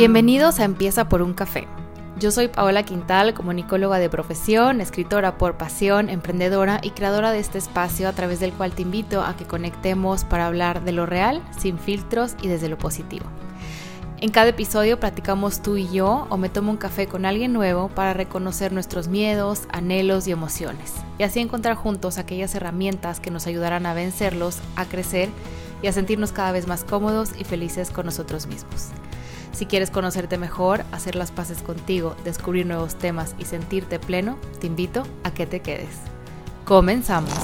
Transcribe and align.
Bienvenidos 0.00 0.60
a 0.60 0.64
Empieza 0.64 1.10
por 1.10 1.20
un 1.20 1.34
café. 1.34 1.68
Yo 2.18 2.30
soy 2.30 2.48
Paola 2.48 2.84
Quintal, 2.84 3.34
comunicóloga 3.34 3.98
de 3.98 4.08
profesión, 4.08 4.80
escritora 4.80 5.36
por 5.36 5.58
pasión, 5.58 6.08
emprendedora 6.08 6.80
y 6.82 6.92
creadora 6.92 7.32
de 7.32 7.38
este 7.38 7.58
espacio 7.58 8.08
a 8.08 8.14
través 8.14 8.40
del 8.40 8.54
cual 8.54 8.72
te 8.72 8.80
invito 8.80 9.20
a 9.20 9.36
que 9.36 9.44
conectemos 9.44 10.24
para 10.24 10.46
hablar 10.46 10.84
de 10.84 10.92
lo 10.92 11.04
real, 11.04 11.42
sin 11.58 11.78
filtros 11.78 12.34
y 12.40 12.48
desde 12.48 12.70
lo 12.70 12.78
positivo. 12.78 13.26
En 14.22 14.30
cada 14.30 14.48
episodio 14.48 14.98
platicamos 14.98 15.60
tú 15.60 15.76
y 15.76 15.86
yo 15.90 16.26
o 16.30 16.38
me 16.38 16.48
tomo 16.48 16.70
un 16.70 16.78
café 16.78 17.06
con 17.06 17.26
alguien 17.26 17.52
nuevo 17.52 17.88
para 17.88 18.14
reconocer 18.14 18.72
nuestros 18.72 19.08
miedos, 19.08 19.64
anhelos 19.70 20.26
y 20.26 20.30
emociones 20.32 20.94
y 21.18 21.24
así 21.24 21.40
encontrar 21.40 21.76
juntos 21.76 22.16
aquellas 22.16 22.54
herramientas 22.54 23.20
que 23.20 23.30
nos 23.30 23.46
ayudarán 23.46 23.84
a 23.84 23.92
vencerlos, 23.92 24.60
a 24.76 24.86
crecer 24.86 25.28
y 25.82 25.88
a 25.88 25.92
sentirnos 25.92 26.32
cada 26.32 26.52
vez 26.52 26.66
más 26.66 26.84
cómodos 26.84 27.32
y 27.38 27.44
felices 27.44 27.90
con 27.90 28.06
nosotros 28.06 28.46
mismos. 28.46 28.92
Si 29.60 29.66
quieres 29.66 29.90
conocerte 29.90 30.38
mejor, 30.38 30.84
hacer 30.90 31.16
las 31.16 31.32
paces 31.32 31.62
contigo, 31.62 32.16
descubrir 32.24 32.64
nuevos 32.64 32.96
temas 32.96 33.36
y 33.38 33.44
sentirte 33.44 33.98
pleno, 33.98 34.38
te 34.58 34.66
invito 34.66 35.02
a 35.22 35.34
que 35.34 35.44
te 35.44 35.60
quedes. 35.60 36.00
Comenzamos. 36.64 37.34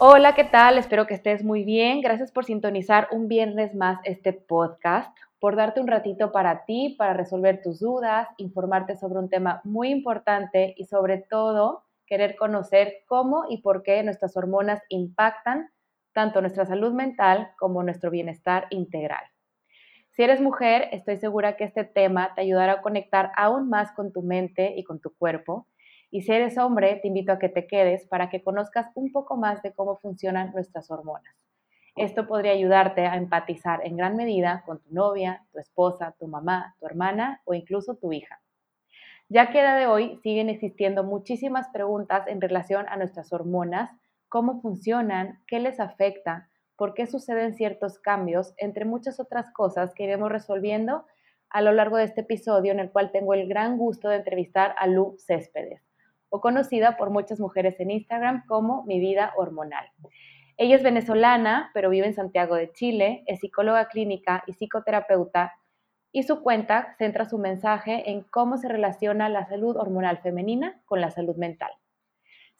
Hola, 0.00 0.34
¿qué 0.34 0.42
tal? 0.42 0.78
Espero 0.78 1.06
que 1.06 1.14
estés 1.14 1.44
muy 1.44 1.62
bien. 1.62 2.00
Gracias 2.00 2.32
por 2.32 2.44
sintonizar 2.44 3.06
un 3.12 3.28
viernes 3.28 3.72
más 3.76 4.00
este 4.02 4.32
podcast, 4.32 5.16
por 5.38 5.54
darte 5.54 5.78
un 5.78 5.86
ratito 5.86 6.32
para 6.32 6.64
ti, 6.64 6.96
para 6.98 7.14
resolver 7.14 7.62
tus 7.62 7.78
dudas, 7.78 8.26
informarte 8.38 8.96
sobre 8.96 9.20
un 9.20 9.28
tema 9.28 9.60
muy 9.62 9.90
importante 9.90 10.74
y 10.76 10.86
sobre 10.86 11.18
todo 11.18 11.84
querer 12.04 12.34
conocer 12.34 13.04
cómo 13.06 13.44
y 13.48 13.58
por 13.58 13.84
qué 13.84 14.02
nuestras 14.02 14.36
hormonas 14.36 14.82
impactan 14.88 15.70
tanto 16.16 16.40
nuestra 16.40 16.64
salud 16.64 16.94
mental 16.94 17.50
como 17.58 17.82
nuestro 17.82 18.10
bienestar 18.10 18.68
integral. 18.70 19.22
Si 20.12 20.22
eres 20.22 20.40
mujer, 20.40 20.88
estoy 20.92 21.18
segura 21.18 21.58
que 21.58 21.64
este 21.64 21.84
tema 21.84 22.32
te 22.34 22.40
ayudará 22.40 22.72
a 22.72 22.80
conectar 22.80 23.32
aún 23.36 23.68
más 23.68 23.92
con 23.92 24.14
tu 24.14 24.22
mente 24.22 24.72
y 24.78 24.82
con 24.82 24.98
tu 24.98 25.14
cuerpo. 25.14 25.66
Y 26.10 26.22
si 26.22 26.32
eres 26.32 26.56
hombre, 26.56 27.00
te 27.02 27.08
invito 27.08 27.32
a 27.32 27.38
que 27.38 27.50
te 27.50 27.66
quedes 27.66 28.06
para 28.06 28.30
que 28.30 28.42
conozcas 28.42 28.86
un 28.94 29.12
poco 29.12 29.36
más 29.36 29.60
de 29.60 29.74
cómo 29.74 29.98
funcionan 29.98 30.52
nuestras 30.52 30.90
hormonas. 30.90 31.36
Esto 31.96 32.26
podría 32.26 32.52
ayudarte 32.52 33.06
a 33.06 33.16
empatizar 33.16 33.84
en 33.84 33.98
gran 33.98 34.16
medida 34.16 34.62
con 34.64 34.80
tu 34.80 34.94
novia, 34.94 35.44
tu 35.52 35.58
esposa, 35.58 36.14
tu 36.18 36.28
mamá, 36.28 36.76
tu 36.80 36.86
hermana 36.86 37.42
o 37.44 37.52
incluso 37.52 37.96
tu 37.96 38.14
hija. 38.14 38.40
Ya 39.28 39.50
que 39.50 39.60
de 39.60 39.86
hoy 39.86 40.18
siguen 40.22 40.48
existiendo 40.48 41.04
muchísimas 41.04 41.68
preguntas 41.68 42.26
en 42.26 42.40
relación 42.40 42.86
a 42.88 42.96
nuestras 42.96 43.34
hormonas 43.34 43.90
cómo 44.28 44.60
funcionan, 44.60 45.40
qué 45.46 45.60
les 45.60 45.80
afecta, 45.80 46.48
por 46.76 46.94
qué 46.94 47.06
suceden 47.06 47.54
ciertos 47.54 47.98
cambios, 47.98 48.54
entre 48.58 48.84
muchas 48.84 49.18
otras 49.18 49.50
cosas 49.52 49.94
que 49.94 50.04
iremos 50.04 50.30
resolviendo 50.30 51.06
a 51.48 51.62
lo 51.62 51.72
largo 51.72 51.96
de 51.96 52.04
este 52.04 52.22
episodio 52.22 52.72
en 52.72 52.80
el 52.80 52.90
cual 52.90 53.12
tengo 53.12 53.34
el 53.34 53.48
gran 53.48 53.78
gusto 53.78 54.08
de 54.08 54.16
entrevistar 54.16 54.74
a 54.78 54.86
Lu 54.86 55.16
Céspedes, 55.18 55.82
o 56.28 56.40
conocida 56.40 56.96
por 56.96 57.10
muchas 57.10 57.40
mujeres 57.40 57.78
en 57.80 57.90
Instagram 57.90 58.44
como 58.46 58.84
Mi 58.84 59.00
Vida 59.00 59.32
Hormonal. 59.36 59.86
Ella 60.58 60.76
es 60.76 60.82
venezolana, 60.82 61.70
pero 61.74 61.90
vive 61.90 62.06
en 62.06 62.14
Santiago 62.14 62.56
de 62.56 62.72
Chile, 62.72 63.24
es 63.26 63.40
psicóloga 63.40 63.88
clínica 63.88 64.42
y 64.46 64.52
psicoterapeuta, 64.52 65.54
y 66.12 66.22
su 66.22 66.42
cuenta 66.42 66.94
centra 66.98 67.28
su 67.28 67.36
mensaje 67.36 68.10
en 68.10 68.22
cómo 68.22 68.56
se 68.56 68.68
relaciona 68.68 69.28
la 69.28 69.46
salud 69.46 69.76
hormonal 69.76 70.18
femenina 70.18 70.80
con 70.86 71.00
la 71.02 71.10
salud 71.10 71.36
mental. 71.36 71.70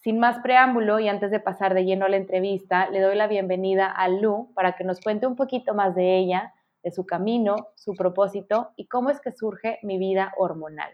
Sin 0.06 0.20
más 0.20 0.38
preámbulo 0.38 1.00
y 1.00 1.08
antes 1.08 1.32
de 1.32 1.40
pasar 1.40 1.74
de 1.74 1.84
lleno 1.84 2.04
a 2.04 2.08
la 2.08 2.16
entrevista, 2.16 2.88
le 2.90 3.00
doy 3.00 3.16
la 3.16 3.26
bienvenida 3.26 3.90
a 3.90 4.08
Lu 4.08 4.52
para 4.54 4.76
que 4.76 4.84
nos 4.84 5.00
cuente 5.00 5.26
un 5.26 5.34
poquito 5.34 5.74
más 5.74 5.96
de 5.96 6.16
ella, 6.16 6.54
de 6.84 6.92
su 6.92 7.04
camino, 7.04 7.70
su 7.74 7.92
propósito 7.94 8.70
y 8.76 8.86
cómo 8.86 9.10
es 9.10 9.20
que 9.20 9.32
surge 9.32 9.80
mi 9.82 9.98
vida 9.98 10.32
hormonal. 10.36 10.92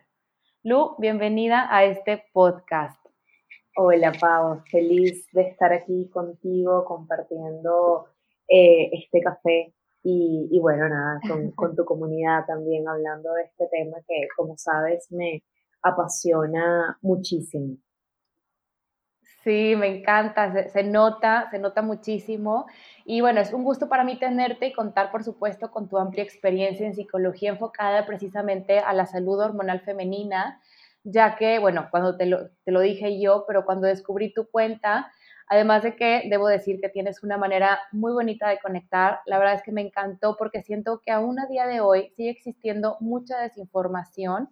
Lu, 0.62 0.96
bienvenida 0.96 1.68
a 1.70 1.84
este 1.84 2.24
podcast. 2.32 2.98
Hola 3.76 4.14
Pau, 4.18 4.62
feliz 4.70 5.30
de 5.32 5.42
estar 5.42 5.74
aquí 5.74 6.08
contigo 6.08 6.86
compartiendo 6.86 8.06
eh, 8.48 8.88
este 8.94 9.20
café 9.20 9.74
y, 10.02 10.58
bueno, 10.58 10.88
nada, 10.88 11.20
con, 11.28 11.50
con, 11.54 11.76
tu 11.76 11.84
comunidad 11.84 12.46
también 12.46 12.88
hablando 12.88 13.34
de 13.34 13.42
este 13.42 13.66
tema 13.66 13.98
que 14.08 14.26
como 14.34 14.56
sabes 14.56 15.12
me 15.12 15.42
apasiona 15.82 16.96
muchísimo. 17.02 17.76
Sí, 19.44 19.74
me 19.76 19.88
encanta, 19.88 20.68
se, 20.68 20.84
nota, 20.84 21.48
se 21.50 21.58
nota 21.58 21.82
muchísimo. 21.82 22.66
Y 23.04 23.20
bueno, 23.22 23.40
es 23.40 23.52
un 23.52 23.64
gusto 23.64 23.88
para 23.88 24.04
mí 24.04 24.16
tenerte 24.18 24.66
y 24.68 24.72
contar, 24.72 25.10
por 25.10 25.24
supuesto, 25.24 25.70
con 25.72 25.88
tu 25.88 25.98
amplia 25.98 26.22
experiencia 26.22 26.86
en 26.86 26.94
psicología 26.94 27.50
enfocada 27.50 28.06
precisamente 28.06 28.78
a 28.78 28.92
la 28.92 29.06
salud 29.06 29.40
hormonal 29.40 29.80
femenina, 29.80 30.60
ya 31.02 31.34
que, 31.34 31.58
bueno, 31.58 31.88
cuando 31.90 32.16
te 32.16 32.26
lo, 32.26 32.50
te 32.64 32.70
lo 32.70 32.80
dije 32.80 33.20
yo, 33.20 33.44
pero 33.48 33.64
cuando 33.64 33.88
descubrí 33.88 34.32
tu 34.32 34.48
cuenta, 34.48 35.10
además 35.48 35.82
de 35.82 35.96
que 35.96 36.22
debo 36.30 36.46
decir 36.46 36.80
que 36.80 36.88
tienes 36.88 37.24
una 37.24 37.36
manera 37.36 37.80
muy 37.90 38.12
bonita 38.12 38.48
de 38.48 38.60
conectar, 38.60 39.20
la 39.26 39.38
verdad 39.38 39.54
es 39.54 39.62
que 39.64 39.72
me 39.72 39.80
encantó 39.80 40.36
porque 40.36 40.62
siento 40.62 41.00
que 41.04 41.10
aún 41.10 41.40
a 41.40 41.46
día 41.46 41.66
de 41.66 41.80
hoy 41.80 42.10
sigue 42.14 42.30
existiendo 42.30 42.96
mucha 43.00 43.40
desinformación 43.40 44.50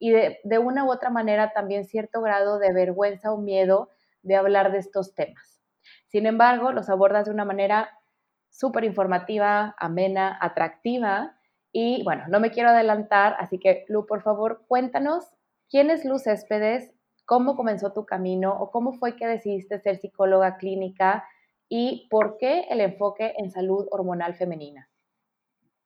y 0.00 0.10
de, 0.10 0.40
de 0.42 0.58
una 0.58 0.84
u 0.84 0.90
otra 0.90 1.10
manera 1.10 1.52
también 1.52 1.84
cierto 1.84 2.20
grado 2.22 2.58
de 2.58 2.72
vergüenza 2.72 3.32
o 3.32 3.38
miedo 3.38 3.88
de 4.22 4.36
hablar 4.36 4.72
de 4.72 4.78
estos 4.78 5.14
temas. 5.14 5.60
Sin 6.08 6.26
embargo, 6.26 6.72
los 6.72 6.88
abordas 6.88 7.26
de 7.26 7.32
una 7.32 7.44
manera 7.44 7.90
súper 8.50 8.84
informativa, 8.84 9.74
amena, 9.78 10.38
atractiva. 10.40 11.36
Y 11.72 12.02
bueno, 12.04 12.24
no 12.28 12.38
me 12.38 12.50
quiero 12.50 12.68
adelantar, 12.68 13.34
así 13.38 13.58
que 13.58 13.84
Lu, 13.88 14.06
por 14.06 14.22
favor, 14.22 14.64
cuéntanos 14.68 15.30
quién 15.70 15.90
es 15.90 16.04
Luz 16.04 16.24
Céspedes, 16.24 16.92
cómo 17.24 17.56
comenzó 17.56 17.92
tu 17.92 18.04
camino 18.04 18.54
o 18.60 18.70
cómo 18.70 18.92
fue 18.92 19.16
que 19.16 19.26
decidiste 19.26 19.78
ser 19.78 19.96
psicóloga 19.96 20.58
clínica 20.58 21.24
y 21.68 22.06
por 22.10 22.36
qué 22.36 22.66
el 22.68 22.82
enfoque 22.82 23.32
en 23.38 23.50
salud 23.50 23.86
hormonal 23.90 24.34
femenina. 24.34 24.91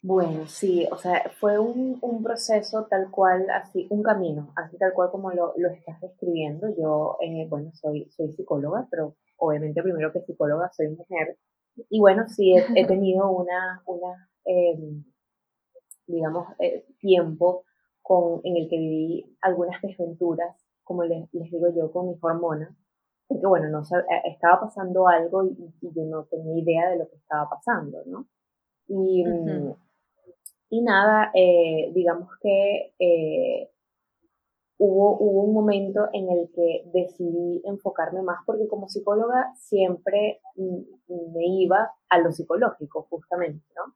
Bueno, 0.03 0.47
sí, 0.47 0.87
o 0.91 0.97
sea, 0.97 1.31
fue 1.41 1.59
un, 1.59 2.23
proceso 2.23 2.87
tal 2.89 3.11
cual, 3.11 3.49
así, 3.51 3.87
un 3.91 4.03
camino, 4.03 4.53
así 4.57 4.77
tal 4.79 4.93
cual 4.93 5.11
como 5.11 5.33
lo, 5.33 5.55
estás 5.71 6.01
describiendo. 6.01 6.69
Yo, 6.77 7.19
eh, 7.21 7.47
bueno, 7.49 7.73
soy, 7.75 8.09
soy 8.11 8.33
psicóloga, 8.33 8.87
pero 8.91 9.17
obviamente 9.39 9.83
primero 9.83 10.12
que 10.12 10.21
psicóloga 10.21 10.71
soy 10.73 10.89
mujer. 10.89 11.39
Y 11.91 12.01
bueno, 12.01 12.29
sí, 12.29 12.55
he, 12.55 12.87
tenido 12.87 13.31
una, 13.31 13.83
una 13.87 14.29
em, 14.45 15.05
digamos, 16.06 16.49
eh, 16.59 16.87
tiempo 16.99 17.65
con, 18.03 18.41
en 18.45 18.56
el 18.56 18.69
que 18.69 18.79
viví 18.79 19.37
algunas 19.41 19.81
desventuras, 19.83 20.56
como 20.85 21.05
les, 21.05 21.31
digo 21.33 21.69
yo, 21.75 21.91
con 21.91 22.09
mis 22.09 22.23
hormonas. 22.23 22.71
Porque 23.27 23.47
bueno, 23.47 23.69
no 23.69 23.81
eh, 23.81 24.23
estaba 24.31 24.61
pasando 24.61 25.09
algo 25.09 25.45
y, 25.45 25.73
yo 25.83 26.05
no 26.05 26.25
tenía 26.25 26.62
idea 26.62 26.91
de 26.91 26.99
lo 26.99 27.09
que 27.09 27.17
estaba 27.17 27.49
pasando, 27.51 27.99
¿no? 28.06 28.27
Y, 28.89 29.25
y 30.69 30.82
nada, 30.82 31.31
eh, 31.34 31.91
digamos 31.94 32.28
que 32.41 32.94
eh, 32.99 33.71
hubo, 34.78 35.16
hubo 35.19 35.43
un 35.43 35.54
momento 35.54 36.09
en 36.12 36.31
el 36.31 36.50
que 36.53 36.82
decidí 36.93 37.62
enfocarme 37.65 38.22
más 38.22 38.38
porque 38.44 38.66
como 38.69 38.88
psicóloga 38.88 39.53
siempre 39.56 40.41
me 40.56 41.47
iba 41.47 41.93
a 42.09 42.19
lo 42.19 42.32
psicológico, 42.32 43.06
justamente, 43.09 43.65
¿no? 43.76 43.94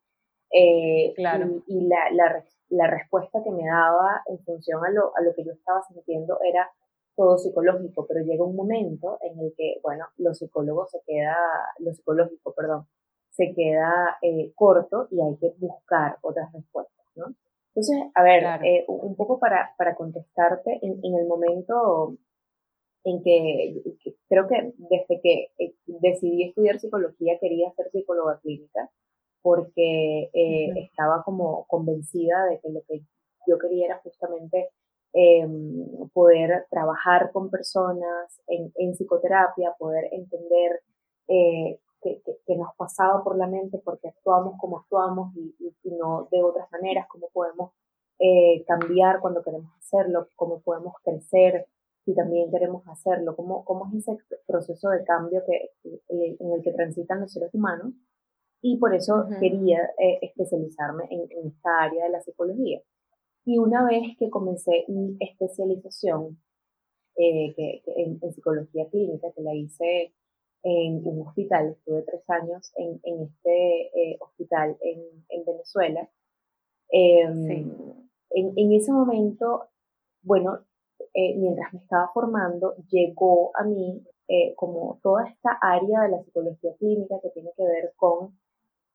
Eh, 0.52 1.12
claro. 1.14 1.62
Y, 1.66 1.86
la, 1.86 2.10
la, 2.12 2.44
la, 2.70 2.86
respuesta 2.88 3.40
que 3.44 3.52
me 3.52 3.64
daba 3.66 4.22
en 4.26 4.38
función 4.40 4.84
a 4.84 4.90
lo, 4.90 5.16
a 5.16 5.22
lo 5.22 5.32
que 5.34 5.44
yo 5.44 5.52
estaba 5.52 5.80
sintiendo 5.82 6.40
era 6.44 6.68
todo 7.14 7.38
psicológico, 7.38 8.06
pero 8.06 8.24
llega 8.24 8.44
un 8.44 8.56
momento 8.56 9.18
en 9.22 9.38
el 9.38 9.54
que, 9.56 9.78
bueno, 9.82 10.06
lo 10.16 10.34
psicólogo 10.34 10.86
se 10.86 11.00
queda, 11.06 11.36
lo 11.78 11.92
psicológico, 11.92 12.52
perdón, 12.54 12.88
se 13.40 13.54
queda 13.54 14.18
eh, 14.20 14.52
corto 14.54 15.08
y 15.10 15.18
hay 15.22 15.34
que 15.36 15.54
buscar 15.58 16.18
otras 16.20 16.52
respuestas, 16.52 17.06
¿no? 17.16 17.34
Entonces, 17.74 18.10
a 18.14 18.22
ver, 18.22 18.44
eh, 18.64 18.84
un 18.88 19.16
poco 19.16 19.38
para, 19.38 19.74
para 19.78 19.94
contestarte, 19.94 20.78
en, 20.82 21.00
en, 21.02 21.14
el 21.14 21.26
momento 21.26 22.18
en 23.04 23.22
que, 23.22 23.80
creo 24.28 24.46
que 24.46 24.74
desde 24.76 25.20
que 25.22 25.48
eh, 25.58 25.74
decidí 25.86 26.48
estudiar 26.48 26.78
psicología 26.80 27.38
quería 27.40 27.72
ser 27.72 27.90
psicóloga 27.90 28.38
clínica 28.40 28.90
porque 29.40 30.28
estaba 30.76 31.22
como 31.22 31.64
convencida 31.66 32.44
de 32.44 32.60
que 32.60 32.68
lo 32.68 32.82
que 32.82 33.00
yo 33.46 33.58
quería 33.58 33.86
era 33.86 34.00
justamente 34.04 34.68
em, 35.14 36.10
poder 36.12 36.66
trabajar 36.70 37.32
con 37.32 37.48
personas 37.48 38.42
en, 38.48 38.70
en 38.76 38.92
psicoterapia, 38.92 39.74
poder 39.78 40.10
entender 40.12 40.82
que, 42.00 42.22
que, 42.46 42.56
nos 42.56 42.74
pasaba 42.76 43.22
por 43.22 43.36
la 43.36 43.46
mente 43.46 43.78
porque 43.84 44.08
actuamos 44.08 44.58
como 44.58 44.78
actuamos 44.78 45.34
y, 45.36 45.54
y, 45.82 45.90
no 45.90 46.28
de 46.30 46.42
otras 46.42 46.70
maneras, 46.72 47.06
cómo 47.08 47.28
podemos 47.32 47.72
eh, 48.18 48.64
cambiar 48.66 49.20
cuando 49.20 49.42
queremos 49.42 49.72
hacerlo, 49.78 50.28
cómo 50.36 50.60
podemos 50.60 50.94
crecer 51.02 51.66
si 52.04 52.14
también 52.14 52.50
queremos 52.50 52.86
hacerlo, 52.88 53.36
cómo, 53.36 53.64
cómo 53.64 53.88
es 53.88 54.06
ese 54.08 54.18
proceso 54.46 54.90
de 54.90 55.04
cambio 55.04 55.42
que, 55.46 55.70
en 56.08 56.52
el 56.52 56.62
que 56.62 56.72
transitan 56.72 57.20
los 57.20 57.32
seres 57.32 57.50
humanos. 57.54 57.92
y 58.62 58.76
por 58.76 58.94
eso 58.94 59.26
quería 59.40 59.78
eh, 59.98 60.18
especializarme 60.22 61.04
en, 61.10 61.48
esta 61.48 61.82
área 61.82 62.04
de 62.04 62.10
la 62.10 62.20
psicología. 62.20 62.82
Y 63.44 63.58
una 63.58 63.84
vez 63.84 64.16
que 64.18 64.28
comencé 64.28 64.84
mi 64.88 65.16
especialización 65.18 66.38
eh, 67.16 67.54
que, 67.54 67.82
en, 67.96 68.20
psicología 68.32 68.86
clínica, 68.90 69.32
que 69.32 69.42
la 69.42 69.54
hice 69.54 70.12
en 70.62 71.02
un 71.06 71.26
hospital, 71.26 71.70
estuve 71.70 72.02
tres 72.02 72.28
años 72.28 72.72
en, 72.76 73.00
en 73.02 73.22
este 73.22 73.86
eh, 73.94 74.16
hospital 74.20 74.76
en, 74.80 75.00
en 75.28 75.44
Venezuela, 75.44 76.08
em, 76.90 77.50
en, 78.30 78.52
en, 78.56 78.72
ese 78.72 78.92
momento, 78.92 79.68
bueno, 80.22 80.60
mientras 81.14 81.72
me 81.72 81.80
estaba 81.80 82.10
formando, 82.12 82.76
llegó 82.88 83.50
a 83.56 83.64
mí 83.64 84.04
como 84.54 85.00
toda 85.02 85.26
esta 85.26 85.58
área 85.60 86.02
de 86.02 86.10
la 86.10 86.22
psicología 86.22 86.72
clínica 86.78 87.16
que 87.20 87.30
tiene 87.30 87.50
que 87.56 87.64
ver 87.64 87.92
con 87.96 88.38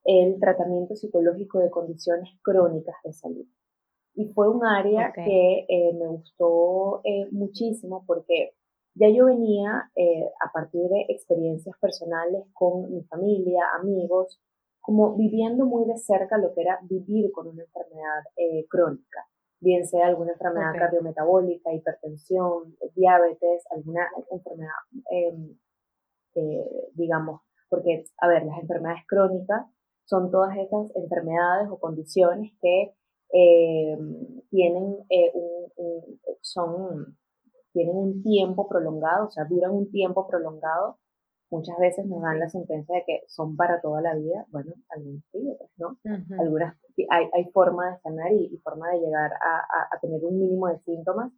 el 0.06 0.38
tratamiento 0.38 0.94
psicológico 0.94 1.58
de 1.58 1.70
condiciones 1.70 2.30
crónicas 2.42 2.94
de 3.04 3.12
salud. 3.12 3.46
Y 4.14 4.26
fue 4.28 4.48
un 4.48 4.64
área 4.64 5.12
que 5.12 5.66
eh, 5.68 5.92
me 5.92 6.06
gustó 6.06 7.00
eh, 7.04 7.28
muchísimo 7.32 8.04
porque 8.06 8.54
ya 8.96 9.08
yo 9.08 9.26
venía 9.26 9.90
eh, 9.94 10.28
a 10.44 10.52
partir 10.52 10.82
de 10.88 11.06
experiencias 11.08 11.76
personales 11.78 12.44
con 12.52 12.92
mi 12.92 13.02
familia, 13.04 13.62
amigos, 13.80 14.40
como 14.80 15.16
viviendo 15.16 15.64
muy 15.64 15.84
de 15.86 15.96
cerca 15.96 16.38
lo 16.38 16.54
que 16.54 16.62
era 16.62 16.78
vivir 16.82 17.30
con 17.32 17.48
una 17.48 17.62
enfermedad 17.62 18.22
crónica, 18.68 19.26
bien 19.60 19.86
sea 19.86 20.06
alguna 20.06 20.32
enfermedad 20.32 20.72
cardiometabólica, 20.78 21.72
hipertensión, 21.72 22.76
diabetes, 22.94 23.64
alguna 23.70 24.06
enfermedad, 24.30 24.72
em, 25.10 25.56
digamos, 26.94 27.40
porque, 27.68 28.04
a 28.18 28.28
ver, 28.28 28.44
las 28.44 28.58
enfermedades 28.58 29.02
crónicas 29.08 29.66
son 30.04 30.30
todas 30.30 30.56
esas 30.56 30.94
enfermedades 30.94 31.68
o 31.70 31.78
condiciones 31.78 32.52
que 32.62 32.94
eh, 33.32 33.98
tienen, 34.50 34.98
eh, 35.10 35.32
un, 35.34 36.20
son, 36.40 37.18
tienen 37.76 37.94
un 37.94 38.22
tiempo 38.22 38.66
prolongado, 38.66 39.26
o 39.26 39.30
sea, 39.30 39.44
duran 39.44 39.72
un 39.72 39.90
tiempo 39.90 40.26
prolongado. 40.26 40.96
Muchas 41.50 41.76
veces 41.78 42.06
nos 42.06 42.22
dan 42.22 42.40
la 42.40 42.48
sentencia 42.48 42.96
de 42.96 43.04
que 43.06 43.20
son 43.28 43.54
para 43.54 43.82
toda 43.82 44.00
la 44.00 44.14
vida. 44.14 44.46
Bueno, 44.48 44.72
algunas 44.88 45.22
sí, 45.30 45.46
otras 45.46 45.70
no. 45.76 45.98
Algunas 46.40 46.74
hay, 47.10 47.28
hay 47.34 47.44
forma 47.52 47.90
de 47.90 47.98
sanar 48.00 48.32
y, 48.32 48.56
forma 48.64 48.90
de 48.92 49.00
llegar 49.00 49.30
a, 49.32 49.94
a, 49.94 50.00
tener 50.00 50.24
un 50.24 50.38
mínimo 50.38 50.68
de 50.68 50.78
síntomas. 50.80 51.30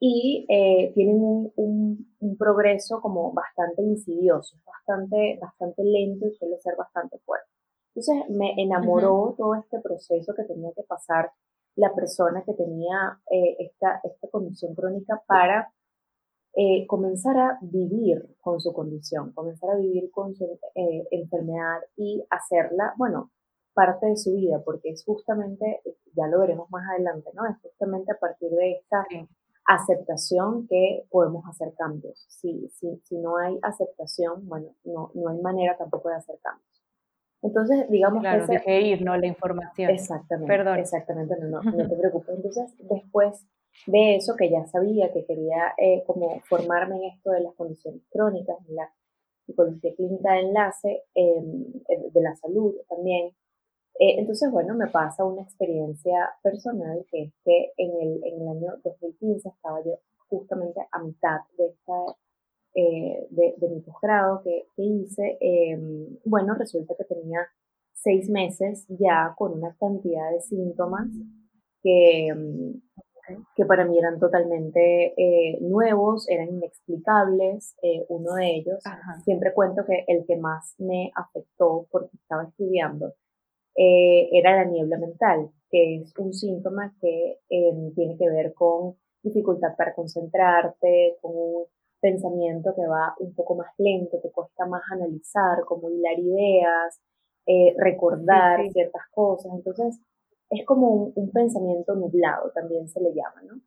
Y 0.00 0.44
eh, 0.48 0.92
tienen 0.94 1.22
un, 1.22 1.52
un, 1.54 2.16
un, 2.18 2.36
progreso 2.36 3.00
como 3.00 3.32
bastante 3.32 3.82
insidioso, 3.82 4.56
bastante, 4.66 5.38
bastante 5.40 5.84
lento 5.84 6.26
y 6.26 6.34
suele 6.34 6.58
ser 6.58 6.74
bastante 6.76 7.18
fuerte. 7.20 7.46
Entonces 7.94 8.28
me 8.30 8.54
enamoró 8.60 9.34
todo 9.36 9.54
este 9.54 9.78
proceso 9.78 10.34
que 10.34 10.44
tenía 10.44 10.72
que 10.74 10.82
pasar 10.82 11.30
la 11.76 11.94
persona 11.94 12.42
que 12.44 12.54
tenía 12.54 13.20
eh, 13.30 13.56
esta, 13.58 14.00
esta 14.04 14.28
condición 14.28 14.74
crónica 14.74 15.22
para 15.26 15.72
eh, 16.54 16.86
comenzar 16.86 17.38
a 17.38 17.58
vivir 17.62 18.36
con 18.40 18.60
su 18.60 18.72
condición, 18.72 19.32
comenzar 19.32 19.70
a 19.70 19.76
vivir 19.76 20.10
con 20.10 20.34
su 20.34 20.58
eh, 20.74 21.06
enfermedad 21.12 21.78
y 21.96 22.24
hacerla, 22.28 22.94
bueno, 22.96 23.30
parte 23.72 24.06
de 24.06 24.16
su 24.16 24.32
vida, 24.32 24.60
porque 24.64 24.90
es 24.90 25.04
justamente, 25.04 25.80
ya 26.14 26.26
lo 26.26 26.40
veremos 26.40 26.68
más 26.70 26.88
adelante, 26.90 27.30
¿no? 27.34 27.46
Es 27.46 27.56
justamente 27.62 28.12
a 28.12 28.18
partir 28.18 28.50
de 28.50 28.72
esta 28.72 29.06
aceptación 29.64 30.66
que 30.66 31.06
podemos 31.08 31.44
hacer 31.48 31.72
cambios. 31.74 32.26
Si, 32.28 32.68
si, 32.70 33.00
si 33.04 33.16
no 33.18 33.36
hay 33.36 33.58
aceptación, 33.62 34.48
bueno, 34.48 34.74
no, 34.84 35.12
no 35.14 35.30
hay 35.30 35.40
manera 35.40 35.76
tampoco 35.78 36.08
de 36.08 36.16
hacer 36.16 36.36
cambios. 36.42 36.79
Entonces, 37.42 37.88
digamos 37.90 38.20
claro, 38.20 38.46
que... 38.46 38.56
Ese... 38.56 38.80
ir, 38.80 39.02
¿no? 39.02 39.16
La 39.16 39.26
información. 39.26 39.90
Exactamente. 39.90 40.46
Perdón. 40.46 40.78
Exactamente, 40.78 41.34
no, 41.40 41.62
no, 41.62 41.62
no 41.62 41.88
te 41.88 41.96
preocupes. 41.96 42.36
Entonces, 42.36 42.74
después 42.78 43.46
de 43.86 44.16
eso, 44.16 44.36
que 44.36 44.50
ya 44.50 44.66
sabía 44.66 45.12
que 45.12 45.24
quería 45.24 45.74
eh, 45.78 46.02
como 46.06 46.40
formarme 46.48 46.96
en 46.96 47.04
esto 47.04 47.30
de 47.30 47.40
las 47.40 47.54
condiciones 47.54 48.02
crónicas, 48.10 48.56
en 48.68 48.76
la 48.76 48.90
psicología 49.46 49.94
clínica 49.96 50.32
de 50.32 50.40
enlace, 50.40 51.02
em, 51.14 51.64
eh, 51.88 52.10
de 52.12 52.20
la 52.20 52.36
salud 52.36 52.74
también, 52.88 53.32
eh, 53.98 54.18
entonces, 54.18 54.50
bueno, 54.50 54.74
me 54.74 54.86
pasa 54.86 55.24
una 55.24 55.42
experiencia 55.42 56.30
personal 56.42 57.04
que 57.10 57.24
es 57.24 57.32
que 57.44 57.72
en 57.76 57.90
el, 58.00 58.24
en 58.24 58.42
el 58.42 58.48
año 58.48 58.76
2015 58.82 59.48
estaba 59.48 59.82
yo 59.84 59.98
justamente 60.28 60.80
a 60.90 61.02
mitad 61.02 61.40
de 61.58 61.66
esta 61.66 62.16
eh, 62.74 63.26
de, 63.30 63.68
mi 63.68 63.80
posgrado 63.80 64.42
que, 64.42 64.66
hice, 64.76 65.38
em, 65.40 66.18
bueno, 66.24 66.54
resulta 66.54 66.94
que 66.96 67.04
tenía 67.04 67.40
seis 67.92 68.28
meses 68.30 68.86
ya 68.88 69.34
con 69.36 69.54
una 69.54 69.74
cantidad 69.78 70.30
de 70.30 70.40
síntomas 70.40 71.08
que, 71.82 72.28
em, 72.28 72.80
que 73.56 73.64
para 73.64 73.84
mí 73.84 73.98
eran 73.98 74.20
totalmente 74.20 75.14
eh, 75.16 75.58
nuevos, 75.60 76.28
eran 76.28 76.48
inexplicables. 76.48 77.76
Eh, 77.82 78.04
uno 78.08 78.34
de 78.34 78.56
ellos, 78.56 78.82
siempre 79.24 79.52
cuento 79.52 79.84
que 79.84 80.04
el 80.06 80.24
que 80.26 80.36
más 80.36 80.74
me 80.78 81.10
afectó 81.14 81.86
porque 81.90 82.16
estaba 82.16 82.44
estudiando 82.44 83.14
era 83.76 84.56
la 84.56 84.64
niebla 84.64 84.98
mental, 84.98 85.50
que 85.70 86.02
es 86.02 86.12
un 86.18 86.34
síntoma 86.34 86.94
que 87.00 87.38
em, 87.48 87.94
tiene 87.94 88.18
que 88.18 88.28
ver 88.28 88.52
con 88.52 88.96
dificultad 89.22 89.74
para 89.76 89.94
concentrarte, 89.94 91.16
con 91.22 91.64
pensamiento 92.00 92.74
que 92.74 92.86
va 92.86 93.14
un 93.18 93.34
poco 93.34 93.54
más 93.54 93.72
lento, 93.78 94.18
te 94.20 94.30
cuesta 94.30 94.66
más 94.66 94.82
analizar, 94.90 95.64
como 95.66 95.90
hilar 95.90 96.18
ideas, 96.18 97.00
eh, 97.46 97.74
recordar 97.78 98.68
ciertas 98.70 99.02
cosas. 99.12 99.52
Entonces, 99.54 100.00
es 100.50 100.66
como 100.66 101.12
un, 101.14 101.30
pensamiento 101.30 101.94
nublado, 101.94 102.50
también 102.52 102.88
se 102.88 103.00
le 103.00 103.10
llama, 103.10 103.42
¿no? 103.46 103.60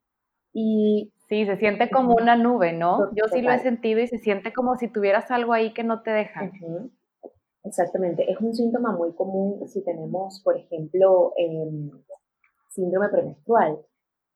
Y 0.54 1.12
sí, 1.28 1.46
se 1.46 1.58
siente 1.58 1.90
como 1.90 2.16
una 2.16 2.36
nube, 2.36 2.74
¿no? 2.74 3.10
Yo 3.16 3.26
sí 3.32 3.42
lo 3.42 3.52
he 3.52 3.60
sentido 3.60 4.02
y 4.02 4.08
se 4.08 4.20
siente 4.20 4.54
como 4.54 4.76
si 4.76 4.88
tuvieras 4.88 5.32
algo 5.32 5.54
ahí 5.54 5.74
que 5.74 5.84
no 5.84 6.04
te 6.04 6.12
deja. 6.12 6.52
Exactamente, 7.64 8.30
es 8.30 8.40
un 8.40 8.54
síntoma 8.54 8.92
muy 8.92 9.14
común 9.14 9.68
si 9.68 9.84
tenemos, 9.84 10.42
por 10.44 10.58
ejemplo, 10.58 11.34
em, 11.38 11.90
síndrome 12.70 13.08
premenstrual 13.10 13.80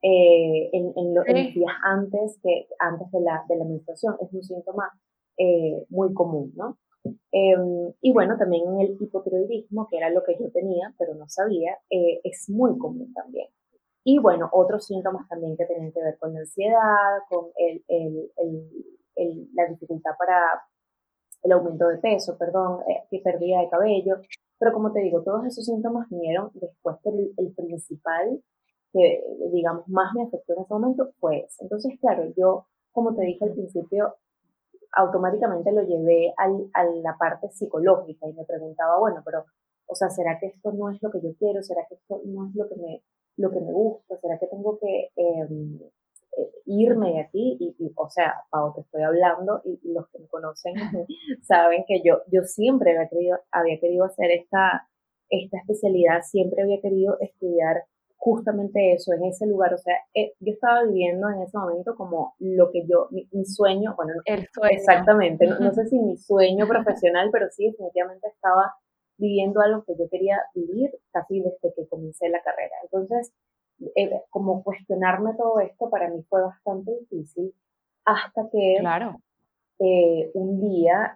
eh, 0.01 0.69
en, 0.73 0.93
en, 0.95 1.15
los 1.15 1.25
días 1.25 1.73
antes, 1.83 2.39
que, 2.43 2.67
antes 2.79 3.11
de 3.11 3.21
la, 3.21 3.43
de 3.49 3.55
la 3.55 3.65
menstruación. 3.65 4.15
Es 4.21 4.31
un 4.31 4.43
síntoma 4.43 4.91
eh, 5.37 5.85
muy 5.89 6.13
común, 6.13 6.53
¿no? 6.55 6.77
Em, 7.31 7.93
y 8.01 8.13
bueno, 8.13 8.37
también 8.37 8.67
en 8.67 8.81
el 8.81 8.97
hipotiroidismo, 8.99 9.87
que 9.87 9.97
era 9.97 10.09
lo 10.09 10.23
que 10.23 10.37
yo 10.39 10.51
tenía, 10.51 10.93
pero 10.99 11.15
no 11.15 11.27
sabía, 11.29 11.77
eh, 11.89 12.19
es 12.23 12.49
muy 12.49 12.77
común 12.77 13.11
también. 13.13 13.47
Y 14.03 14.19
bueno, 14.19 14.49
otros 14.51 14.85
síntomas 14.85 15.27
también 15.27 15.57
que 15.57 15.65
tienen 15.65 15.91
que 15.91 16.01
ver 16.01 16.17
con 16.19 16.33
la 16.33 16.41
ansiedad, 16.41 17.19
con 17.29 17.47
el, 17.55 17.83
el, 17.87 18.31
el, 19.15 19.49
la 19.53 19.65
dificultad 19.67 20.11
para 20.17 20.41
el 21.43 21.51
aumento 21.51 21.87
de 21.87 21.97
peso, 21.97 22.37
perdón, 22.37 22.81
que 23.09 23.19
pérdida 23.19 23.61
de 23.61 23.69
cabello. 23.69 24.21
Pero 24.59 24.73
como 24.73 24.91
te 24.93 25.01
digo, 25.01 25.23
todos 25.23 25.45
esos 25.45 25.65
síntomas 25.65 26.07
vinieron 26.09 26.51
después, 26.53 26.97
pero 27.03 27.17
el 27.37 27.53
principal 27.53 28.41
que, 28.93 29.23
digamos, 29.51 29.87
más 29.87 30.13
me 30.13 30.23
afectó 30.23 30.53
en 30.53 30.61
ese 30.61 30.73
momento 30.73 31.11
fue 31.19 31.39
eso. 31.39 31.63
Entonces, 31.63 31.99
claro, 31.99 32.23
yo, 32.35 32.65
como 32.91 33.15
te 33.15 33.23
dije 33.23 33.45
al 33.45 33.53
principio, 33.53 34.15
automáticamente 34.93 35.71
lo 35.71 35.83
llevé 35.83 36.33
al, 36.37 36.69
a 36.73 36.83
la 36.85 37.17
parte 37.17 37.49
psicológica 37.51 38.27
y 38.27 38.33
me 38.33 38.45
preguntaba, 38.45 38.99
bueno, 38.99 39.21
pero, 39.25 39.45
o 39.85 39.95
sea, 39.95 40.09
¿será 40.09 40.39
que 40.39 40.47
esto 40.47 40.71
no 40.71 40.89
es 40.89 41.01
lo 41.01 41.11
que 41.11 41.21
yo 41.21 41.35
quiero? 41.37 41.61
¿Será 41.61 41.85
que 41.87 41.95
esto 41.95 42.21
no 42.25 42.47
es 42.47 42.55
lo 42.55 42.67
que 42.67 42.75
me, 42.75 43.03
lo 43.37 43.51
que 43.51 43.59
me 43.59 43.71
gusta? 43.71 44.17
¿Será 44.19 44.37
que 44.39 44.47
tengo 44.47 44.77
que 44.79 45.09
em, 45.15 45.79
eh, 46.37 46.51
irme 46.65 47.13
de 47.13 47.21
aquí? 47.21 47.57
Y, 47.59 47.93
o 47.95 48.09
sea, 48.09 48.33
Pau, 48.49 48.73
te 48.73 48.81
estoy 48.81 49.03
hablando 49.03 49.61
y, 49.63 49.79
los 49.93 50.07
que 50.09 50.19
me 50.19 50.27
conocen 50.27 50.73
saben 51.43 51.85
que 51.87 52.01
yo, 52.03 52.21
yo 52.31 52.43
siempre 52.43 52.91
había 52.91 53.07
querido, 53.07 53.37
había 53.51 53.79
querido 53.79 54.05
hacer 54.05 54.31
esta, 54.31 54.89
esta 55.29 55.57
especialidad, 55.57 56.21
siempre 56.23 56.63
había 56.63 56.81
querido 56.81 57.17
estudiar 57.19 57.83
justamente 58.27 58.93
eso, 58.93 59.13
en 59.13 59.23
ese 59.23 59.47
lugar. 59.47 59.73
O 59.73 59.77
sea, 59.77 59.95
eh, 60.13 60.33
yo 60.41 60.51
estaba 60.51 60.83
viviendo 60.83 61.29
en 61.29 61.43
ese 61.43 61.57
momento 61.57 61.95
como 61.95 62.35
lo 62.39 62.69
que 62.71 62.85
yo, 62.85 63.07
mi, 63.11 63.45
sueño, 63.45 63.93
bueno, 63.95 64.13
el 64.25 64.45
sueño. 64.49 64.77
exactamente, 64.77 65.47
no, 65.47 65.71
sé 65.71 65.87
si 65.87 65.97
mi 65.97 66.17
sueño 66.17 66.67
profesional, 66.67 67.29
pero 67.31 67.47
sí, 67.51 67.67
definitivamente 67.67 68.27
estaba 68.27 68.75
viviendo 69.17 69.61
algo 69.61 69.83
que 69.85 69.93
yo 69.97 70.09
quería 70.09 70.41
vivir 70.53 70.91
casi 71.11 71.39
desde 71.39 71.73
que 71.73 71.87
comencé 71.87 72.27
la 72.27 72.41
carrera. 72.41 72.75
Entonces, 72.83 73.31
eh, 73.95 74.21
como 74.29 74.61
cuestionarme 74.61 75.33
todo 75.37 75.61
esto 75.61 75.89
para 75.89 76.09
mí 76.09 76.21
fue 76.27 76.41
bastante 76.41 76.91
difícil 76.99 77.53
hasta 78.03 78.49
que 78.51 78.77
claro. 78.79 79.15
Eh, 79.79 80.31
un 80.33 80.59
día, 80.59 81.15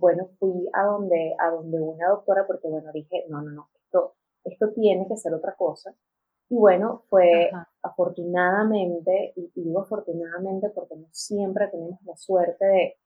bueno, 0.00 0.28
fui 0.38 0.68
a 0.74 0.82
donde, 0.82 1.34
a 1.38 1.48
donde 1.50 1.80
una 1.80 2.08
doctora 2.08 2.44
porque, 2.46 2.68
bueno, 2.68 2.90
dije, 2.92 3.24
no, 3.28 3.40
no, 3.40 3.52
no, 3.52 3.68
esto, 3.76 4.16
esto 4.44 4.72
tiene 4.72 5.06
que 5.08 5.16
ser 5.16 5.32
otra 5.32 5.54
cosa. 5.54 5.94
Y 6.48 6.56
bueno, 6.56 7.02
fue 7.08 7.50
afortunadamente, 7.82 9.32
y, 9.36 9.50
digo 9.54 9.80
afortunadamente 9.80 10.70
porque 10.70 10.96
no 10.96 11.06
siempre 11.10 11.68
tenemos 11.68 12.00
la 12.04 12.16
suerte 12.16 12.64
de, 12.64 12.96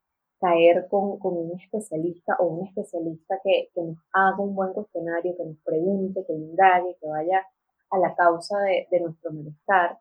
caer 0.40 0.86
con, 0.88 1.18
un 1.20 1.52
especialista 1.60 2.36
o 2.38 2.46
un 2.46 2.66
especialista 2.66 3.40
que, 3.42 3.70
nos 3.76 3.98
haga 4.12 4.38
un 4.38 4.54
buen 4.54 4.72
cuestionario, 4.72 5.36
que 5.36 5.44
nos 5.44 5.58
pregunte, 5.64 6.24
que 6.26 6.32
indague, 6.32 6.96
que 7.00 7.08
vaya 7.08 7.44
a 7.90 7.98
la 7.98 8.14
causa 8.14 8.56
de, 8.60 9.00
nuestro 9.00 9.32
malestar. 9.32 9.98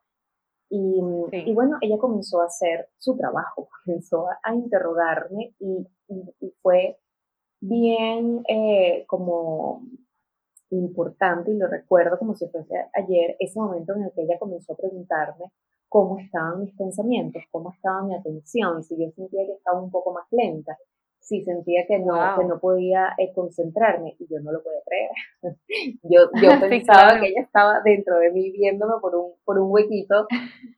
Y, 0.70 1.02
y, 1.32 1.54
bueno, 1.54 1.78
ella 1.82 1.98
comenzó 1.98 2.42
a 2.42 2.46
hacer 2.46 2.90
su 2.98 3.16
trabajo, 3.16 3.70
comenzó 3.86 4.28
a, 4.44 4.54
interrogarme 4.54 5.54
y, 5.60 5.88
fue 6.62 6.98
bien 7.60 8.44
eh, 8.48 9.06
como 9.08 9.82
importante 10.70 11.52
y 11.52 11.58
lo 11.58 11.68
recuerdo 11.68 12.18
como 12.18 12.36
si 12.36 12.48
fuese 12.48 12.76
ayer, 12.94 13.36
ese 13.40 13.60
momento 13.60 13.96
en 13.96 14.04
el 14.04 14.12
que 14.12 14.24
ella 14.24 14.40
comenzó 14.40 14.74
a 14.74 14.78
preguntarme 14.78 15.52
cómo 15.90 16.20
estaban 16.20 16.60
mis 16.60 16.76
pensamientos, 16.76 17.44
cómo 17.52 17.72
estaba 17.72 18.04
mi 18.04 18.16
atención, 18.16 18.84
si 18.84 18.98
yo 18.98 19.10
sentía 19.12 19.46
que 19.46 19.54
estaba 19.54 19.82
un 19.82 19.92
poco 19.92 20.14
más 20.14 20.26
lenta, 20.32 20.78
si 21.28 21.44
sentía 21.44 21.86
que 21.86 22.00
no, 22.00 22.16
que 22.38 22.46
no 22.46 22.58
podía 22.58 23.14
eh, 23.18 23.34
concentrarme 23.34 24.16
y 24.18 24.28
yo 24.30 24.40
no 24.40 24.54
lo 24.54 24.64
podía 24.64 24.80
creer. 24.86 25.12
yo, 26.04 26.30
yo 26.42 26.50
pensaba 26.70 27.20
que 27.20 27.28
ella 27.28 27.42
estaba 27.42 27.82
dentro 27.84 28.18
de 28.20 28.32
mí 28.32 28.52
viéndome 28.52 28.94
por 29.02 29.16
un, 29.16 29.34
por 29.44 29.60
un 29.60 29.70
huequito, 29.70 30.26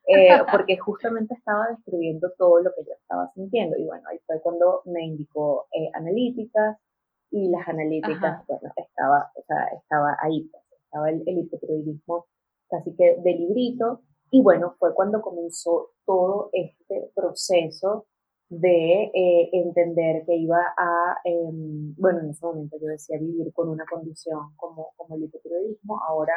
eh, 0.08 0.29
porque 0.51 0.77
justamente 0.77 1.36
estaba 1.36 1.67
describiendo 1.69 2.31
todo 2.36 2.62
lo 2.62 2.72
que 2.75 2.84
yo 2.84 2.93
estaba 2.93 3.31
sintiendo. 3.36 3.77
Y 3.77 3.86
bueno, 3.86 4.03
ahí 4.10 4.17
fue 4.25 4.41
cuando 4.41 4.81
me 4.86 5.05
indicó 5.05 5.67
eh, 5.72 5.89
analíticas 5.93 6.77
y 7.31 7.50
las 7.50 7.67
analíticas, 7.67 8.45
bueno, 8.48 8.74
estaba, 8.75 9.31
o 9.36 9.43
sea, 9.43 9.65
estaba 9.77 10.17
ahí, 10.21 10.50
pues, 10.51 10.63
estaba 10.83 11.09
el, 11.09 11.24
el 11.25 11.39
hipotiroidismo 11.39 12.25
casi 12.69 12.95
que 12.95 13.17
de 13.24 13.31
librito 13.33 14.01
y 14.31 14.43
bueno, 14.43 14.75
fue 14.77 14.93
cuando 14.93 15.21
comenzó 15.21 15.89
todo 16.05 16.50
este 16.53 17.12
proceso 17.15 18.05
de 18.50 19.12
eh, 19.13 19.50
entender 19.53 20.25
que 20.25 20.36
iba 20.36 20.59
a, 20.77 21.17
em, 21.24 21.93
bueno, 21.95 22.19
en 22.19 22.29
ese 22.29 22.45
momento 22.45 22.77
yo 22.81 22.88
decía 22.88 23.17
vivir 23.19 23.51
con 23.53 23.69
una 23.69 23.86
condición 23.86 24.55
como, 24.55 24.91
como 24.98 25.15
el 25.15 25.24
hipotiroidismo, 25.24 26.00
ahora, 26.07 26.33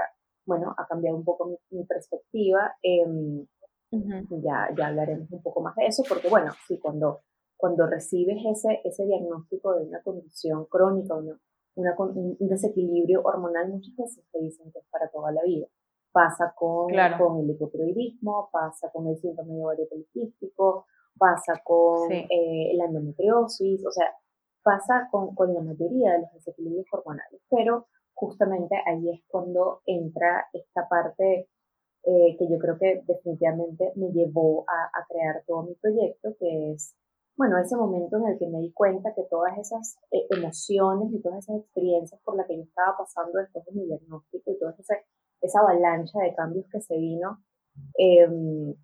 bueno, 0.47 0.75
ha 0.77 0.87
cambiado 0.87 1.17
un 1.17 1.25
poco 1.25 1.59
mi, 1.71 1.85
perspectiva, 1.85 2.75
em, 2.83 3.47
ya, 3.91 4.69
ya 4.77 4.87
hablaremos 4.87 5.31
un 5.31 5.43
poco 5.43 5.61
más 5.63 5.75
de 5.77 5.87
eso, 5.87 6.03
porque 6.09 6.29
bueno, 6.29 6.53
sí, 6.67 6.79
cuando, 6.79 7.21
cuando 7.63 7.87
recibes 7.87 8.39
ese, 8.45 8.81
ese 8.83 9.07
diagnóstico 9.07 9.73
de 9.75 9.85
una 9.85 10.03
condición 10.03 10.65
crónica, 10.65 11.15
una, 11.15 11.39
una, 11.77 11.95
un 11.97 12.37
desequilibrio 12.41 13.23
hormonal, 13.23 13.69
muchas 13.69 13.95
veces 13.97 14.25
te 14.33 14.41
dicen 14.41 14.73
que 14.73 14.81
es 14.81 14.85
para 14.91 15.09
toda 15.11 15.31
la 15.31 15.45
vida. 15.45 15.69
Pasa 16.11 16.53
con, 16.57 16.89
con 17.19 17.39
el 17.39 17.51
hipotiroidismo, 17.51 18.49
pasa 18.51 18.91
con 18.91 19.07
el 19.07 19.17
síndrome 19.17 19.55
de 19.55 19.63
ovario 19.63 19.89
poliquístico, 19.89 20.87
pasa 21.17 21.63
con 21.63 22.11
eh, 22.11 22.73
la 22.75 22.87
endometriosis, 22.87 23.87
o 23.87 23.93
sea, 23.93 24.13
pasa 24.65 25.09
con, 25.13 25.33
con, 25.37 25.55
la 25.55 25.61
mayoría 25.61 26.15
de 26.15 26.23
los 26.23 26.33
desequilibrios 26.33 26.87
hormonales, 26.91 27.43
pero 27.49 27.87
justamente 28.13 28.75
ahí 28.87 29.09
es 29.09 29.23
cuando 29.29 29.83
entra 29.87 30.49
esta 30.53 30.89
parte 30.89 31.49
eh, 32.03 32.37
que 32.37 32.49
yo 32.51 32.59
creo 32.59 32.77
que 32.77 33.05
definitivamente 33.07 33.93
me 33.95 34.11
llevó 34.11 34.65
a, 34.69 34.99
a, 34.99 35.07
crear 35.07 35.45
todo 35.47 35.63
mi 35.63 35.75
proyecto, 35.77 36.35
que 36.41 36.73
es, 36.73 36.97
bueno, 37.37 37.59
ese 37.59 37.77
momento 37.77 38.19
en 38.19 38.29
el 38.29 38.39
que 38.39 38.47
me 38.47 38.61
di 38.61 38.73
cuenta 38.73 39.15
que 39.15 39.25
todas 39.31 39.57
esas 39.59 39.99
eh, 40.11 40.27
emociones 40.31 41.13
y 41.13 41.21
todas 41.23 41.39
esas 41.39 41.61
experiencias 41.61 42.21
por 42.25 42.37
las 42.37 42.47
que 42.47 42.57
yo 42.57 42.63
estaba 42.63 42.97
pasando 42.99 43.39
después 43.39 43.65
de 43.65 43.73
mi 43.73 43.87
diagnóstico 43.87 44.51
y 44.51 44.59
todo 44.59 44.71
ese 44.71 44.83
esa 45.41 45.61
avalancha 45.61 46.21
de 46.21 46.35
cambios 46.35 46.67
que 46.71 46.81
se 46.81 46.97
vino, 46.97 47.43
em, 47.99 48.75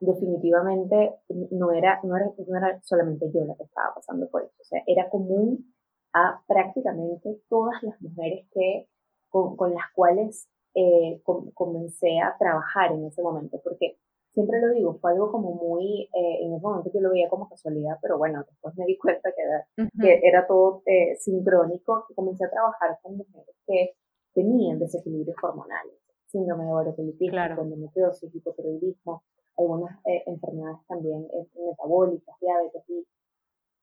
definitivamente 0.00 1.14
no 1.52 1.70
era, 1.70 2.00
no, 2.02 2.16
era, 2.16 2.26
no 2.46 2.56
era 2.56 2.80
solamente 2.82 3.30
yo 3.32 3.44
la 3.44 3.54
que 3.54 3.62
estaba 3.62 3.94
pasando 3.94 4.28
por 4.28 4.42
eso, 4.42 4.54
o 4.60 4.64
sea, 4.64 4.82
era 4.86 5.08
común 5.08 5.72
a 6.12 6.42
prácticamente 6.46 7.40
todas 7.48 7.80
las 7.82 8.00
mujeres 8.00 8.46
que, 8.52 8.88
con, 9.28 9.56
con 9.56 9.72
las 9.72 9.84
cuales 9.94 10.48
eh, 10.74 11.22
comencé 11.54 12.18
a 12.20 12.36
trabajar 12.38 12.92
en 12.92 13.04
ese 13.04 13.22
momento, 13.22 13.60
porque 13.62 13.98
siempre 14.34 14.60
lo 14.60 14.74
digo, 14.74 14.98
fue 15.00 15.12
algo 15.12 15.30
como 15.30 15.52
muy, 15.52 16.10
eh, 16.12 16.44
en 16.44 16.54
ese 16.54 16.66
momento 16.66 16.90
yo 16.92 17.00
lo 17.00 17.10
veía 17.10 17.28
como 17.28 17.48
casualidad, 17.48 17.96
pero 18.02 18.18
bueno, 18.18 18.44
después 18.46 18.76
me 18.76 18.84
di 18.84 18.98
cuenta 18.98 19.30
que 19.32 19.42
era, 19.42 19.66
que 20.00 20.20
era 20.22 20.46
todo 20.46 20.82
eh, 20.86 21.16
sincrónico, 21.16 22.04
que 22.08 22.14
comencé 22.14 22.44
a 22.44 22.50
trabajar 22.50 22.98
con 23.02 23.16
mujeres 23.16 23.56
que 23.66 23.96
tenían 24.34 24.78
desequilibrios 24.78 25.36
hormonales, 25.42 25.94
síndrome 26.26 26.64
de 26.64 26.72
ovario 26.72 26.96
poliquístico, 26.96 27.62
endometriosis, 27.62 28.34
hipotiroidismo, 28.34 29.22
algunas 29.56 29.96
eh, 30.06 30.24
enfermedades 30.26 30.84
también 30.88 31.28
eh, 31.32 31.48
metabólicas, 31.56 32.34
diabetes. 32.40 32.82
Y, 32.88 33.06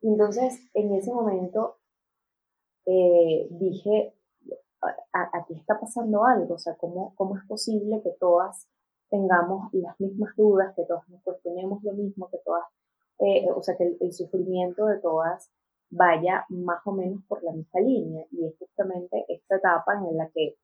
entonces, 0.04 0.70
en 0.74 0.94
ese 0.96 1.14
momento 1.14 1.78
eh, 2.86 3.48
dije, 3.52 4.16
aquí 5.14 5.54
está 5.54 5.80
pasando 5.80 6.26
algo, 6.26 6.56
o 6.56 6.60
sea, 6.60 6.76
¿cómo, 6.76 7.14
¿cómo 7.16 7.38
es 7.38 7.46
posible 7.46 8.02
que 8.02 8.12
todas 8.20 8.68
tengamos 9.12 9.72
las 9.74 10.00
mismas 10.00 10.34
dudas, 10.38 10.74
que 10.74 10.86
todas 10.86 11.08
nos 11.10 11.22
cuestionemos 11.22 11.84
lo 11.84 11.92
mismo, 11.92 12.30
que 12.30 12.40
todas, 12.46 12.64
o 13.56 13.62
sea, 13.62 13.76
que 13.78 13.98
el, 14.00 14.14
sufrimiento 14.14 14.86
de 14.88 15.00
todas 15.00 15.52
vaya 15.92 16.46
más 16.48 16.80
o 16.86 16.94
menos 16.94 17.22
por 17.28 17.44
la 17.44 17.52
misma 17.52 17.82
línea. 17.82 18.26
Y 18.32 18.48
es 18.48 18.58
justamente 18.58 19.26
esta 19.28 19.58
etapa 19.58 19.96
en 20.10 20.18
la 20.18 20.30
que 20.30 20.56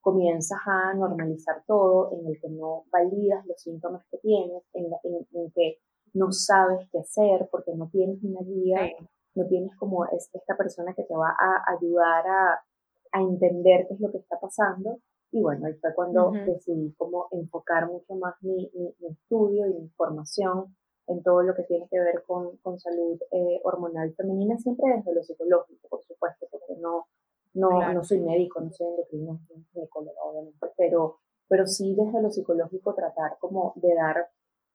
comienzas 0.00 0.60
a 0.66 0.94
normalizar 0.94 1.64
todo, 1.66 2.12
en 2.12 2.26
el 2.28 2.40
que 2.40 2.48
no 2.48 2.84
validas 2.92 3.44
los 3.44 3.60
síntomas 3.60 4.06
que 4.08 4.18
tienes, 4.18 4.62
en, 4.72 4.86
en, 5.02 5.50
que 5.50 5.78
no 6.14 6.30
sabes 6.30 6.88
qué 6.92 7.00
hacer 7.00 7.48
porque 7.50 7.74
no 7.74 7.88
tienes 7.90 8.22
una 8.22 8.40
guía, 8.42 8.88
no 9.34 9.46
tienes 9.46 9.76
como 9.76 10.06
es, 10.06 10.30
esta 10.32 10.56
persona 10.56 10.94
que 10.94 11.02
te 11.02 11.14
va 11.14 11.30
a 11.30 11.74
ayudar 11.76 12.24
a, 12.24 12.64
a, 13.12 13.20
entender 13.20 13.88
qué 13.88 13.94
es 13.94 14.00
lo 14.00 14.12
que 14.12 14.18
está 14.18 14.38
pasando. 14.38 15.00
Y 15.32 15.42
bueno, 15.42 15.66
ahí 15.66 15.74
fue 15.74 15.94
cuando 15.94 16.30
decidí 16.30 16.92
como 16.96 17.28
enfocar 17.30 17.86
mucho 17.88 18.14
más 18.14 18.34
mi, 18.42 18.70
mi, 18.74 18.94
mi, 19.00 19.08
estudio 19.08 19.66
y 19.66 19.74
mi 19.74 19.88
formación 19.90 20.74
en 21.08 21.22
todo 21.22 21.42
lo 21.42 21.54
que 21.54 21.64
tiene 21.64 21.86
que 21.88 21.98
ver 21.98 22.22
con, 22.26 22.56
con 22.58 22.78
salud 22.78 23.18
eh, 23.30 23.60
hormonal 23.64 24.14
femenina, 24.14 24.56
siempre 24.58 24.94
desde 24.96 25.14
lo 25.14 25.22
psicológico, 25.22 25.88
por 25.88 26.02
supuesto, 26.04 26.46
porque 26.50 26.76
no, 26.80 27.06
no, 27.54 27.92
no 27.92 28.04
soy 28.04 28.20
médico, 28.20 28.60
no 28.60 28.70
soy 28.72 28.88
endocrino, 28.88 29.32
no 29.32 29.46
soy 29.46 29.64
ginecóloga, 29.72 30.20
obviamente, 30.22 30.66
pero, 30.76 31.18
pero 31.48 31.66
sí 31.66 31.94
desde 31.94 32.22
lo 32.22 32.30
psicológico 32.30 32.94
tratar 32.94 33.38
como 33.38 33.72
de 33.76 33.94
dar 33.94 34.28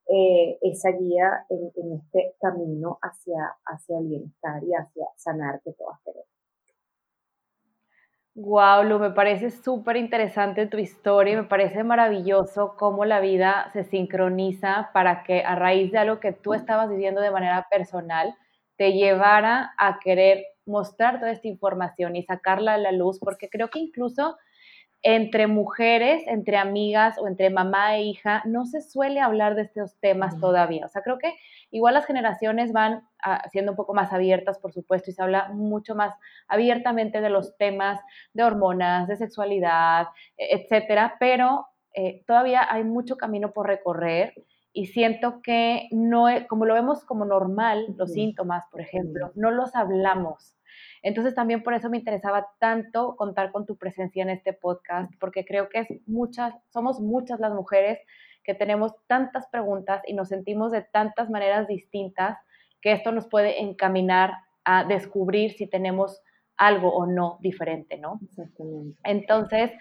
eh, 0.08 0.58
esa 0.62 0.92
guía 0.92 1.46
en, 1.50 1.72
en, 1.76 1.94
este 1.94 2.36
camino 2.40 2.98
hacia, 3.02 3.56
hacia 3.66 4.00
el 4.00 4.08
bienestar 4.08 4.64
y 4.64 4.74
hacia 4.74 5.08
sanar 5.16 5.62
que 5.64 5.74
todas 5.74 6.00
queremos. 6.04 6.28
Wow, 8.36 8.84
Lu, 8.84 8.98
me 9.00 9.12
parece 9.12 9.52
súper 9.52 9.98
interesante 9.98 10.66
tu 10.66 10.78
historia 10.78 11.34
y 11.34 11.36
me 11.36 11.44
parece 11.44 11.84
maravilloso 11.84 12.76
cómo 12.78 13.04
la 13.04 13.20
vida 13.20 13.70
se 13.74 13.84
sincroniza 13.84 14.90
para 14.94 15.24
que 15.24 15.44
a 15.44 15.56
raíz 15.56 15.92
de 15.92 15.98
algo 15.98 16.22
que 16.22 16.32
tú 16.32 16.54
estabas 16.54 16.90
viviendo 16.90 17.20
de 17.20 17.30
manera 17.32 17.68
personal, 17.70 18.34
te 18.78 18.94
llevara 18.94 19.74
a 19.78 20.00
querer 20.00 20.46
mostrar 20.66 21.20
toda 21.20 21.32
esta 21.32 21.50
información 21.50 22.16
y 22.16 22.24
sacarla 22.24 22.76
a 22.76 22.78
la 22.78 22.94
luz, 22.94 23.20
porque 23.20 23.50
creo 23.50 23.70
que 23.70 23.80
incluso 23.80 24.38
entre 25.04 25.48
mujeres, 25.48 26.24
entre 26.28 26.58
amigas 26.58 27.18
o 27.20 27.28
entre 27.28 27.50
mamá 27.50 27.96
e 27.98 28.04
hija, 28.04 28.44
no 28.46 28.66
se 28.66 28.82
suele 28.82 29.20
hablar 29.20 29.56
de 29.56 29.64
estos 29.64 29.96
temas 30.00 30.40
todavía. 30.40 30.86
O 30.86 30.90
sea, 30.90 31.02
creo 31.02 31.18
que 31.18 31.34
igual 31.72 31.94
las 31.96 32.06
generaciones 32.06 32.72
van 32.72 33.08
ah, 33.24 33.44
siendo 33.52 33.72
un 33.72 33.76
poco 33.76 33.94
más 33.94 34.14
abiertas, 34.14 34.60
por 34.60 34.74
supuesto, 34.74 35.10
y 35.10 35.14
se 35.14 35.22
habla 35.22 35.50
mucho 35.50 35.96
más 35.96 36.14
abiertamente 36.48 37.22
de 37.22 37.30
los 37.30 37.58
temas 37.58 38.00
de 38.34 38.44
hormonas, 38.44 39.08
de 39.08 39.16
sexualidad, 39.16 40.08
e, 40.38 40.56
etcétera, 40.56 41.16
pero 41.20 41.68
eh, 41.94 42.24
todavía 42.28 42.68
hay 42.70 42.84
mucho 42.84 43.18
camino 43.18 43.52
por 43.52 43.68
recorrer 43.68 44.34
y 44.74 44.86
siento 44.88 45.42
que 45.42 45.88
no, 45.92 46.28
como 46.48 46.66
lo 46.66 46.74
vemos 46.74 47.04
como 47.04 47.26
normal, 47.26 47.94
los 47.98 48.14
síntomas, 48.14 48.66
por 48.72 48.82
ejemplo, 48.82 49.32
no 49.36 49.52
los 49.52 49.76
hablamos. 49.76 50.56
Entonces 51.04 51.34
también 51.34 51.64
por 51.64 51.74
eso 51.74 51.90
me 51.90 51.98
interesaba 51.98 52.48
tanto 52.60 53.16
contar 53.16 53.52
con 53.52 53.66
tu 53.66 53.76
presencia 53.78 54.22
en 54.22 54.30
este 54.30 54.54
podcast, 54.54 55.12
porque 55.20 55.46
creo 55.46 55.68
que 55.68 55.80
es 55.80 55.88
muchas, 56.06 56.54
somos 56.70 57.00
muchas 57.00 57.40
las 57.40 57.54
mujeres 57.54 58.00
que 58.44 58.54
tenemos 58.54 58.94
tantas 59.08 59.48
preguntas 59.48 60.02
y 60.08 60.14
nos 60.14 60.30
sentimos 60.30 60.72
de 60.72 60.82
tantas 60.82 61.30
maneras 61.30 61.68
distintas 61.68 62.38
que 62.82 62.92
esto 62.92 63.12
nos 63.12 63.28
puede 63.28 63.62
encaminar 63.62 64.34
a 64.64 64.84
descubrir 64.84 65.52
si 65.54 65.68
tenemos 65.68 66.22
algo 66.58 66.94
o 66.94 67.06
no 67.08 67.38
diferente, 67.42 67.98
¿no? 67.98 68.20
Exactamente. 68.24 68.98
Entonces, 69.04 69.72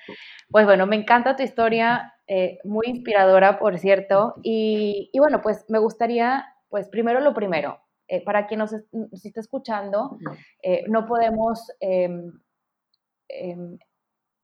pues 0.51 0.65
bueno, 0.65 0.87
me 0.87 0.97
encanta 0.97 1.37
tu 1.37 1.43
historia, 1.43 2.15
eh, 2.27 2.59
muy 2.65 2.87
inspiradora, 2.87 3.59
por 3.59 3.79
cierto, 3.79 4.35
y, 4.43 5.11
y, 5.13 5.19
bueno, 5.19 5.43
pues 5.43 5.67
me 5.69 5.79
gustaría, 5.79 6.47
pues 6.71 6.89
primero 6.89 7.21
lo 7.21 7.35
primero, 7.35 7.81
eh, 8.11 8.25
para 8.25 8.49
quien 8.49 8.59
nos, 8.59 8.73
está 8.73 9.39
escuchando, 9.41 10.19
eh, 10.63 10.83
no 10.89 11.07
podemos 11.07 11.71
em, 11.79 12.33
em, 13.29 13.79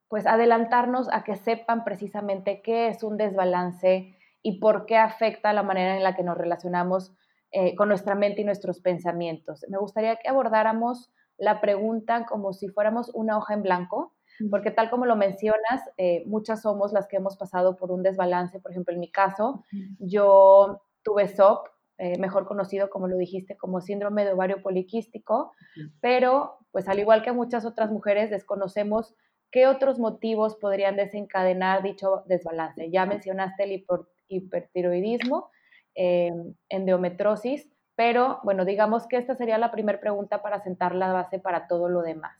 pues 0.08 0.26
adelantarnos 0.26 1.08
a 1.12 1.24
que 1.24 1.36
sepan 1.36 1.84
precisamente 1.84 2.62
qué 2.62 2.88
es 2.88 3.02
un 3.02 3.16
desbalance 3.16 4.16
y 4.42 4.60
por 4.60 4.86
qué 4.86 4.96
afecta 4.96 5.52
la 5.52 5.62
manera 5.62 5.96
en 5.96 6.02
la 6.02 6.14
que 6.14 6.22
nos 6.22 6.38
relacionamos 6.38 7.14
eh, 7.50 7.74
con 7.74 7.88
nuestra 7.88 8.14
mente 8.14 8.42
y 8.42 8.44
nuestros 8.44 8.80
pensamientos. 8.80 9.64
Me 9.68 9.78
gustaría 9.78 10.16
que 10.16 10.28
abordáramos 10.28 11.10
la 11.38 11.60
pregunta 11.60 12.26
como 12.26 12.52
si 12.52 12.68
fuéramos 12.68 13.10
una 13.14 13.38
hoja 13.38 13.54
en 13.54 13.62
blanco, 13.62 14.14
porque 14.50 14.70
tal 14.70 14.90
como 14.90 15.06
lo 15.06 15.16
mencionas, 15.16 15.82
eh, 15.96 16.22
muchas 16.26 16.62
somos 16.62 16.92
las 16.92 17.08
que 17.08 17.16
hemos 17.16 17.36
pasado 17.36 17.76
por 17.76 17.90
un 17.90 18.02
desbalance. 18.02 18.60
Por 18.60 18.70
ejemplo, 18.70 18.92
en 18.92 19.00
mi 19.00 19.10
caso, 19.10 19.64
yo 19.98 20.82
tuve 21.02 21.28
SOP, 21.28 21.68
eh, 21.98 22.18
mejor 22.18 22.46
conocido, 22.46 22.90
como 22.90 23.08
lo 23.08 23.16
dijiste, 23.16 23.56
como 23.56 23.80
síndrome 23.80 24.24
de 24.24 24.32
ovario 24.32 24.62
poliquístico, 24.62 25.52
pero 26.00 26.58
pues 26.70 26.88
al 26.88 26.98
igual 26.98 27.22
que 27.22 27.32
muchas 27.32 27.64
otras 27.64 27.90
mujeres, 27.90 28.30
desconocemos 28.30 29.14
qué 29.50 29.66
otros 29.66 29.98
motivos 29.98 30.56
podrían 30.56 30.96
desencadenar 30.96 31.82
dicho 31.82 32.22
desbalance. 32.26 32.90
Ya 32.90 33.06
mencionaste 33.06 33.64
el 33.64 33.84
hipertiroidismo, 34.28 35.50
eh, 35.94 36.32
endometrosis, 36.68 37.70
pero 37.94 38.40
bueno, 38.44 38.64
digamos 38.64 39.06
que 39.06 39.16
esta 39.16 39.34
sería 39.34 39.58
la 39.58 39.72
primera 39.72 40.00
pregunta 40.00 40.42
para 40.42 40.62
sentar 40.62 40.94
la 40.94 41.12
base 41.12 41.38
para 41.38 41.66
todo 41.66 41.88
lo 41.88 42.02
demás. 42.02 42.36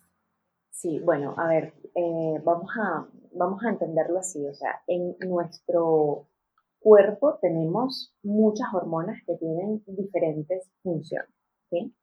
Sí, 0.70 1.00
bueno, 1.00 1.34
a 1.38 1.48
ver, 1.48 1.72
eh, 1.94 2.40
vamos, 2.44 2.70
a, 2.78 3.06
vamos 3.32 3.64
a 3.64 3.70
entenderlo 3.70 4.18
así, 4.18 4.46
o 4.46 4.52
sea, 4.52 4.82
en 4.86 5.16
nuestro 5.20 6.26
cuerpo 6.80 7.38
tenemos 7.40 8.14
muchas 8.22 8.68
hormonas 8.74 9.18
que 9.26 9.36
tienen 9.36 9.82
diferentes 9.86 10.70
funciones, 10.82 11.30
¿sí? 11.70 11.94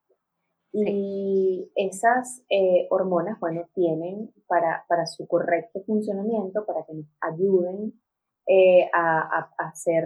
Y 0.75 1.71
esas 1.75 2.43
eh, 2.49 2.87
hormonas, 2.89 3.39
bueno, 3.39 3.67
tienen 3.75 4.33
para, 4.47 4.85
para, 4.87 5.05
su 5.05 5.27
correcto 5.27 5.83
funcionamiento, 5.85 6.65
para 6.65 6.83
que 6.83 6.95
nos 6.95 7.05
ayuden 7.21 7.93
eh, 8.47 8.89
a, 8.91 9.51
hacer, 9.59 10.03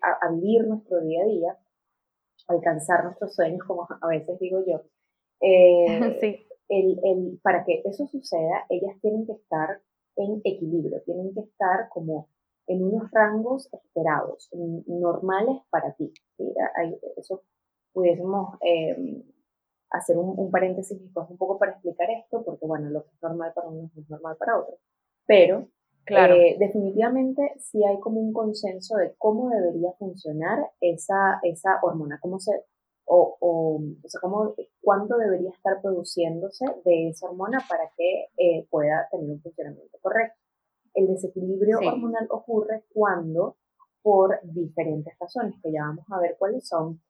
a, 0.00 0.30
vivir 0.30 0.68
nuestro 0.68 1.00
día 1.00 1.22
a 1.22 1.26
día, 1.26 1.58
alcanzar 2.46 3.04
nuestros 3.04 3.34
sueños, 3.34 3.66
como 3.66 3.88
a 3.88 4.06
veces 4.06 4.38
digo 4.38 4.64
yo. 4.64 4.82
sí. 6.20 6.46
el, 6.68 7.00
el, 7.02 7.40
para 7.42 7.64
que 7.64 7.82
eso 7.84 8.06
suceda, 8.06 8.66
ellas 8.70 8.96
tienen 9.02 9.26
que 9.26 9.32
estar 9.32 9.80
en 10.16 10.40
equilibrio, 10.44 11.02
tienen 11.04 11.34
que 11.34 11.40
estar 11.40 11.88
como 11.88 12.28
en 12.66 12.82
unos 12.82 13.10
rangos 13.10 13.68
esperados, 13.72 14.48
normales 14.86 15.60
para 15.70 15.92
ti. 15.94 16.12
eso 17.16 17.42
pudiésemos 17.92 18.58
em, 18.60 19.22
hacer 19.94 20.18
un, 20.18 20.50
paréntesis 20.50 21.00
un 21.00 21.36
poco 21.38 21.58
para 21.58 21.72
explicar 21.72 22.10
esto, 22.10 22.42
porque 22.44 22.66
bueno, 22.66 22.90
lo 22.90 23.04
que 23.04 23.10
es 23.10 23.22
normal 23.22 23.52
para 23.54 23.68
unos 23.68 23.94
no 23.94 24.02
es 24.02 24.10
normal 24.10 24.36
para 24.36 24.58
otros. 24.58 24.78
Pero 25.26 25.68
claro. 26.04 26.34
Eh, 26.34 26.56
definitivamente 26.58 27.54
sí 27.58 27.84
hay 27.84 27.98
como 28.00 28.20
un 28.20 28.32
consenso 28.32 28.96
de 28.96 29.14
cómo 29.16 29.50
debería 29.50 29.92
funcionar 29.92 30.58
esa, 30.80 31.38
esa 31.42 31.78
hormona, 31.82 32.18
cómo 32.20 32.40
se, 32.40 32.52
o, 33.06 33.36
o, 33.40 33.76
o 33.76 34.08
sea, 34.08 34.20
cómo, 34.20 34.54
cuánto 34.80 35.16
debería 35.16 35.50
estar 35.50 35.80
produciéndose 35.80 36.66
de 36.84 37.10
esa 37.10 37.28
hormona 37.28 37.62
para 37.68 37.90
que 37.96 38.26
eh, 38.36 38.66
pueda 38.70 39.08
tener 39.10 39.30
un 39.30 39.40
funcionamiento 39.40 39.98
correcto. 40.02 40.36
El 40.94 41.08
desequilibrio 41.08 41.78
hormonal 41.78 42.26
ocurre 42.30 42.84
cuando, 42.92 43.56
por 44.02 44.40
diferentes 44.42 45.12
razones, 45.18 45.54
que 45.62 45.72
ya 45.72 45.82
vamos 45.82 46.04
a 46.10 46.20
ver 46.20 46.36
cuáles 46.38 46.66
son, 46.66 47.00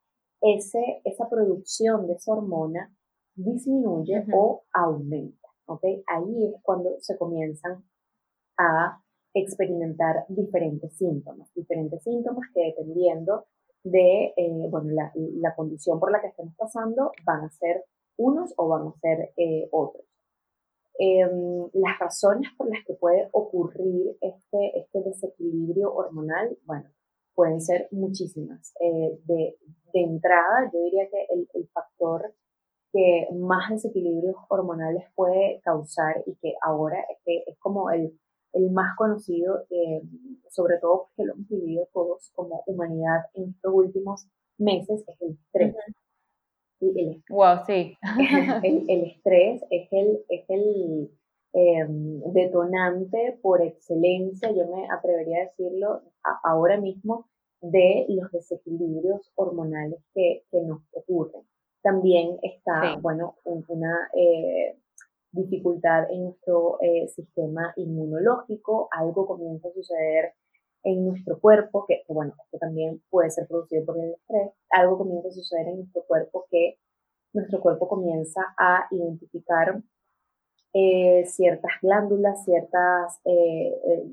ese, 0.44 1.00
esa 1.04 1.28
producción 1.28 2.06
de 2.06 2.14
esa 2.14 2.32
hormona 2.32 2.94
disminuye 3.34 4.26
o 4.32 4.64
aumenta. 4.72 5.48
¿okay? 5.66 6.04
Ahí 6.06 6.44
es 6.46 6.62
cuando 6.62 6.96
se 7.00 7.16
comienzan 7.16 7.82
a 8.58 9.00
experimentar 9.32 10.26
diferentes 10.28 10.96
síntomas, 10.96 11.52
diferentes 11.54 12.02
síntomas 12.02 12.48
que 12.54 12.60
dependiendo 12.66 13.46
de 13.82 14.34
eh, 14.36 14.68
bueno, 14.70 14.90
la, 14.92 15.12
la, 15.14 15.54
condición 15.54 15.98
por 15.98 16.12
la 16.12 16.20
que 16.20 16.28
estemos 16.28 16.54
pasando 16.56 17.10
van 17.24 17.44
a 17.44 17.50
ser 17.50 17.84
unos 18.16 18.54
o 18.56 18.68
van 18.68 18.86
a 18.86 18.92
ser 19.00 19.32
eh, 19.36 19.68
otros. 19.72 20.04
Em, 20.98 21.68
las 21.72 21.98
razones 21.98 22.50
por 22.56 22.68
las 22.68 22.84
que 22.86 22.94
puede 22.94 23.28
ocurrir 23.32 24.16
este, 24.20 24.78
este 24.78 25.02
desequilibrio 25.02 25.92
hormonal, 25.92 26.56
bueno, 26.64 26.88
pueden 27.34 27.60
ser 27.60 27.88
muchísimas. 27.90 28.72
Eh, 28.80 29.18
de, 29.24 29.56
de, 29.92 30.00
entrada, 30.00 30.70
yo 30.72 30.80
diría 30.80 31.08
que 31.10 31.26
el, 31.30 31.48
el, 31.54 31.68
factor 31.68 32.34
que 32.92 33.28
más 33.34 33.70
desequilibrios 33.70 34.36
hormonales 34.48 35.04
puede 35.14 35.60
causar 35.64 36.22
y 36.26 36.34
que 36.36 36.54
ahora 36.62 37.00
es, 37.10 37.18
que 37.24 37.44
es 37.46 37.58
como 37.58 37.90
el, 37.90 38.18
el 38.52 38.70
más 38.70 38.96
conocido, 38.96 39.64
eh, 39.70 40.02
sobre 40.50 40.78
todo 40.78 41.08
porque 41.08 41.26
lo 41.26 41.34
hemos 41.34 41.48
vivido 41.48 41.88
todos 41.92 42.30
como 42.34 42.62
humanidad 42.66 43.26
en 43.34 43.50
estos 43.50 43.72
últimos 43.74 44.26
meses, 44.58 45.04
es 45.06 45.20
el 45.20 45.32
estrés 45.32 45.74
el, 46.80 47.22
wow, 47.28 47.58
sí. 47.66 47.96
el, 48.62 49.04
estrés 49.04 49.62
es 49.70 49.88
el, 49.92 50.20
es 50.28 50.44
el 50.48 51.10
em, 51.54 52.20
detonante 52.32 53.38
por 53.40 53.62
excelencia, 53.62 54.50
yo 54.50 54.66
me 54.66 54.86
atrevería 54.90 55.38
a 55.38 55.44
decirlo 55.46 56.02
ahora 56.42 56.78
mismo, 56.78 57.26
de 57.60 58.04
los 58.08 58.30
desequilibrios 58.30 59.32
hormonales 59.36 60.00
que, 60.12 60.44
que 60.50 60.60
nos 60.60 60.82
ocurren. 60.92 61.42
También 61.82 62.38
está, 62.42 62.96
bueno, 63.00 63.36
una 63.44 64.10
eh, 64.14 64.76
dificultad 65.32 66.10
en 66.10 66.24
nuestro 66.24 66.78
eh, 66.80 67.08
sistema 67.08 67.72
inmunológico, 67.76 68.88
algo 68.90 69.26
comienza 69.26 69.68
a 69.68 69.72
suceder 69.72 70.34
en 70.82 71.06
nuestro 71.06 71.40
cuerpo, 71.40 71.86
que, 71.86 72.04
bueno, 72.08 72.34
esto 72.44 72.58
también 72.58 73.02
puede 73.10 73.30
ser 73.30 73.46
producido 73.46 73.84
por 73.86 73.98
el 73.98 74.12
estrés, 74.12 74.52
algo 74.70 74.98
comienza 74.98 75.28
a 75.28 75.32
suceder 75.32 75.68
en 75.68 75.78
nuestro 75.78 76.04
cuerpo 76.06 76.46
que 76.50 76.78
nuestro 77.32 77.60
cuerpo 77.60 77.88
comienza 77.88 78.40
a 78.58 78.86
identificar 78.90 79.82
eh, 80.74 81.24
ciertas 81.26 81.70
glándulas, 81.80 82.44
ciertas, 82.44 83.20
eh, 83.24 83.72
eh, 83.86 84.10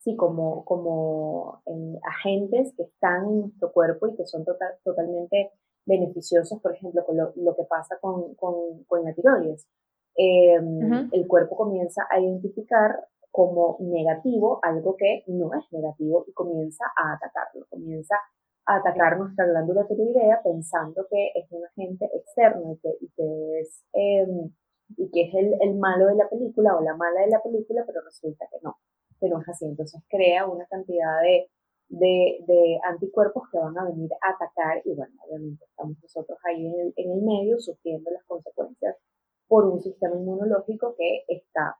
sí, 0.00 0.16
como, 0.16 0.64
como 0.64 1.62
agentes 2.02 2.74
que 2.76 2.82
están 2.82 3.24
en 3.26 3.40
nuestro 3.42 3.72
cuerpo 3.72 4.08
y 4.08 4.16
que 4.16 4.26
son 4.26 4.44
total, 4.44 4.74
totalmente 4.82 5.52
beneficiosos, 5.86 6.60
por 6.60 6.74
ejemplo, 6.74 7.04
con 7.06 7.16
lo, 7.16 7.32
lo 7.36 7.54
que 7.54 7.62
pasa 7.64 7.96
con, 8.00 8.34
con, 8.34 8.82
con 8.88 9.04
la 9.04 9.14
tiroides. 9.14 9.68
Em, 10.16 11.08
el 11.12 11.26
cuerpo 11.26 11.56
comienza 11.56 12.02
a 12.10 12.20
identificar 12.20 13.06
como 13.30 13.76
negativo 13.80 14.60
algo 14.62 14.96
que 14.96 15.24
no 15.26 15.52
es 15.54 15.64
negativo 15.72 16.24
y 16.28 16.32
comienza 16.32 16.84
a 16.96 17.14
atacarlo, 17.14 17.66
comienza 17.68 18.16
a 18.66 18.76
atacar 18.76 19.18
nuestra 19.18 19.46
glándula 19.46 19.86
tiroidea 19.86 20.40
pensando 20.42 21.06
que 21.10 21.32
es 21.34 21.50
un 21.50 21.64
agente 21.64 22.08
externo 22.14 22.78
y 23.00 23.08
que, 23.08 23.60
es, 23.60 23.84
em, 23.92 24.50
y 24.96 25.10
que 25.10 25.28
es 25.28 25.34
el, 25.34 25.54
el, 25.60 25.76
malo 25.76 26.06
de 26.06 26.16
la 26.16 26.28
película 26.28 26.76
o 26.76 26.82
la 26.82 26.96
mala 26.96 27.20
de 27.22 27.28
la 27.28 27.42
película, 27.42 27.84
pero 27.86 28.00
resulta 28.02 28.46
que 28.50 28.58
no, 28.62 28.76
que 29.20 29.28
no 29.28 29.40
es 29.40 29.48
así. 29.48 29.66
Entonces 29.66 30.02
crea 30.08 30.46
una 30.46 30.66
cantidad 30.66 31.20
de, 31.22 31.50
de, 31.88 32.44
de 32.46 32.80
anticuerpos 32.84 33.44
que 33.50 33.58
van 33.58 33.76
a 33.78 33.84
venir 33.84 34.10
a 34.20 34.30
atacar 34.30 34.82
y 34.84 34.94
bueno, 34.94 35.14
obviamente 35.26 35.64
estamos 35.64 35.96
nosotros 36.02 36.38
ahí 36.44 36.66
en 36.66 36.80
el, 36.80 36.94
en 36.96 37.10
el 37.12 37.22
medio 37.22 37.58
sufriendo 37.58 38.10
las 38.10 38.24
consecuencias 38.24 38.96
por 39.48 39.66
un 39.66 39.80
sistema 39.80 40.16
inmunológico 40.16 40.94
que 40.96 41.24
está 41.28 41.76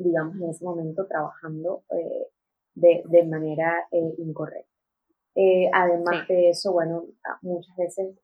digamos, 0.00 0.36
en 0.36 0.50
ese 0.50 0.64
momento 0.64 1.06
trabajando 1.06 1.84
eh, 1.90 2.28
de, 2.74 3.02
de, 3.06 3.24
manera 3.24 3.86
eh, 3.90 4.14
incorrecta. 4.18 4.68
Eh, 5.34 5.70
además 5.72 6.26
de 6.28 6.50
eso, 6.50 6.72
bueno, 6.72 7.04
muchas 7.42 7.76
veces 7.76 8.16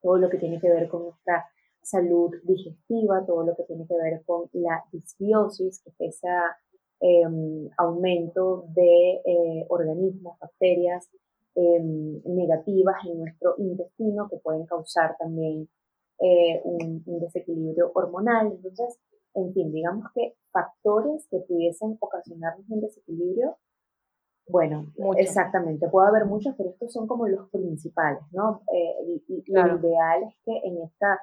todo 0.00 0.18
lo 0.18 0.28
que 0.30 0.38
tiene 0.38 0.60
que 0.60 0.68
ver 0.68 0.88
con 0.88 1.04
nuestra 1.04 1.46
salud 1.82 2.34
digestiva, 2.44 3.24
todo 3.26 3.44
lo 3.44 3.56
que 3.56 3.64
tiene 3.64 3.86
que 3.86 3.96
ver 3.96 4.22
con 4.24 4.48
la 4.52 4.84
disbiosis, 4.92 5.82
que 5.82 5.90
es 6.06 6.16
ese 6.16 6.28
em, 7.00 7.68
aumento 7.76 8.64
de 8.74 9.66
organismos, 9.68 10.38
bacterias 10.38 11.08
em, 11.54 12.20
negativas 12.24 12.96
en 13.06 13.20
nuestro 13.20 13.54
intestino 13.58 14.28
que 14.28 14.38
pueden 14.38 14.66
causar 14.66 15.16
también 15.18 15.68
un, 16.18 17.02
un, 17.06 17.20
desequilibrio 17.20 17.92
hormonal. 17.94 18.52
Entonces, 18.52 18.98
en 19.34 19.52
fin, 19.54 19.72
digamos 19.72 20.06
que 20.14 20.34
factores 20.50 21.26
que 21.30 21.38
pudiesen 21.38 21.96
ocasionarnos 22.00 22.68
un 22.68 22.80
desequilibrio, 22.80 23.56
bueno, 24.48 24.86
exactamente, 25.18 25.88
puede 25.88 26.08
haber 26.08 26.24
muchos, 26.24 26.54
pero 26.56 26.70
estos 26.70 26.92
son 26.92 27.06
como 27.06 27.28
los 27.28 27.50
principales, 27.50 28.22
¿no? 28.32 28.62
Eh, 28.72 29.20
y, 29.28 29.52
lo 29.52 29.78
ideal 29.78 30.22
es 30.22 30.34
que 30.44 30.56
en, 30.64 30.82
esta, 30.82 31.20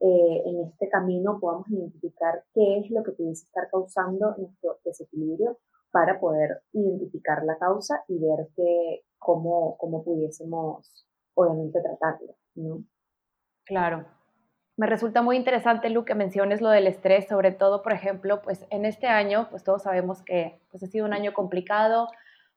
eh, 0.00 0.42
en 0.46 0.60
este 0.66 0.88
camino 0.88 1.38
podamos 1.38 1.68
identificar 1.68 2.42
qué 2.54 2.78
es 2.78 2.90
lo 2.90 3.02
que 3.02 3.12
pudiese 3.12 3.44
estar 3.44 3.68
causando 3.70 4.34
nuestro 4.38 4.78
desequilibrio 4.84 5.58
para 5.90 6.18
poder 6.18 6.62
identificar 6.72 7.44
la 7.44 7.58
causa 7.58 8.02
y 8.08 8.18
ver 8.18 8.48
que, 8.56 9.02
cómo, 9.18 9.76
cómo 9.76 10.02
pudiésemos, 10.02 11.06
obviamente, 11.34 11.82
tratarlo, 11.82 12.34
¿no? 12.54 12.84
Claro, 13.66 14.06
me 14.80 14.86
resulta 14.86 15.20
muy 15.20 15.36
interesante, 15.36 15.90
Lu, 15.90 16.06
que 16.06 16.14
menciones 16.14 16.62
lo 16.62 16.70
del 16.70 16.86
estrés, 16.86 17.28
sobre 17.28 17.52
todo, 17.52 17.82
por 17.82 17.92
ejemplo, 17.92 18.40
pues 18.40 18.66
en 18.70 18.86
este 18.86 19.06
año, 19.08 19.48
pues 19.50 19.64
todos 19.64 19.82
sabemos 19.82 20.22
que 20.22 20.62
pues, 20.70 20.82
ha 20.82 20.86
sido 20.86 21.04
un 21.04 21.12
año 21.12 21.34
complicado 21.34 22.08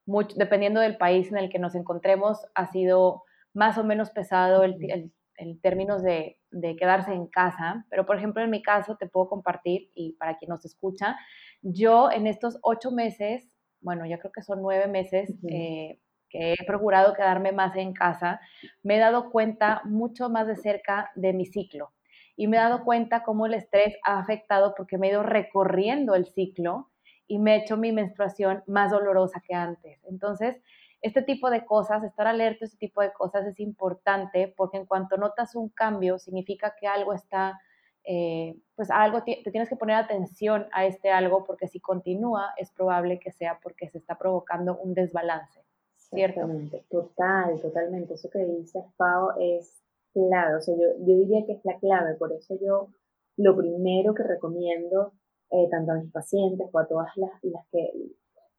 mucho, 0.05 0.33
dependiendo 0.37 0.79
del 0.79 0.95
país 0.95 1.29
en 1.29 1.37
el 1.37 1.49
que 1.49 1.59
nos 1.59 1.75
encontremos, 1.75 2.45
ha 2.55 2.71
sido 2.71 3.23
más 3.53 3.77
o 3.77 3.83
menos 3.83 4.11
pesado 4.11 4.63
el, 4.63 5.11
en 5.35 5.59
términos 5.59 6.01
de, 6.01 6.37
quedarse 6.77 7.13
en 7.13 7.27
casa, 7.27 7.85
pero 7.89 8.05
por 8.05 8.17
ejemplo 8.17 8.43
en 8.43 8.49
mi 8.49 8.61
caso 8.61 8.95
te 8.97 9.07
puedo 9.07 9.27
compartir, 9.27 9.89
y 9.95 10.13
para 10.13 10.37
quien 10.37 10.49
nos 10.49 10.65
escucha, 10.65 11.17
yo 11.61 12.11
en 12.11 12.27
estos 12.27 12.59
ocho 12.61 12.91
meses, 12.91 13.57
bueno, 13.81 14.05
ya 14.05 14.19
creo 14.19 14.31
que 14.31 14.41
son 14.41 14.61
nueve 14.61 14.87
meses 14.87 15.33
eh, 15.49 15.99
que 16.29 16.53
he 16.53 16.65
procurado 16.65 17.13
quedarme 17.13 17.51
más 17.51 17.75
en 17.75 17.93
casa, 17.93 18.39
me 18.81 18.95
he 18.95 18.99
dado 18.99 19.29
cuenta 19.31 19.81
mucho 19.85 20.29
más 20.29 20.47
de 20.47 20.55
cerca 20.55 21.11
de 21.15 21.33
mi 21.33 21.45
ciclo 21.45 21.91
y 22.35 22.47
me 22.47 22.57
he 22.57 22.59
dado 22.59 22.83
cuenta 22.83 23.23
cómo 23.23 23.45
el 23.45 23.53
estrés 23.53 23.95
ha 24.03 24.19
afectado 24.19 24.73
porque 24.75 24.97
me 24.97 25.07
he 25.07 25.11
ido 25.11 25.23
recorriendo 25.23 26.15
el 26.15 26.25
ciclo 26.25 26.89
y 27.27 27.39
me 27.39 27.55
he 27.55 27.59
hecho 27.59 27.77
mi 27.77 27.91
menstruación 27.91 28.63
más 28.67 28.91
dolorosa 28.91 29.41
que 29.47 29.53
antes. 29.53 30.03
Entonces, 30.05 30.61
este 31.03 31.21
tipo 31.21 31.49
de 31.49 31.65
cosas, 31.65 32.03
estar 32.03 32.25
alerta 32.27 32.63
a 32.63 32.67
este 32.67 32.77
tipo 32.77 33.01
de 33.01 33.11
cosas 33.11 33.45
es 33.45 33.59
importante 33.59 34.53
porque 34.55 34.77
en 34.77 34.85
cuanto 34.85 35.17
notas 35.17 35.53
un 35.53 35.67
cambio, 35.67 36.17
significa 36.17 36.73
que 36.79 36.87
algo 36.87 37.13
está, 37.13 37.59
eh, 38.05 38.55
pues 38.75 38.89
algo 38.89 39.21
te 39.21 39.43
tienes 39.51 39.67
que 39.67 39.75
poner 39.75 39.97
atención 39.97 40.65
a 40.71 40.85
este 40.85 41.11
algo 41.11 41.43
porque 41.43 41.67
si 41.67 41.81
continúa 41.81 42.53
es 42.57 42.71
probable 42.71 43.19
que 43.19 43.31
sea 43.31 43.59
porque 43.61 43.89
se 43.89 43.97
está 43.97 44.17
provocando 44.17 44.77
un 44.77 44.93
desbalance. 44.93 45.61
Ciertamente, 45.97 46.85
total, 46.89 47.59
totalmente. 47.59 48.13
Eso 48.13 48.29
que 48.29 48.45
dices, 48.45 48.85
Pau, 48.95 49.31
es 49.39 49.83
clave. 50.13 50.55
O 50.55 50.61
sea, 50.61 50.75
yo, 50.75 50.87
yo 50.99 51.17
diría 51.17 51.45
que 51.45 51.53
es 51.53 51.65
la 51.65 51.77
clave. 51.79 52.15
Por 52.15 52.31
eso 52.31 52.55
yo 52.61 52.89
lo 53.35 53.57
primero 53.57 54.13
que 54.13 54.23
recomiendo, 54.23 55.13
eh, 55.49 55.67
tanto 55.69 55.91
a 55.91 55.95
mis 55.95 56.11
pacientes 56.11 56.69
o 56.71 56.79
a 56.79 56.87
todas 56.87 57.09
las, 57.17 57.31
las, 57.41 57.67
que, 57.71 57.91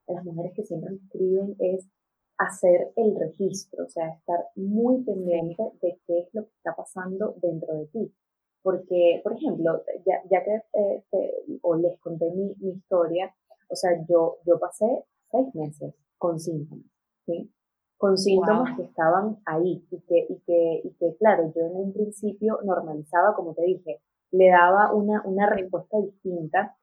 las 0.08 0.24
mujeres 0.24 0.52
que 0.54 0.64
siempre 0.64 0.90
me 0.90 0.96
escriben, 0.96 1.56
es 1.58 1.88
hacer 2.44 2.92
el 2.96 3.16
registro, 3.16 3.84
o 3.84 3.88
sea, 3.88 4.08
estar 4.08 4.46
muy 4.56 5.02
pendiente 5.02 5.62
de 5.82 5.98
qué 6.06 6.20
es 6.20 6.28
lo 6.32 6.44
que 6.44 6.54
está 6.56 6.74
pasando 6.74 7.34
dentro 7.42 7.74
de 7.74 7.86
ti. 7.86 8.14
Porque, 8.62 9.20
por 9.22 9.34
ejemplo, 9.34 9.82
ya, 10.06 10.22
ya 10.30 10.42
que 10.42 10.62
eh, 10.72 11.58
o 11.62 11.76
les 11.76 11.98
conté 12.00 12.30
mi, 12.30 12.54
mi, 12.60 12.70
historia, 12.70 13.34
o 13.68 13.76
sea, 13.76 13.90
yo, 14.08 14.38
yo 14.46 14.58
pasé 14.58 15.04
seis 15.30 15.54
meses 15.54 15.94
con 16.16 16.40
síntomas, 16.40 16.86
¿sí? 17.26 17.50
Con 17.98 18.16
síntomas 18.16 18.76
que 18.76 18.84
estaban 18.84 19.38
ahí 19.44 19.86
y 19.90 20.00
que, 20.00 20.26
y, 20.28 20.38
que, 20.46 20.80
y 20.82 20.90
que, 20.94 21.16
claro, 21.18 21.52
yo 21.54 21.62
en 21.62 21.76
un 21.76 21.92
principio 21.92 22.58
normalizaba, 22.64 23.34
como 23.34 23.54
te 23.54 23.62
dije, 23.62 24.00
le 24.30 24.48
daba 24.48 24.92
una, 24.94 25.22
una 25.26 25.48
respuesta 25.50 25.98
distinta, 26.00 26.76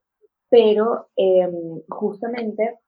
pero 0.50 1.08
eh, 1.16 1.50
justamente 1.90 2.80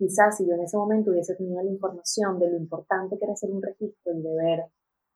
quizás 0.00 0.38
si 0.38 0.48
yo 0.48 0.54
en 0.54 0.62
ese 0.62 0.78
momento 0.78 1.10
hubiese 1.10 1.36
tenido 1.36 1.62
la 1.62 1.70
información 1.70 2.38
de 2.38 2.50
lo 2.50 2.56
importante 2.56 3.18
que 3.18 3.24
era 3.24 3.34
hacer 3.34 3.50
un 3.50 3.62
registro 3.62 4.14
y 4.14 4.22
de 4.22 4.34
ver 4.34 4.64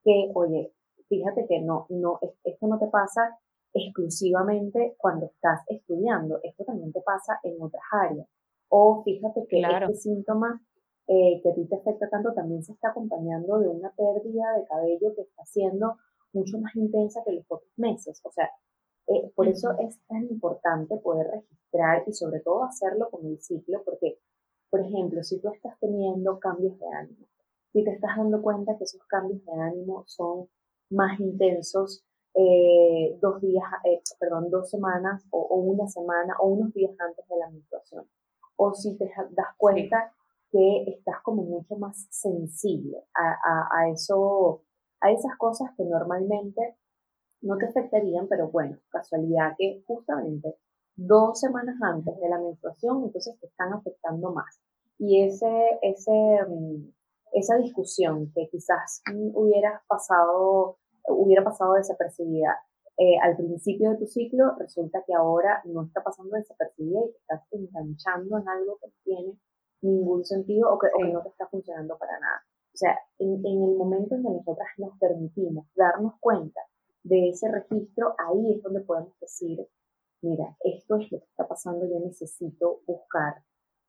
que, 0.05 0.31
oye, 0.35 0.75
fíjate 1.09 1.47
que 1.49 1.63
no, 1.63 1.87
no, 1.89 2.19
esto 2.21 2.67
no 2.67 2.79
te 2.79 2.89
pasa 2.89 3.39
exclusivamente 3.73 4.95
cuando 4.99 5.25
estás 5.25 5.63
estudiando, 5.69 6.39
esto 6.43 6.65
también 6.65 6.93
te 6.93 7.01
pasa 7.01 7.41
en 7.43 7.61
otras 7.63 7.83
áreas. 7.91 8.29
O 8.69 9.03
fíjate 9.03 9.47
que 9.49 9.63
este 9.63 9.95
síntoma 9.95 10.63
eh, 11.07 11.41
que 11.43 11.51
a 11.51 11.55
ti 11.55 11.65
te 11.65 11.77
afecta 11.77 12.11
tanto 12.11 12.35
también 12.35 12.63
se 12.63 12.73
está 12.73 12.91
acompañando 12.91 13.59
de 13.61 13.69
una 13.69 13.91
pérdida 13.91 14.53
de 14.59 14.67
cabello 14.67 15.15
que 15.17 15.23
está 15.23 15.47
siendo 15.47 15.97
mucho 16.35 16.59
más 16.59 16.77
intensa 16.77 17.23
que 17.25 17.33
los 17.33 17.47
otros 17.49 17.73
meses. 17.79 18.21
O 18.23 18.31
sea, 18.31 18.51
eh, 19.07 19.33
por 19.35 19.49
eso 19.49 19.71
es 19.79 19.99
tan 20.09 20.25
importante 20.25 20.99
poder 20.99 21.29
registrar 21.29 22.05
y 22.07 22.13
sobre 22.13 22.41
todo 22.41 22.65
hacerlo 22.65 23.09
con 23.11 23.25
el 23.27 23.41
ciclo, 23.41 23.83
porque 23.83 24.19
por 24.75 24.85
ejemplo, 24.85 25.23
si 25.23 25.39
tú 25.39 25.51
estás 25.51 25.79
teniendo 25.79 26.41
cambios 26.41 26.77
de 26.81 26.87
ánimo, 26.89 27.29
si 27.73 27.85
te 27.85 27.93
estás 27.93 28.17
dando 28.17 28.43
cuenta 28.43 28.77
que 28.77 28.83
esos 28.83 29.05
cambios 29.07 29.45
de 29.45 29.53
ánimo 29.53 30.03
son 30.09 30.49
más 30.91 31.21
intensos 31.21 32.05
eh, 32.35 33.17
dos 33.23 33.41
días, 33.41 33.63
eh, 33.85 34.01
perdón, 34.19 34.51
dos 34.51 34.69
semanas 34.69 35.25
o, 35.31 35.55
una 35.59 35.87
semana 35.87 36.35
o 36.41 36.49
unos 36.49 36.75
días 36.75 36.91
antes 36.99 37.25
de 37.29 37.37
la 37.37 37.51
menstruación. 37.51 38.09
O 38.57 38.75
si 38.75 38.97
te 38.99 39.05
das 39.31 39.55
cuenta 39.57 40.13
que 40.51 40.83
estás 40.89 41.23
como 41.23 41.45
mucho 41.45 41.77
más 41.77 42.09
sensible 42.11 43.01
a, 43.15 43.69
a, 43.79 43.91
eso, 43.91 44.65
a 45.01 45.13
esas 45.13 45.37
cosas 45.39 45.71
que 45.77 45.85
normalmente 45.85 46.79
no 47.43 47.59
te 47.59 47.67
afectarían, 47.67 48.27
pero 48.27 48.49
bueno, 48.49 48.77
casualidad 48.89 49.55
que 49.57 49.85
justamente 49.87 50.57
dos 50.97 51.41
semanas 51.41 51.77
antes 51.83 52.19
de 52.21 52.29
la 52.29 52.39
menstruación, 52.39 53.05
entonces 53.05 53.39
te 53.41 53.47
están 53.47 53.73
afectando 53.73 54.33
más. 54.33 54.61
Y 54.99 55.23
ese, 55.23 55.79
ese, 55.83 56.13
mm, 56.49 56.93
esa 57.33 57.57
discusión 57.57 58.31
que 58.35 58.49
quizás 58.51 59.03
hubiera 59.35 59.83
pasado, 59.89 60.79
hubiera 61.09 61.43
pasado 61.43 61.75
desapercibida 61.75 62.57
eh, 62.97 63.19
al 63.21 63.37
principio 63.37 63.91
de 63.91 63.97
tu 63.97 64.07
ciclo, 64.07 64.55
resulta 64.57 65.03
que 65.05 65.15
ahora 65.15 65.61
no 65.65 65.83
está 65.83 66.01
pasando 66.03 66.37
desapercibida 66.37 67.01
y 67.01 67.11
te 67.11 67.19
estás 67.19 67.43
enganchando 67.51 68.39
en 68.39 68.49
algo 68.49 68.79
que 68.81 68.87
no 68.87 68.95
tiene 69.03 69.39
ningún 69.83 70.25
sentido 70.25 70.73
o 70.73 70.79
que, 70.79 70.87
o 70.95 70.99
que 70.99 71.13
no 71.13 71.23
te 71.23 71.29
está 71.31 71.49
funcionando 71.49 71.99
para 71.99 72.21
nada. 72.21 72.41
O 72.73 72.77
sea, 72.77 72.97
en, 73.19 73.45
en, 73.45 73.63
el 73.65 73.77
momento 73.77 74.15
en 74.15 74.23
que 74.23 74.31
nosotras 74.31 74.69
nos 74.79 74.97
permitimos 74.99 75.67
darnos 75.75 76.15
cuenta 76.21 76.61
de 77.03 77.31
ese 77.31 77.51
registro, 77.51 78.15
ahí 78.17 78.55
es 78.55 78.63
donde 78.63 78.81
podemos 78.81 79.19
decir, 79.21 79.67
mira, 80.25 80.57
esto 80.61 80.97
es 80.97 81.13
lo 81.13 81.19
que 81.19 81.27
está 81.27 81.47
pasando, 81.47 81.87
yo 81.87 82.01
necesito 82.01 82.81
buscar 82.87 83.35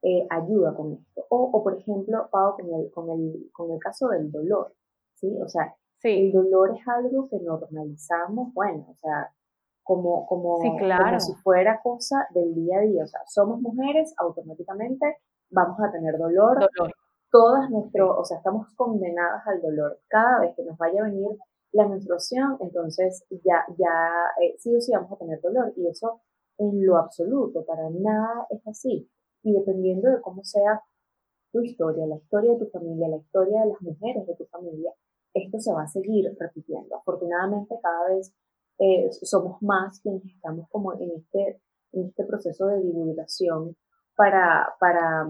eh, 0.02 0.26
ayuda 0.30 0.74
con 0.74 0.92
esto. 0.92 1.26
O, 1.30 1.50
o, 1.52 1.62
por 1.62 1.78
ejemplo, 1.78 2.28
Pau, 2.30 2.56
con 2.56 2.72
el, 2.74 2.90
con, 2.90 3.10
el, 3.10 3.50
con 3.52 3.72
el 3.72 3.78
caso 3.78 4.08
del 4.08 4.30
dolor, 4.30 4.74
¿sí? 5.14 5.36
O 5.42 5.48
sea, 5.48 5.74
el 6.02 6.32
dolor 6.32 6.76
es 6.76 6.86
algo 6.86 7.28
que 7.28 7.38
normalizamos, 7.40 8.52
bueno, 8.54 8.86
o 8.88 8.94
sea, 8.94 9.32
como, 9.82 10.26
como, 10.26 10.58
como 10.58 11.20
si 11.20 11.32
fuera 11.34 11.80
cosa 11.82 12.26
del 12.30 12.54
día 12.54 12.78
a 12.78 12.82
día. 12.82 13.04
O 13.04 13.06
sea, 13.06 13.20
somos 13.26 13.60
mujeres, 13.60 14.14
automáticamente 14.18 15.18
vamos 15.50 15.78
a 15.80 15.90
tener 15.92 16.18
dolor. 16.18 16.58
dolor. 16.58 16.92
Todas 17.30 17.70
nuestro, 17.70 18.18
o 18.18 18.24
sea, 18.24 18.38
estamos 18.38 18.68
condenadas 18.74 19.46
al 19.46 19.60
dolor. 19.60 20.00
Cada 20.08 20.40
vez 20.40 20.54
que 20.56 20.64
nos 20.64 20.76
vaya 20.78 21.00
a 21.00 21.04
venir 21.04 21.36
la 21.72 21.86
menstruación, 21.86 22.56
entonces 22.60 23.24
ya, 23.44 23.64
ya 23.76 24.10
eh, 24.42 24.54
sí 24.58 24.74
o 24.74 24.80
sí 24.80 24.92
vamos 24.92 25.12
a 25.12 25.16
tener 25.16 25.40
dolor. 25.40 25.72
Y 25.76 25.86
eso 25.88 26.20
en 26.58 26.86
lo 26.86 26.96
absoluto, 26.96 27.64
para 27.64 27.90
nada 27.90 28.46
es 28.50 28.66
así. 28.66 29.08
Y 29.42 29.52
dependiendo 29.52 30.10
de 30.10 30.20
cómo 30.20 30.44
sea 30.44 30.82
tu 31.52 31.62
historia, 31.62 32.06
la 32.06 32.16
historia 32.16 32.52
de 32.52 32.58
tu 32.58 32.66
familia, 32.66 33.08
la 33.08 33.16
historia 33.16 33.62
de 33.62 33.68
las 33.68 33.82
mujeres 33.82 34.26
de 34.26 34.34
tu 34.34 34.44
familia, 34.46 34.92
esto 35.34 35.58
se 35.60 35.72
va 35.72 35.82
a 35.82 35.88
seguir 35.88 36.34
repitiendo. 36.38 36.96
Afortunadamente 36.96 37.78
cada 37.82 38.08
vez 38.08 38.34
eh, 38.78 39.08
somos 39.10 39.62
más 39.62 40.00
quienes 40.00 40.24
estamos 40.24 40.68
como 40.70 40.94
en 40.94 41.10
este, 41.12 41.60
en 41.92 42.06
este 42.06 42.24
proceso 42.24 42.66
de 42.66 42.80
divulgación 42.80 43.76
para, 44.16 44.74
para, 44.80 45.28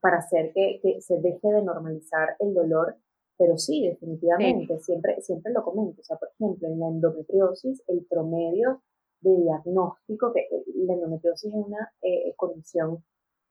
para 0.00 0.18
hacer 0.18 0.52
que, 0.54 0.80
que 0.82 1.00
se 1.00 1.20
deje 1.20 1.48
de 1.48 1.62
normalizar 1.62 2.36
el 2.38 2.54
dolor 2.54 2.96
pero 3.40 3.56
sí, 3.56 3.88
definitivamente, 3.88 4.78
siempre, 4.80 5.18
siempre 5.22 5.50
lo 5.54 5.64
comento. 5.64 6.02
O 6.02 6.04
sea, 6.04 6.18
por 6.18 6.28
ejemplo, 6.28 6.68
en 6.68 6.78
la 6.78 6.88
endometriosis, 6.88 7.82
el 7.88 8.04
promedio 8.04 8.82
de 9.20 9.36
diagnóstico, 9.36 10.32
que 10.32 10.40
eh, 10.40 10.64
la 10.86 10.94
endometriosis 10.94 11.52
es 11.52 11.54
una 11.54 11.92
eh, 12.02 12.34
condición 12.36 13.02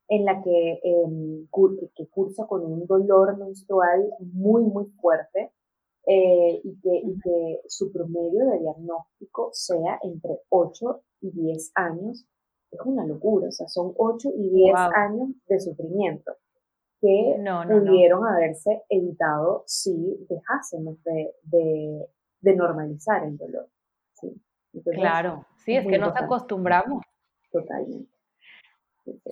en 0.09 0.25
la 0.25 0.41
que, 0.41 0.73
eh, 0.83 1.47
que 1.95 2.07
cursa 2.07 2.47
con 2.47 2.65
un 2.65 2.85
dolor 2.87 3.37
menstrual 3.37 4.09
muy, 4.19 4.63
muy 4.63 4.85
fuerte 4.99 5.51
eh, 6.07 6.61
y, 6.63 6.79
que, 6.81 6.95
y, 7.03 7.19
que, 7.19 7.61
su 7.67 7.91
promedio 7.91 8.45
de 8.47 8.59
diagnóstico 8.59 9.51
sea 9.53 9.99
entre 10.01 10.39
8 10.49 11.01
y 11.21 11.31
10 11.31 11.71
años, 11.75 12.25
es 12.71 12.79
una 12.83 13.05
locura. 13.05 13.49
O 13.49 13.51
sea, 13.51 13.67
son 13.67 13.93
8 13.95 14.29
y 14.35 14.49
10 14.49 14.75
años 14.95 15.29
de 15.47 15.59
sufrimiento 15.59 16.33
que 17.01 17.37
pudieron 17.69 18.27
haberse 18.27 18.83
evitado 18.89 19.63
si 19.67 20.17
dejásemos 20.27 21.01
de, 21.03 21.33
de, 22.41 22.55
normalizar 22.55 23.23
el 23.23 23.37
dolor. 23.37 23.69
Claro, 24.93 25.45
sí, 25.57 25.75
es, 25.75 25.85
que 25.85 25.97
nos 25.97 26.15
acostumbramos. 26.15 27.03
Totalmente. 27.51 28.09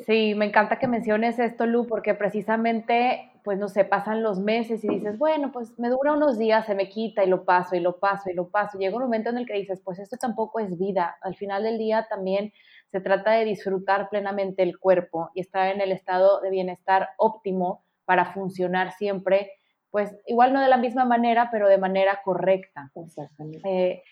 Sí, 0.06 0.34
me 0.36 0.46
encanta 0.46 0.80
que 0.80 0.88
menciones 0.88 1.40
esto, 1.40 1.66
Lu, 1.66 1.86
porque 1.88 2.14
precisamente, 2.14 3.32
pues 3.44 3.60
no 3.60 3.68
sé, 3.68 3.86
pasan 3.86 4.24
los 4.24 4.40
meses 4.40 4.84
y 4.84 4.88
dices, 4.88 5.18
bueno, 5.18 5.52
pues 5.52 5.78
me 5.78 5.90
dura 5.90 6.14
unos 6.14 6.38
días, 6.38 6.66
se 6.66 6.76
me 6.76 6.90
quita 6.90 7.24
y 7.24 7.28
lo 7.28 7.46
paso 7.46 7.76
y 7.76 7.80
lo 7.80 8.00
paso 8.00 8.30
y 8.30 8.34
lo 8.34 8.50
paso. 8.50 8.78
Llega 8.78 8.96
un 8.96 9.04
momento 9.04 9.30
en 9.30 9.38
el 9.38 9.46
que 9.46 9.54
dices, 9.54 9.82
pues 9.84 10.00
esto 10.00 10.18
tampoco 10.18 10.60
es 10.60 10.78
vida. 10.78 11.18
Al 11.22 11.36
final 11.36 11.64
del 11.64 11.78
día 11.78 12.08
también 12.10 12.54
se 12.92 13.02
trata 13.02 13.32
de 13.32 13.46
disfrutar 13.46 14.10
plenamente 14.10 14.64
el 14.64 14.80
cuerpo 14.80 15.30
y 15.34 15.42
estar 15.42 15.74
en 15.74 15.82
el 15.82 15.92
estado 15.92 16.42
de 16.42 16.50
bienestar 16.50 17.10
óptimo 17.18 17.84
para 18.06 18.34
funcionar 18.34 18.94
siempre, 18.94 19.52
pues 19.92 20.16
igual 20.26 20.54
no 20.54 20.62
de 20.62 20.70
la 20.70 20.78
misma 20.78 21.06
manera, 21.06 21.50
pero 21.52 21.68
de 21.68 21.78
manera 21.78 22.22
correcta. 22.24 22.90
Exactamente. 22.96 23.62
Eh, 23.70 24.04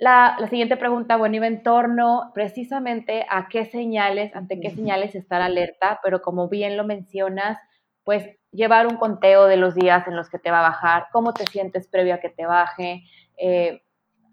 la, 0.00 0.36
siguiente 0.48 0.78
pregunta, 0.78 1.16
bueno, 1.18 1.36
iba 1.36 1.46
en 1.46 1.62
torno 1.62 2.30
precisamente 2.32 3.26
a 3.28 3.48
qué 3.48 3.66
señales, 3.66 4.34
ante 4.34 4.58
qué 4.58 4.70
señales 4.70 5.14
estar 5.14 5.42
alerta, 5.42 6.00
pero 6.02 6.22
como 6.22 6.48
bien 6.48 6.78
lo 6.78 6.84
mencionas, 6.84 7.58
pues 8.02 8.24
llevar 8.50 8.86
un 8.86 8.96
conteo 8.96 9.46
de 9.46 9.58
los 9.58 9.74
días 9.74 10.08
en 10.08 10.16
los 10.16 10.30
que 10.30 10.38
te 10.38 10.50
va 10.50 10.60
a 10.60 10.70
bajar, 10.70 11.08
cómo 11.12 11.34
te 11.34 11.44
sientes 11.44 11.86
previo 11.86 12.14
a 12.14 12.18
que 12.18 12.30
te 12.30 12.46
baje, 12.46 13.04
eh, 13.36 13.82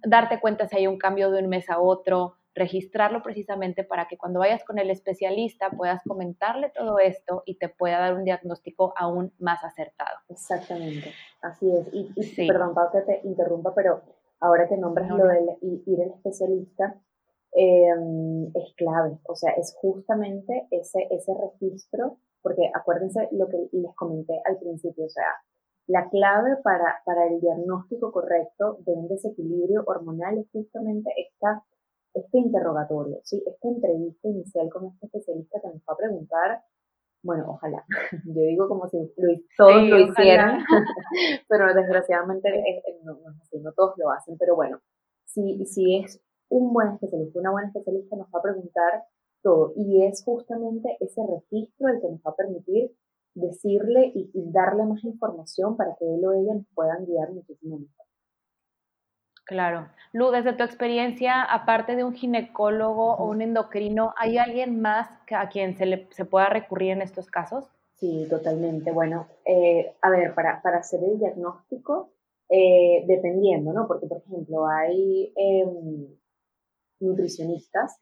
darte 0.03 0.39
cuenta 0.39 0.69
si 0.69 0.77
hay 0.77 0.87
un 0.87 0.97
cambio 0.97 1.31
de 1.31 1.43
un 1.43 1.49
mes 1.49 1.69
a 1.69 1.79
otro, 1.79 2.37
registrarlo 2.55 3.21
precisamente 3.21 3.83
para 3.83 4.07
que 4.07 4.17
cuando 4.17 4.39
vayas 4.39 4.63
con 4.63 4.79
el 4.79 4.89
especialista 4.89 5.69
puedas 5.69 6.01
comentarle 6.07 6.71
todo 6.73 6.97
esto 6.97 7.43
y 7.45 7.55
te 7.55 7.67
pueda 7.67 7.99
dar 7.99 8.15
un 8.15 8.23
diagnóstico 8.23 8.93
aún 8.95 9.33
más 9.37 9.65
acertado. 9.65 10.17
Exactamente, 10.29 11.13
así 11.41 11.69
es. 11.69 11.87
Y, 11.91 12.47
perdón, 12.47 12.73
Pau, 12.73 12.89
que 12.89 13.01
te 13.01 13.21
interrumpa, 13.25 13.75
pero 13.75 14.01
ahora 14.39 14.67
que 14.67 14.77
nombras 14.77 15.09
lo 15.09 15.25
de 15.25 15.57
ir 15.61 16.01
al 16.01 16.11
especialista, 16.11 16.99
em, 17.53 18.47
es 18.53 18.73
clave, 18.75 19.17
o 19.27 19.35
sea, 19.35 19.51
es 19.51 19.75
justamente 19.79 20.67
ese, 20.71 21.07
ese 21.09 21.33
registro, 21.33 22.17
porque 22.41 22.69
acuérdense 22.73 23.27
lo 23.31 23.47
que 23.47 23.69
les 23.71 23.95
comenté 23.95 24.39
al 24.45 24.57
principio, 24.57 25.05
o 25.05 25.09
sea, 25.09 25.25
la 25.87 26.09
clave 26.09 26.57
para, 26.63 27.01
para 27.05 27.27
el 27.27 27.39
diagnóstico 27.39 28.11
correcto 28.11 28.77
de 28.85 28.93
un 28.93 29.07
desequilibrio 29.07 29.83
hormonal 29.85 30.37
es 30.37 30.49
justamente 30.51 31.09
esta 31.17 31.63
este 32.17 32.39
interrogatorio, 32.39 33.19
¿sí? 33.23 33.43
esta 33.45 33.67
entrevista 33.67 34.27
inicial 34.27 34.69
con 34.69 34.85
este 34.85 35.05
especialista 35.05 35.59
que 35.61 35.67
nos 35.67 35.81
va 35.81 35.93
a 35.93 35.97
preguntar, 35.97 36.63
bueno, 37.27 37.43
ojalá, 37.49 37.83
yo 38.25 38.41
digo 38.41 38.69
como 38.69 38.87
si 38.87 38.97
todos 39.57 39.83
lo 39.83 39.99
hicieran, 39.99 40.63
pero 41.49 41.73
desgraciadamente 41.73 42.49
no, 43.03 43.19
no, 43.19 43.71
todos 43.73 43.95
lo 43.97 44.11
hacen, 44.11 44.37
pero 44.37 44.55
bueno, 44.55 44.79
si, 45.25 45.65
si 45.65 45.97
es 45.97 46.21
un 46.49 46.71
buen 46.71 46.93
especialista, 46.93 47.39
una 47.39 47.51
buena 47.51 47.67
especialista 47.67 48.15
nos 48.15 48.27
va 48.27 48.39
a 48.39 48.43
preguntar 48.43 49.03
todo 49.43 49.73
y 49.75 50.05
es 50.05 50.23
justamente 50.23 50.95
ese 51.01 51.21
registro 51.27 51.89
el 51.89 51.99
que 51.99 52.09
nos 52.09 52.21
va 52.21 52.31
a 52.31 52.35
permitir 52.35 52.91
decirle 53.35 54.11
y, 54.15 54.31
y 54.33 54.51
darle 54.51 54.85
más 54.85 55.03
información 55.03 55.75
para 55.75 55.95
que 55.99 56.05
él 56.05 56.25
o 56.25 56.33
ella 56.33 56.55
nos 56.55 56.65
puedan 56.73 57.05
guiar 57.05 57.31
muchísimo 57.33 57.77
mejor. 57.77 58.06
Claro. 59.47 59.87
Lu, 60.11 60.29
desde 60.31 60.51
tu 60.53 60.63
experiencia, 60.63 61.41
aparte 61.41 61.95
de 61.95 62.03
un 62.03 62.13
ginecólogo 62.13 63.15
o 63.15 63.29
un 63.29 63.41
endocrino, 63.41 64.13
¿hay 64.17 64.37
alguien 64.37 64.81
más 64.81 65.09
a 65.31 65.47
quien 65.47 65.77
se, 65.77 65.85
le, 65.85 66.07
se 66.11 66.25
pueda 66.25 66.49
recurrir 66.49 66.91
en 66.91 67.01
estos 67.01 67.27
casos? 67.27 67.71
Sí, 67.95 68.27
totalmente. 68.29 68.91
Bueno, 68.91 69.27
eh, 69.45 69.95
a 70.01 70.09
ver, 70.09 70.35
para, 70.35 70.61
para, 70.61 70.79
hacer 70.79 71.01
el 71.01 71.17
diagnóstico, 71.17 72.11
eh, 72.49 73.05
dependiendo, 73.07 73.71
¿no? 73.71 73.87
Porque, 73.87 74.05
por 74.05 74.17
ejemplo, 74.17 74.67
hay 74.67 75.33
em, 75.35 76.07
nutricionistas 76.99 77.97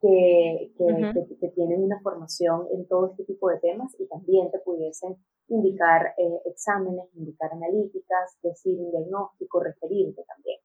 que, 0.00 0.72
que, 0.76 1.48
tienen 1.54 1.82
una 1.82 2.00
formación 2.00 2.66
en 2.72 2.86
todo 2.88 3.10
este 3.10 3.24
tipo 3.24 3.48
de 3.50 3.58
temas 3.58 3.94
y 3.98 4.06
también 4.06 4.50
te 4.50 4.58
pudiesen 4.58 5.16
indicar 5.48 6.14
eh, 6.18 6.40
exámenes, 6.46 7.06
indicar 7.14 7.52
analíticas, 7.52 8.36
decir 8.42 8.78
un 8.78 8.90
diagnóstico, 8.90 9.60
referirte 9.60 10.24
también. 10.24 10.58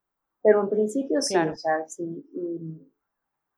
Pero 0.44 0.60
en 0.60 0.68
principio 0.68 1.22
sí, 1.22 1.34
o 1.36 1.56
sea, 1.56 1.88
sí. 1.88 2.22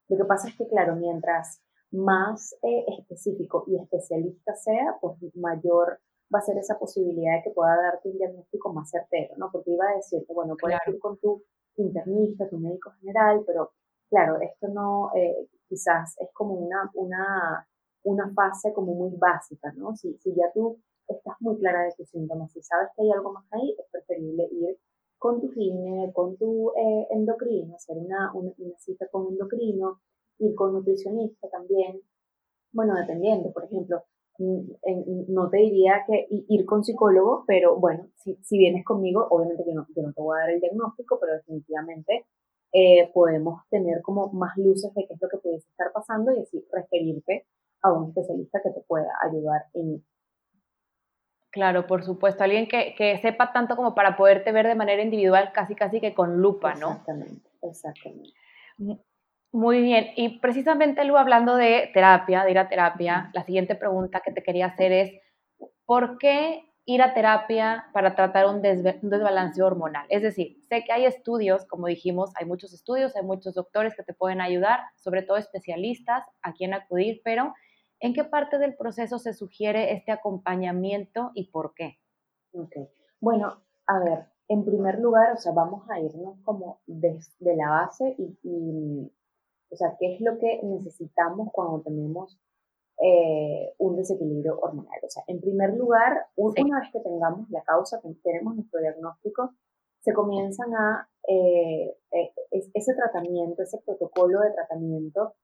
lo 0.08 0.16
que 0.16 0.24
pasa 0.24 0.48
es 0.48 0.56
que, 0.56 0.68
claro, 0.68 0.94
mientras 0.94 1.60
más 1.90 2.54
eh, 2.62 2.84
específico 2.96 3.64
y 3.66 3.76
especialista 3.76 4.54
sea, 4.54 4.96
pues 5.00 5.16
mayor 5.34 5.98
va 6.32 6.38
a 6.38 6.42
ser 6.42 6.56
esa 6.58 6.78
posibilidad 6.78 7.36
de 7.36 7.42
que 7.42 7.50
pueda 7.50 7.76
darte 7.76 8.08
un 8.08 8.18
diagnóstico 8.18 8.72
más 8.72 8.88
certero, 8.88 9.34
¿no? 9.36 9.50
Porque 9.50 9.72
iba 9.72 9.84
a 9.84 9.96
decirte, 9.96 10.32
bueno, 10.32 10.54
puedes 10.60 10.78
ir 10.86 10.98
con 11.00 11.18
tu 11.18 11.42
internista, 11.76 12.48
tu 12.48 12.58
médico 12.58 12.92
general, 13.00 13.42
pero 13.44 13.72
claro, 14.08 14.40
esto 14.40 14.68
no, 14.68 15.10
eh, 15.16 15.48
quizás 15.68 16.16
es 16.20 16.32
como 16.32 16.54
una, 16.54 16.88
una, 16.94 17.68
una 18.04 18.32
fase 18.32 18.72
como 18.72 18.94
muy 18.94 19.16
básica, 19.16 19.72
¿no? 19.72 19.96
Si, 19.96 20.16
si 20.18 20.32
ya 20.36 20.52
tú 20.54 20.78
estás 21.08 21.34
muy 21.40 21.58
clara 21.58 21.82
de 21.82 21.94
tus 21.96 22.08
síntomas, 22.10 22.54
y 22.56 22.62
sabes 22.62 22.90
que 22.94 23.02
hay 23.02 23.10
algo 23.10 23.32
más 23.32 23.44
ahí, 23.52 23.74
es 23.76 23.86
preferible 23.90 24.48
ir 24.52 24.78
con 25.26 25.40
tu 25.40 25.50
gine, 25.50 26.12
con 26.12 26.36
tu 26.36 26.70
eh, 26.76 27.08
endocrino, 27.10 27.74
hacer 27.74 27.98
una, 27.98 28.30
una, 28.32 28.52
cita 28.78 29.08
con 29.10 29.26
endocrino, 29.26 29.98
ir 30.38 30.54
con 30.54 30.72
nutricionista 30.72 31.48
también. 31.48 32.00
Bueno, 32.72 32.94
dependiendo, 32.94 33.52
por 33.52 33.64
ejemplo, 33.64 34.04
mm, 34.38 35.32
no 35.34 35.50
te 35.50 35.56
diría 35.56 36.04
que 36.06 36.28
ir 36.30 36.64
con 36.64 36.84
psicólogo, 36.84 37.42
pero 37.44 37.74
bueno, 37.76 38.06
si, 38.14 38.36
si 38.44 38.56
vienes 38.56 38.84
conmigo, 38.84 39.26
obviamente 39.28 39.64
yo 39.66 39.74
no, 39.74 39.86
yo 39.96 40.02
no 40.04 40.12
te 40.12 40.22
voy 40.22 40.36
a 40.38 40.42
dar 40.42 40.50
el 40.50 40.60
diagnóstico, 40.60 41.18
pero 41.18 41.32
definitivamente 41.32 42.26
eh, 42.72 43.10
podemos 43.12 43.62
tener 43.68 44.02
como 44.02 44.28
más 44.32 44.56
luces 44.56 44.94
de 44.94 45.08
qué 45.08 45.14
es 45.14 45.20
lo 45.20 45.28
que 45.28 45.38
pudiese 45.38 45.68
estar 45.68 45.90
pasando 45.92 46.30
y 46.30 46.38
así 46.38 46.64
referirte 46.70 47.46
a 47.82 47.92
un 47.92 48.10
especialista 48.10 48.60
que 48.62 48.70
te 48.70 48.80
pueda 48.82 49.10
ayudar 49.28 49.62
en 49.74 50.04
Claro, 51.56 51.86
por 51.86 52.04
supuesto. 52.04 52.44
Alguien 52.44 52.68
que, 52.68 52.94
que, 52.94 53.16
sepa 53.16 53.50
tanto 53.50 53.76
como 53.76 53.94
para 53.94 54.14
poderte 54.14 54.52
ver 54.52 54.66
de 54.66 54.74
manera 54.74 55.00
individual, 55.00 55.52
casi 55.54 55.74
casi 55.74 56.02
que 56.02 56.12
con 56.12 56.36
lupa, 56.36 56.74
¿no? 56.74 56.90
Exactamente, 56.90 57.48
exactamente. 57.62 58.34
Muy 59.52 59.80
bien. 59.80 60.08
Y 60.16 60.38
precisamente 60.38 61.02
luego 61.04 61.16
hablando 61.16 61.56
de 61.56 61.90
terapia, 61.94 62.44
de 62.44 62.50
ir 62.50 62.58
a 62.58 62.68
terapia, 62.68 63.30
la 63.32 63.42
siguiente 63.42 63.74
pregunta 63.74 64.20
que 64.22 64.32
te 64.32 64.42
quería 64.42 64.66
hacer 64.66 64.92
es, 64.92 65.12
¿por 65.86 66.18
qué 66.18 66.74
ir 66.84 67.00
a 67.00 67.14
terapia 67.14 67.86
para 67.94 68.14
tratar 68.14 68.44
un, 68.44 68.56
un 68.56 69.10
desbalance 69.10 69.62
hormonal? 69.62 70.04
Es 70.10 70.20
decir, 70.20 70.58
sé 70.68 70.84
que 70.84 70.92
hay 70.92 71.06
estudios, 71.06 71.64
como 71.64 71.86
dijimos, 71.86 72.32
hay 72.36 72.44
muchos 72.44 72.74
estudios, 72.74 73.16
hay 73.16 73.22
muchos 73.22 73.54
doctores 73.54 73.96
que 73.96 74.02
te 74.02 74.12
pueden 74.12 74.42
ayudar, 74.42 74.80
sobre 74.96 75.22
todo 75.22 75.38
especialistas 75.38 76.22
a 76.42 76.52
quien 76.52 76.74
acudir, 76.74 77.22
pero 77.24 77.54
¿En 78.00 78.12
qué 78.12 78.24
parte 78.24 78.58
del 78.58 78.76
proceso 78.76 79.18
se 79.18 79.32
sugiere 79.32 79.92
este 79.92 80.12
acompañamiento 80.12 81.30
y 81.34 81.50
por 81.50 81.74
qué? 81.74 81.98
Ok. 82.52 82.76
Bueno, 83.20 83.62
a 83.86 83.98
ver, 84.00 84.26
en 84.48 84.64
primer 84.64 84.98
lugar, 84.98 85.32
o 85.32 85.36
sea, 85.36 85.52
vamos 85.52 85.88
a 85.90 85.98
irnos 86.00 86.38
como 86.44 86.80
desde 86.86 87.56
la 87.56 87.70
base 87.70 88.14
y, 88.18 89.10
o 89.70 89.76
sea, 89.76 89.96
¿qué 89.98 90.14
es 90.14 90.20
lo 90.20 90.38
que 90.38 90.60
necesitamos 90.62 91.48
cuando 91.52 91.80
tenemos 91.80 92.38
eh, 93.02 93.74
un 93.78 93.96
desequilibrio 93.96 94.58
hormonal? 94.60 95.00
O 95.02 95.08
sea, 95.08 95.24
en 95.26 95.40
primer 95.40 95.74
lugar, 95.74 96.26
una 96.36 96.80
vez 96.80 96.90
que 96.92 97.00
tengamos 97.00 97.50
la 97.50 97.62
causa, 97.62 98.00
que 98.00 98.12
tenemos 98.22 98.54
nuestro 98.54 98.80
diagnóstico, 98.80 99.54
se 100.00 100.12
comienzan 100.12 100.72
a, 100.74 101.08
eh, 101.28 101.96
eh, 102.12 102.32
ese 102.52 102.94
tratamiento, 102.94 103.62
ese 103.62 103.78
protocolo 103.78 104.40
de 104.40 104.52
tratamiento 104.52 105.34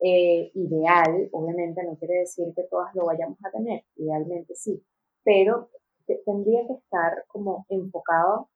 eh, 0.00 0.50
ideal, 0.54 1.28
obviamente 1.32 1.82
no 1.84 1.96
quiere 1.96 2.20
decir 2.20 2.52
que 2.54 2.64
todas 2.64 2.94
lo 2.94 3.04
vayamos 3.04 3.38
a 3.44 3.50
tener, 3.50 3.84
idealmente 3.96 4.54
sí, 4.54 4.82
pero 5.22 5.68
tendría 6.24 6.66
que 6.66 6.72
estar 6.74 7.24
como 7.28 7.66
enfocado 7.68 8.48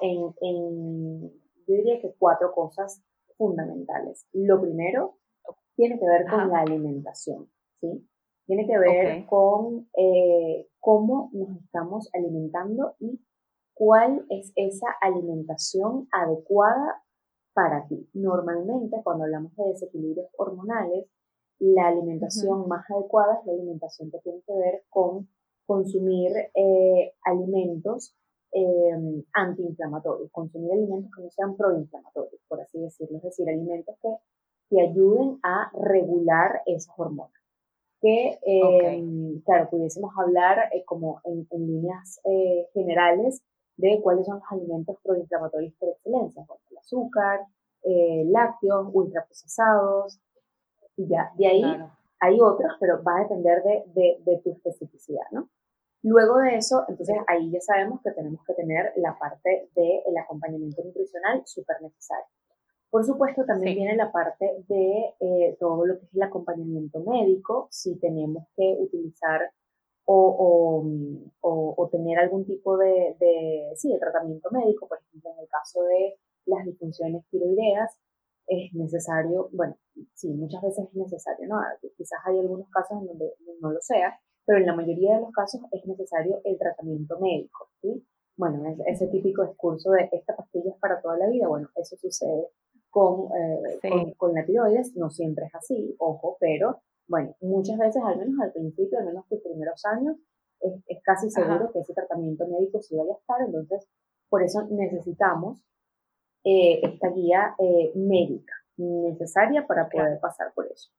en, 0.00 0.34
en, 0.40 1.30
yo 1.66 1.74
diría 1.74 2.00
que 2.00 2.14
cuatro 2.18 2.52
cosas 2.52 3.02
fundamentales. 3.36 4.26
Lo 4.32 4.60
primero 4.60 5.16
tiene 5.76 5.98
que 5.98 6.06
ver 6.06 6.26
con 6.28 6.50
la 6.50 6.60
alimentación, 6.60 7.48
¿sí? 7.80 8.06
Tiene 8.46 8.66
que 8.66 8.78
ver 8.78 9.24
con 9.26 9.88
eh, 9.96 10.68
cómo 10.80 11.30
nos 11.32 11.62
estamos 11.62 12.10
alimentando 12.12 12.94
y 13.00 13.20
cuál 13.72 14.26
es 14.28 14.52
esa 14.54 14.86
alimentación 15.00 16.08
adecuada 16.12 17.02
para 17.54 17.86
ti. 17.86 18.08
Normalmente, 18.14 19.00
cuando 19.02 19.24
hablamos 19.24 19.54
de 19.56 19.64
desequilibrios 19.68 20.28
hormonales, 20.36 21.06
la 21.60 21.88
alimentación 21.88 22.68
más 22.68 22.84
adecuada 22.90 23.38
es 23.40 23.46
la 23.46 23.52
alimentación 23.52 24.10
que 24.10 24.18
tiene 24.18 24.42
que 24.46 24.54
ver 24.54 24.82
con 24.90 25.28
consumir 25.66 26.32
eh, 26.54 27.14
alimentos 27.22 28.14
eh, 28.52 29.24
antiinflamatorios, 29.32 30.30
consumir 30.30 30.72
alimentos 30.72 31.10
que 31.14 31.22
no 31.22 31.30
sean 31.30 31.56
proinflamatorios, 31.56 32.40
por 32.48 32.60
así 32.60 32.78
decirlo, 32.78 33.16
es 33.18 33.24
decir, 33.24 33.48
alimentos 33.48 33.96
que 34.00 34.08
te 34.70 34.80
ayuden 34.80 35.38
a 35.42 35.70
regular 35.72 36.62
esas 36.66 36.94
hormonas. 36.96 37.32
Que, 38.00 38.38
eh, 38.46 39.40
claro, 39.44 39.70
pudiésemos 39.70 40.12
hablar 40.18 40.68
eh, 40.72 40.84
como 40.84 41.20
en, 41.24 41.46
en 41.50 41.66
líneas 41.66 42.20
generales 42.74 43.42
de 43.76 44.00
cuáles 44.02 44.26
son 44.26 44.36
los 44.36 44.44
alimentos 44.50 44.96
proinflamatorios 45.02 45.74
por 45.74 45.88
excelencia, 45.90 46.44
como 46.46 46.60
el 46.70 46.78
azúcar, 46.78 47.40
eh, 47.82 48.24
lácteos, 48.26 48.88
ultraprocesados, 48.92 50.20
y 50.96 51.08
ya, 51.08 51.32
de 51.36 51.46
ahí 51.46 51.64
hay 52.20 52.40
otros, 52.40 52.72
pero 52.80 53.02
va 53.02 53.18
a 53.18 53.22
depender 53.22 53.62
de, 53.62 54.22
de, 54.24 54.40
tu 54.42 54.52
especificidad, 54.52 55.24
¿no? 55.32 55.48
Luego 56.02 56.38
de 56.38 56.56
eso, 56.56 56.84
entonces 56.88 57.16
ahí 57.26 57.50
ya 57.50 57.60
sabemos 57.60 58.00
que 58.02 58.10
tenemos 58.12 58.44
que 58.46 58.54
tener 58.54 58.92
la 58.96 59.18
parte 59.18 59.70
del 59.74 60.16
acompañamiento 60.18 60.84
nutricional 60.84 61.42
súper 61.46 61.80
necesario. 61.80 62.26
Por 62.90 63.04
supuesto, 63.04 63.44
también 63.44 63.74
viene 63.74 63.96
la 63.96 64.12
parte 64.12 64.64
de 64.68 65.14
eh, 65.18 65.56
todo 65.58 65.84
lo 65.84 65.98
que 65.98 66.04
es 66.04 66.14
el 66.14 66.22
acompañamiento 66.22 67.00
médico, 67.00 67.68
si 67.70 67.98
tenemos 67.98 68.44
que 68.54 68.76
utilizar 68.78 69.50
o, 70.06 70.84
o, 71.40 71.88
tener 71.90 72.18
algún 72.18 72.44
tipo 72.44 72.76
de, 72.76 73.16
de, 73.18 73.72
sí, 73.76 73.92
de 73.92 73.98
tratamiento 73.98 74.50
médico, 74.50 74.88
por 74.88 74.98
ejemplo, 74.98 75.30
en 75.32 75.40
el 75.40 75.48
caso 75.48 75.82
de 75.84 76.18
las 76.46 76.64
disfunciones 76.64 77.24
tiroideas, 77.30 77.98
es 78.46 78.74
necesario, 78.74 79.48
bueno, 79.52 79.76
sí, 80.14 80.28
muchas 80.34 80.62
veces 80.62 80.86
es 80.88 80.94
necesario, 80.94 81.46
¿no? 81.48 81.60
Quizás 81.96 82.18
hay 82.26 82.38
algunos 82.38 82.68
casos 82.70 83.00
en 83.00 83.06
donde 83.06 83.32
no 83.60 83.70
lo 83.70 83.80
sea, 83.80 84.18
pero 84.44 84.58
en 84.58 84.66
la 84.66 84.74
mayoría 84.74 85.14
de 85.14 85.22
los 85.22 85.32
casos 85.32 85.62
es 85.72 85.86
necesario 85.86 86.40
el 86.44 86.58
tratamiento 86.58 87.18
médico, 87.20 87.68
¿sí? 87.80 88.04
Bueno, 88.36 88.62
ese 88.86 89.06
típico 89.06 89.46
discurso 89.46 89.92
de 89.92 90.08
esta 90.12 90.36
pastilla 90.36 90.72
es 90.72 90.78
para 90.78 91.00
toda 91.00 91.16
la 91.16 91.28
vida, 91.28 91.46
bueno, 91.48 91.68
eso 91.76 91.96
sucede 91.96 92.48
con, 92.90 93.28
eh, 93.36 94.14
con, 94.16 94.34
la 94.34 94.44
tiroides, 94.44 94.94
no 94.96 95.10
siempre 95.10 95.46
es 95.46 95.54
así, 95.54 95.94
ojo, 95.98 96.36
pero 96.40 96.80
bueno, 97.06 97.34
muchas 97.40 97.78
veces, 97.78 98.02
al 98.02 98.18
menos 98.18 98.40
al 98.40 98.52
principio, 98.52 98.98
al 98.98 99.06
menos 99.06 99.26
tus 99.28 99.40
primeros 99.40 99.84
años, 99.84 100.16
es, 100.60 101.02
casi 101.02 101.30
seguro 101.30 101.70
que 101.72 101.80
ese 101.80 101.92
tratamiento 101.92 102.46
médico 102.46 102.80
sí 102.80 102.96
vaya 102.96 103.12
a 103.12 103.18
estar, 103.18 103.40
entonces 103.42 103.86
por 104.30 104.42
eso 104.42 104.66
necesitamos 104.70 105.62
eh, 106.44 106.80
esta 106.82 107.10
guía 107.10 107.54
eh, 107.58 107.92
médica 107.94 108.54
necesaria 108.76 109.66
para 109.66 109.88
poder 109.88 110.18
pasar 110.20 110.52
por 110.54 110.66
eso. 110.66 110.90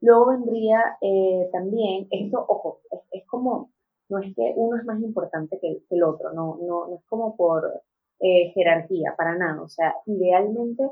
Luego 0.00 0.28
vendría 0.28 0.96
eh, 1.00 1.48
también, 1.52 2.06
esto, 2.10 2.44
ojo, 2.48 2.80
es, 3.10 3.26
como, 3.26 3.72
no 4.08 4.18
es 4.20 4.34
que 4.34 4.54
uno 4.56 4.78
es 4.78 4.84
más 4.84 5.00
importante 5.02 5.58
que, 5.60 5.82
el 5.90 6.02
otro, 6.02 6.32
no, 6.32 6.58
no, 6.62 6.86
no 6.88 6.94
es 6.94 7.04
como 7.06 7.36
por 7.36 7.82
jerarquía, 8.20 9.14
para 9.16 9.36
nada. 9.36 9.62
O 9.62 9.68
sea, 9.68 9.94
idealmente 10.06 10.90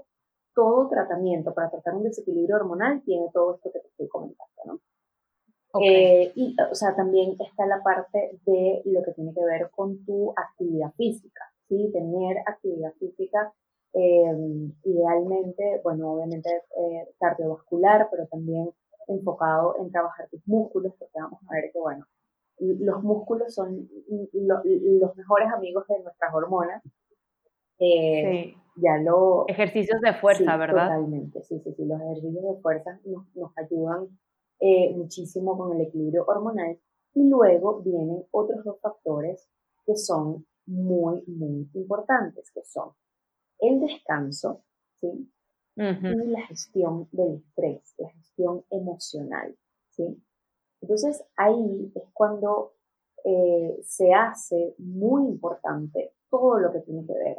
todo 0.57 0.89
tratamiento 0.89 1.55
para 1.55 1.71
tratar 1.71 1.95
un 1.95 2.03
desequilibrio 2.03 2.57
hormonal 2.57 3.01
tiene 3.05 3.29
todo 3.33 3.55
esto 3.55 3.71
que 3.71 3.79
te 3.79 3.87
estoy 3.87 4.09
comentando, 4.09 4.63
¿no? 4.65 4.81
y, 5.79 6.57
o 6.73 6.75
sea, 6.75 6.97
también 6.97 7.37
está 7.39 7.67
la 7.67 7.83
parte 7.83 8.41
de 8.47 8.81
lo 8.87 9.03
que 9.03 9.13
tiene 9.13 9.35
que 9.35 9.45
ver 9.45 9.71
con 9.71 10.05
tu 10.07 10.33
actividad 10.35 10.91
física, 10.97 11.45
¿sí? 11.69 11.91
Tener 11.93 12.39
actividad 12.47 12.95
física 12.95 13.53
Em, 13.99 14.75
idealmente, 14.85 15.81
bueno, 15.83 16.13
obviamente 16.13 16.51
eh, 16.51 17.09
cardiovascular, 17.19 18.09
pero 18.11 18.27
también 18.27 18.71
enfocado 19.09 19.75
en 19.81 19.91
trabajar 19.91 20.29
tus 20.29 20.47
músculos, 20.47 20.93
porque 20.99 21.19
vamos 21.19 21.41
a 21.49 21.55
ver 21.55 21.73
que, 21.73 21.79
bueno, 21.79 22.05
los 22.59 23.03
músculos 23.03 23.55
son 23.55 23.89
los 24.35 25.17
mejores 25.17 25.49
amigos 25.51 25.87
de 25.89 26.01
nuestras 26.01 26.35
hormonas. 26.35 26.83
Eh, 27.79 28.53
sí. 28.55 28.57
Ya 28.77 28.99
lo... 28.99 29.45
Ejercicios 29.49 30.01
de 30.01 30.15
fuerza, 30.15 30.57
¿verdad? 30.57 30.89
Totalmente, 30.89 31.43
sí, 31.43 31.59
sí, 31.61 31.73
sí. 31.73 31.85
Los 31.85 32.01
ejercicios 32.01 32.45
de 32.45 32.61
fuerza 32.61 33.01
nos, 33.05 33.25
nos 33.35 33.53
ayudan 33.57 34.09
eh, 34.61 34.95
muchísimo 34.95 35.57
con 35.57 35.77
el 35.77 35.87
equilibrio 35.87 36.25
hormonal. 36.27 36.79
Y 37.15 37.29
luego 37.29 37.81
vienen 37.81 38.25
otros 38.31 38.65
dos 38.65 38.79
factores 38.81 39.49
que 39.87 39.97
son 39.97 40.47
muy, 40.67 41.23
muy 41.27 41.71
importantes, 41.75 42.51
que 42.51 42.63
son 42.65 42.91
el 43.59 43.81
descanso, 43.81 44.63
¿sí? 45.01 45.31
Y 45.79 46.27
la 46.29 46.41
gestión 46.47 47.07
del 47.13 47.35
estrés, 47.35 47.95
la 47.99 48.09
gestión 48.11 48.65
emocional, 48.71 49.55
¿sí? 49.91 50.23
Entonces 50.81 51.23
ahí 51.37 51.93
es 51.95 52.05
cuando 52.15 52.73
eh, 53.25 53.79
se 53.83 54.15
hace 54.15 54.75
muy 54.79 55.27
importante 55.27 56.15
todo 56.31 56.59
lo 56.59 56.73
que 56.73 56.81
tiene 56.81 57.07
que 57.07 57.13
ver 57.13 57.37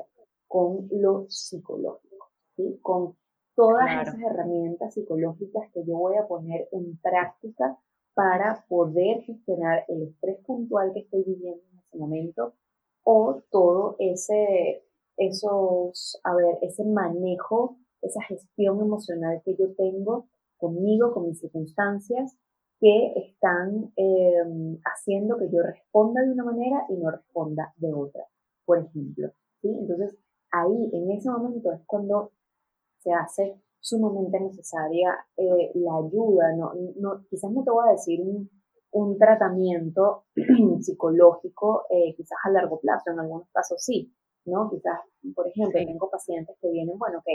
con 0.47 0.87
lo 0.91 1.25
psicológico, 1.29 2.31
¿sí? 2.55 2.79
Con 2.81 3.15
todas 3.55 3.89
esas 4.01 4.19
herramientas 4.19 4.93
psicológicas 4.93 5.69
que 5.73 5.83
yo 5.85 5.97
voy 5.97 6.15
a 6.17 6.27
poner 6.27 6.67
en 6.71 6.97
práctica 6.97 7.77
para 8.13 8.65
poder 8.67 9.21
gestionar 9.23 9.85
el 9.87 10.03
estrés 10.03 10.39
puntual 10.45 10.91
que 10.93 11.01
estoy 11.01 11.23
viviendo 11.23 11.63
en 11.71 11.79
ese 11.79 11.97
momento 11.97 12.53
o 13.03 13.41
todo 13.49 13.95
ese 13.99 14.83
esos, 15.17 16.19
a 16.23 16.35
ver, 16.35 16.59
ese 16.61 16.83
manejo, 16.83 17.77
esa 18.01 18.21
gestión 18.23 18.79
emocional 18.79 19.41
que 19.43 19.55
yo 19.55 19.73
tengo 19.75 20.27
conmigo, 20.57 21.11
con 21.13 21.27
mis 21.27 21.39
circunstancias, 21.39 22.37
que 22.79 23.13
están 23.15 23.91
em, 23.95 24.79
haciendo 24.85 25.37
que 25.37 25.49
yo 25.49 25.63
responda 25.63 26.21
de 26.21 26.31
una 26.31 26.43
manera 26.43 26.85
y 26.89 26.93
no 26.97 27.09
responda 27.09 27.73
de 27.77 27.91
otra, 27.91 28.23
por 28.65 28.77
ejemplo. 28.77 29.31
¿sí? 29.61 29.69
Entonces, 29.69 30.15
ahí, 30.51 30.89
en 30.93 31.11
ese 31.11 31.29
momento, 31.29 31.71
es 31.73 31.81
cuando 31.85 32.31
se 32.99 33.11
hace 33.13 33.61
sumamente 33.79 34.39
necesaria 34.39 35.15
eh, 35.37 35.71
la 35.75 35.97
ayuda. 35.97 36.55
No, 36.55 36.73
no, 36.97 37.25
quizás 37.29 37.51
no 37.51 37.63
te 37.63 37.71
voy 37.71 37.87
a 37.87 37.91
decir 37.91 38.21
un, 38.21 38.49
un 38.91 39.17
tratamiento 39.17 40.25
psicológico, 40.81 41.85
eh, 41.89 42.13
quizás 42.15 42.37
a 42.43 42.49
largo 42.49 42.79
plazo, 42.79 43.11
en 43.11 43.19
algunos 43.19 43.49
casos 43.51 43.83
sí, 43.83 44.13
¿no? 44.45 44.69
Quizás, 44.69 44.99
por 45.35 45.47
ejemplo, 45.47 45.79
tengo 45.79 46.09
pacientes 46.09 46.55
que 46.61 46.69
vienen, 46.69 46.97
bueno, 46.97 47.19
ok, 47.19 47.27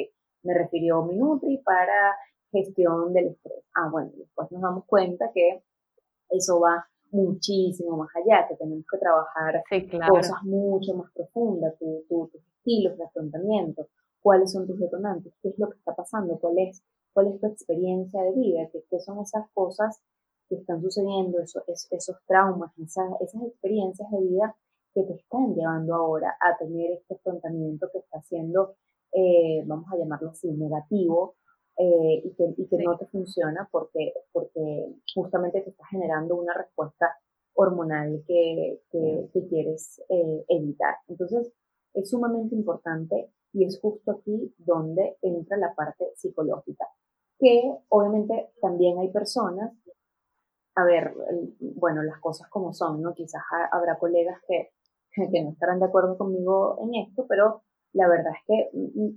me 0.43 0.55
refirió 0.55 1.03
mi 1.05 1.17
Nutri 1.17 1.59
para 1.59 2.17
gestión 2.51 3.13
del 3.13 3.29
estrés. 3.29 3.65
Ah, 3.75 3.89
bueno, 3.91 4.11
después 4.17 4.51
nos 4.51 4.63
damos 4.63 4.85
cuenta 4.87 5.31
que 5.33 5.63
eso 6.29 6.61
va 6.61 6.87
muchísimo 7.11 7.97
más 7.97 8.09
allá, 8.17 8.47
que 8.49 8.57
tenemos 8.57 8.85
que 8.91 8.99
trabajar 8.99 9.63
cosas 10.09 10.43
mucho 10.45 10.95
más 10.95 11.13
profundas, 11.13 11.79
tus 11.79 11.89
estilos 12.63 12.97
de 12.97 13.05
afrontamiento, 13.05 13.89
cuáles 14.21 14.53
son 14.53 14.67
tus 14.67 14.79
detonantes, 14.79 15.35
qué 15.43 15.49
es 15.49 15.59
lo 15.59 15.69
que 15.69 15.79
está 15.79 15.95
pasando, 15.95 16.39
cuál 16.39 16.59
es, 16.59 16.83
cuál 17.13 17.29
es 17.29 17.41
tu 17.41 17.47
experiencia 17.47 18.23
de 18.23 18.33
vida, 18.33 18.69
qué, 18.73 19.01
son 19.01 19.21
esas 19.21 19.51
cosas 19.53 20.01
que 20.49 20.57
están 20.57 20.81
sucediendo, 20.81 21.41
esos, 21.41 21.63
esos 21.67 22.17
traumas, 22.27 22.73
esas, 22.79 23.21
esas 23.21 23.43
experiencias 23.43 24.11
de 24.11 24.21
vida 24.21 24.57
que 24.95 25.03
te 25.03 25.15
están 25.15 25.55
llevando 25.55 25.95
ahora 25.95 26.37
a 26.41 26.57
tener 26.59 26.93
este 26.93 27.15
afrontamiento 27.15 27.89
que 27.93 27.99
está 27.99 28.21
siendo, 28.23 28.77
eh, 29.13 29.65
vamos 29.67 29.87
a 29.93 29.97
llamarlo 29.97 30.31
así, 30.31 30.51
negativo, 30.53 31.35
eh, 31.79 32.23
y 32.25 32.35
que, 32.35 32.55
y 32.59 32.67
que 32.67 32.77
no 32.85 32.99
te 32.99 33.07
funciona 33.07 33.67
porque, 33.73 34.13
porque 34.31 34.95
justamente 35.15 35.63
te 35.63 35.71
está 35.71 35.87
generando 35.87 36.37
una 36.37 36.53
respuesta 36.53 37.17
hormonal 37.55 38.23
que, 38.27 38.81
que, 38.91 39.47
quieres 39.49 40.03
eh, 40.09 40.45
evitar. 40.49 40.97
Entonces, 41.09 41.51
es 41.95 42.11
sumamente 42.11 42.55
importante 42.55 43.31
y 43.53 43.65
es 43.65 43.81
justo 43.81 44.13
aquí 44.13 44.55
donde 44.59 45.19
entra 45.23 45.57
la 45.57 45.75
parte 45.75 46.13
psicológica, 46.17 46.87
que 47.39 47.75
obviamente 47.89 48.51
también 48.61 48.99
hay 48.99 49.11
personas, 49.11 49.73
a 50.75 50.85
ver, 50.85 51.15
bueno, 51.61 52.03
las 52.03 52.19
cosas 52.21 52.49
como 52.49 52.73
son, 52.73 53.03
¿no? 53.03 53.13
Quizás 53.15 53.43
habrá 53.71 53.99
colegas 53.99 54.41
que 54.49 54.71
que 55.15 55.43
no 55.43 55.51
estarán 55.51 55.79
de 55.79 55.87
acuerdo 55.87 56.17
conmigo 56.17 56.79
en 56.83 56.95
esto, 56.95 57.27
pero 57.29 57.63
la 57.93 58.09
verdad 58.09 58.33
es 58.33 58.47
que 58.47 58.71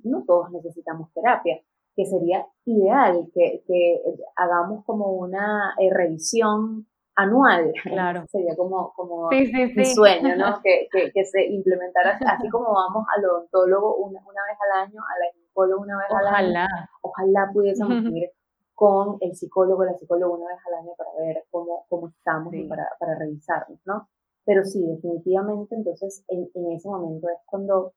no 0.04 0.24
todos 0.26 0.52
necesitamos 0.52 1.12
terapia, 1.14 1.60
que 1.96 2.06
sería 2.06 2.46
ideal 2.66 3.30
que, 3.34 3.64
que 3.66 4.02
hagamos 4.36 4.84
como 4.86 5.14
una 5.14 5.74
eh, 5.80 5.90
revisión 5.94 6.88
anual. 7.16 7.72
Claro. 7.84 8.26
Sería 8.28 8.56
como, 8.56 8.94
como 8.94 9.30
mi 9.30 9.86
sueño, 9.86 10.36
¿no? 10.36 10.60
que, 10.64 10.88
que, 10.92 11.12
que, 11.12 11.26
se 11.26 11.46
implementara 11.46 12.20
así 12.28 12.50
como 12.52 12.74
vamos 12.74 13.06
al 13.16 13.26
odontólogo 13.26 13.96
una, 13.98 14.20
una 14.20 14.42
vez 14.50 14.58
al 14.62 14.88
año, 14.88 15.02
a 15.02 15.20
la 15.20 15.32
ginecóloga 15.34 15.82
una 15.82 15.98
vez 15.98 16.08
al 16.12 16.28
año. 16.28 16.68
Ojalá 17.02 17.50
pudiésemos 17.54 18.04
ir 18.12 18.32
con 18.74 19.18
el 19.22 19.34
psicólogo, 19.36 19.86
la 19.86 19.98
psicóloga 19.98 20.36
una 20.36 20.48
vez 20.48 20.60
al 20.68 20.84
año 20.84 20.92
para 20.98 21.10
ver 21.18 21.46
cómo, 21.50 21.86
cómo 21.88 22.10
estamos 22.10 22.54
y 22.54 22.68
para, 22.68 22.90
para 23.00 23.18
revisarnos, 23.18 23.80
¿no? 23.86 24.10
Pero 24.44 24.64
sí, 24.64 24.86
definitivamente, 24.86 25.76
entonces 25.76 26.24
en, 26.28 26.50
ese 26.72 26.88
momento 26.88 27.28
es 27.30 27.40
cuando, 27.46 27.94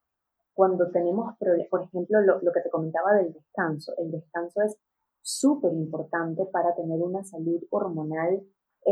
cuando 0.55 0.91
tenemos 0.91 1.37
problemas, 1.39 1.69
por 1.69 1.83
ejemplo, 1.83 2.21
lo, 2.21 2.41
lo 2.41 2.53
que 2.53 2.61
te 2.61 2.71
comentaba 2.71 3.13
del 3.15 3.33
descanso. 3.33 3.93
El 3.99 4.13
descanso 4.13 4.63
es 4.63 4.79
súper 5.21 5.73
importante 5.73 6.47
para 6.47 6.75
tener 6.75 7.03
una 7.03 7.25
salud 7.25 7.61
hormonal 7.71 8.41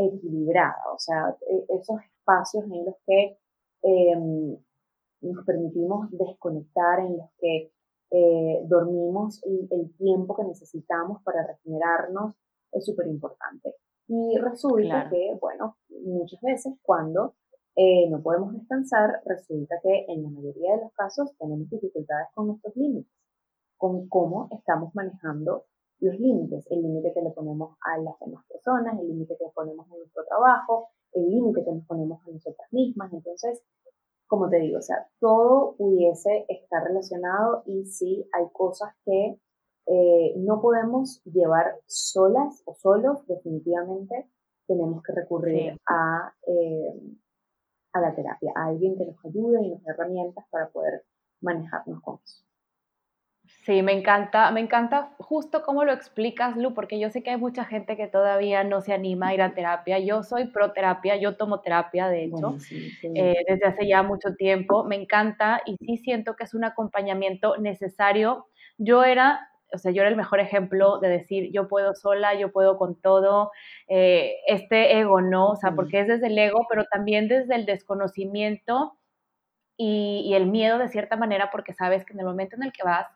equilibrada, 0.05 0.81
o 0.93 0.99
sea, 0.99 1.35
e, 1.49 1.65
esos 1.79 1.97
espacios 2.01 2.63
en 2.65 2.85
los 2.85 2.95
que 3.05 3.37
em, 3.83 4.57
nos 5.21 5.45
permitimos 5.45 6.09
desconectar, 6.11 6.99
en 6.99 7.17
los 7.17 7.29
que 7.39 7.71
eh, 8.11 8.61
dormimos 8.65 9.43
el, 9.43 9.67
el, 9.71 9.95
tiempo 9.97 10.35
que 10.35 10.45
necesitamos 10.45 11.21
para 11.23 11.45
regenerarnos, 11.45 12.35
es 12.71 12.85
súper 12.85 13.07
importante. 13.07 13.75
Y 14.07 14.37
resulta 14.37 15.09
que, 15.09 15.37
bueno, 15.41 15.77
muchas 15.89 16.39
veces 16.41 16.75
cuando 16.81 17.33
eh, 17.75 18.09
no 18.09 18.23
podemos 18.23 18.53
descansar, 18.53 19.21
resulta 19.25 19.75
que 19.83 20.05
en 20.07 20.23
la 20.23 20.29
mayoría 20.29 20.75
de 20.75 20.81
los 20.81 20.93
casos 20.93 21.31
tenemos 21.37 21.69
dificultades 21.69 22.27
con 22.33 22.47
nuestros 22.47 22.75
límites, 22.75 23.13
con 23.77 24.09
cómo 24.09 24.49
estamos 24.51 24.95
manejando 24.95 25.65
los 25.99 26.19
límites, 26.19 26.65
el 26.69 26.81
límite 26.81 27.13
que 27.13 27.21
le 27.21 27.31
ponemos 27.31 27.77
a 27.81 27.97
las 27.97 28.19
demás 28.19 28.45
personas, 28.47 28.99
el 28.99 29.07
límite 29.07 29.35
que 29.37 29.45
le 29.45 29.51
ponemos 29.51 29.87
en 29.91 29.99
nuestro 29.99 30.23
trabajo, 30.25 30.89
el 31.13 31.29
límite 31.29 31.63
que 31.63 31.71
nos 31.71 31.85
ponemos 31.85 32.21
a 32.25 32.31
nosotras 32.31 32.67
mismas. 32.71 33.11
Entonces, 33.13 33.63
como 34.27 34.49
te 34.49 34.57
digo, 34.57 34.79
o 34.79 34.81
sea, 34.81 35.07
todo 35.19 35.75
pudiese 35.77 36.45
estar 36.49 36.83
relacionado 36.83 37.63
y 37.65 37.85
sí 37.85 38.29
hay 38.33 38.45
cosas 38.51 38.93
que 39.05 39.39
eh, 39.87 40.33
no 40.37 40.61
podemos 40.61 41.23
llevar 41.23 41.79
solas 41.85 42.61
o 42.65 42.73
solos, 42.75 43.25
definitivamente 43.27 44.29
tenemos 44.67 45.01
que 45.01 45.13
recurrir 45.13 45.77
a 45.87 46.33
eh, 46.45 47.17
a 47.97 48.01
la 48.01 48.15
terapia, 48.15 48.51
a 48.55 48.67
alguien 48.67 48.97
que 48.97 49.05
nos 49.05 49.25
ayude 49.25 49.63
y 49.63 49.71
nos 49.71 49.83
dé 49.83 49.91
herramientas 49.91 50.45
para 50.49 50.69
poder 50.69 51.03
manejarnos 51.41 52.01
con 52.01 52.19
eso. 52.23 52.46
Sí, 53.47 53.81
me 53.81 53.93
encanta, 53.93 54.51
me 54.51 54.59
encanta 54.59 55.13
justo 55.19 55.63
cómo 55.63 55.85
lo 55.85 55.93
explicas, 55.93 56.57
Lu, 56.57 56.73
porque 56.73 56.99
yo 56.99 57.09
sé 57.09 57.23
que 57.23 57.29
hay 57.29 57.37
mucha 57.37 57.63
gente 57.63 57.95
que 57.95 58.07
todavía 58.07 58.63
no 58.65 58.81
se 58.81 58.93
anima 58.93 59.29
a 59.29 59.33
ir 59.33 59.41
a 59.41 59.53
terapia. 59.53 59.99
Yo 59.99 60.23
soy 60.23 60.47
pro 60.47 60.73
terapia, 60.73 61.15
yo 61.15 61.37
tomo 61.37 61.61
terapia, 61.61 62.09
de 62.09 62.25
hecho, 62.25 62.57
eh, 63.03 63.35
desde 63.47 63.65
hace 63.65 63.87
ya 63.87 64.03
mucho 64.03 64.35
tiempo. 64.35 64.83
Me 64.83 64.95
encanta 64.95 65.61
y 65.65 65.77
sí 65.77 65.97
siento 65.97 66.35
que 66.35 66.43
es 66.43 66.53
un 66.53 66.65
acompañamiento 66.65 67.57
necesario. 67.57 68.47
Yo 68.77 69.05
era, 69.05 69.49
o 69.73 69.77
sea, 69.77 69.91
yo 69.91 70.01
era 70.01 70.09
el 70.09 70.17
mejor 70.17 70.41
ejemplo 70.41 70.99
de 70.99 71.07
decir, 71.07 71.49
yo 71.53 71.69
puedo 71.69 71.93
sola, 71.93 72.33
yo 72.35 72.51
puedo 72.51 72.77
con 72.77 72.99
todo, 72.99 73.51
eh, 73.87 74.35
este 74.47 74.99
ego, 74.99 75.21
¿no? 75.21 75.51
O 75.51 75.55
sea, 75.55 75.71
porque 75.71 76.01
es 76.01 76.07
desde 76.07 76.27
el 76.27 76.37
ego, 76.37 76.65
pero 76.69 76.83
también 76.91 77.29
desde 77.29 77.55
el 77.55 77.65
desconocimiento 77.65 78.97
y, 79.77 80.23
y 80.25 80.33
el 80.33 80.47
miedo 80.47 80.79
de 80.79 80.89
cierta 80.89 81.15
manera, 81.15 81.49
porque 81.51 81.73
sabes 81.73 82.03
que 82.05 82.13
en 82.13 82.19
el 82.19 82.25
momento 82.25 82.55
en 82.55 82.63
el 82.63 82.73
que 82.73 82.83
vas, 82.83 83.07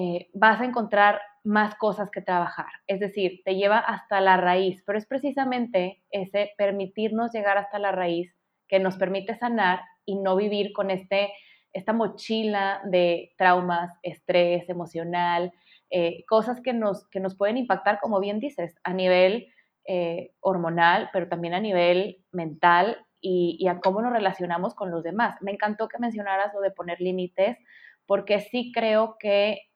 eh, 0.00 0.28
vas 0.32 0.60
a 0.60 0.64
encontrar 0.64 1.20
más 1.42 1.74
cosas 1.74 2.08
que 2.12 2.20
trabajar. 2.20 2.70
Es 2.86 3.00
decir, 3.00 3.40
te 3.44 3.56
lleva 3.56 3.78
hasta 3.78 4.20
la 4.20 4.36
raíz, 4.36 4.80
pero 4.86 4.96
es 4.96 5.06
precisamente 5.06 6.04
ese 6.12 6.52
permitirnos 6.56 7.32
llegar 7.32 7.58
hasta 7.58 7.80
la 7.80 7.90
raíz 7.90 8.32
que 8.68 8.78
nos 8.78 8.96
permite 8.96 9.34
sanar 9.34 9.80
y 10.04 10.14
no 10.14 10.36
vivir 10.36 10.72
con 10.72 10.92
este, 10.92 11.32
esta 11.72 11.92
mochila 11.92 12.80
de 12.84 13.32
traumas, 13.36 13.90
estrés 14.04 14.68
emocional, 14.68 15.52
eh, 15.90 16.24
cosas 16.28 16.60
que 16.60 16.72
nos, 16.72 17.08
que 17.08 17.18
nos 17.18 17.36
pueden 17.36 17.56
impactar, 17.56 17.98
como 17.98 18.20
bien 18.20 18.38
dices, 18.38 18.76
a 18.84 18.92
nivel 18.92 19.48
eh, 19.84 20.30
hormonal, 20.38 21.10
pero 21.12 21.26
también 21.26 21.54
a 21.54 21.60
nivel 21.60 22.24
mental 22.30 23.04
y, 23.20 23.56
y 23.58 23.66
a 23.66 23.80
cómo 23.80 24.00
nos 24.00 24.12
relacionamos 24.12 24.76
con 24.76 24.92
los 24.92 25.02
demás. 25.02 25.42
Me 25.42 25.50
encantó 25.50 25.88
que 25.88 25.98
mencionaras 25.98 26.54
lo 26.54 26.60
de 26.60 26.70
poner 26.70 27.00
límites, 27.00 27.58
porque 28.06 28.38
sí 28.38 28.70
creo 28.72 29.16
que 29.18 29.67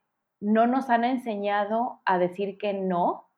no 0.43 0.67
nos 0.67 0.91
han 0.91 1.05
enseñado 1.05 2.01
a 2.05 2.19
decir 2.19 2.59
que 2.59 2.73
no 2.73 3.31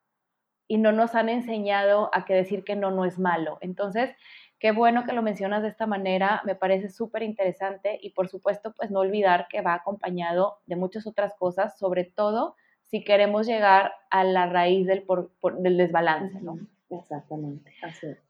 y 0.67 0.79
no 0.79 0.91
nos 0.91 1.15
han 1.15 1.29
enseñado 1.29 2.09
a 2.15 2.25
que 2.25 2.33
decir 2.33 2.65
que 2.65 2.77
no 2.77 2.91
no 2.91 3.05
es 3.05 3.19
malo. 3.19 3.59
Entonces, 3.61 4.17
qué 4.59 4.73
bueno 4.73 5.05
que 5.05 5.13
lo 5.13 5.21
mencionas 5.21 5.63
de 5.63 5.69
esta 5.69 5.87
manera, 5.87 6.41
me 6.47 6.55
parece 6.55 6.89
súper 6.89 7.23
interesante 7.23 7.99
y 8.01 8.11
por 8.11 8.29
supuesto, 8.29 8.73
pues 8.73 8.91
no 8.91 9.01
olvidar 9.01 9.49
que 9.49 9.61
va 9.61 9.75
acompañado 9.75 10.61
de 10.65 10.77
muchas 10.77 11.07
otras 11.07 11.35
cosas, 11.35 11.79
sobre 11.79 12.05
todo 12.05 12.57
si 12.81 13.05
queremos 13.05 13.47
llegar 13.47 13.93
a 14.09 14.25
la 14.25 14.47
raíz 14.47 14.87
del, 14.87 15.05
del 15.59 15.77
desbalance, 15.77 16.41
¿no? 16.41 16.59
Exactamente, 16.89 17.71
así 17.83 18.07
es. 18.07 18.24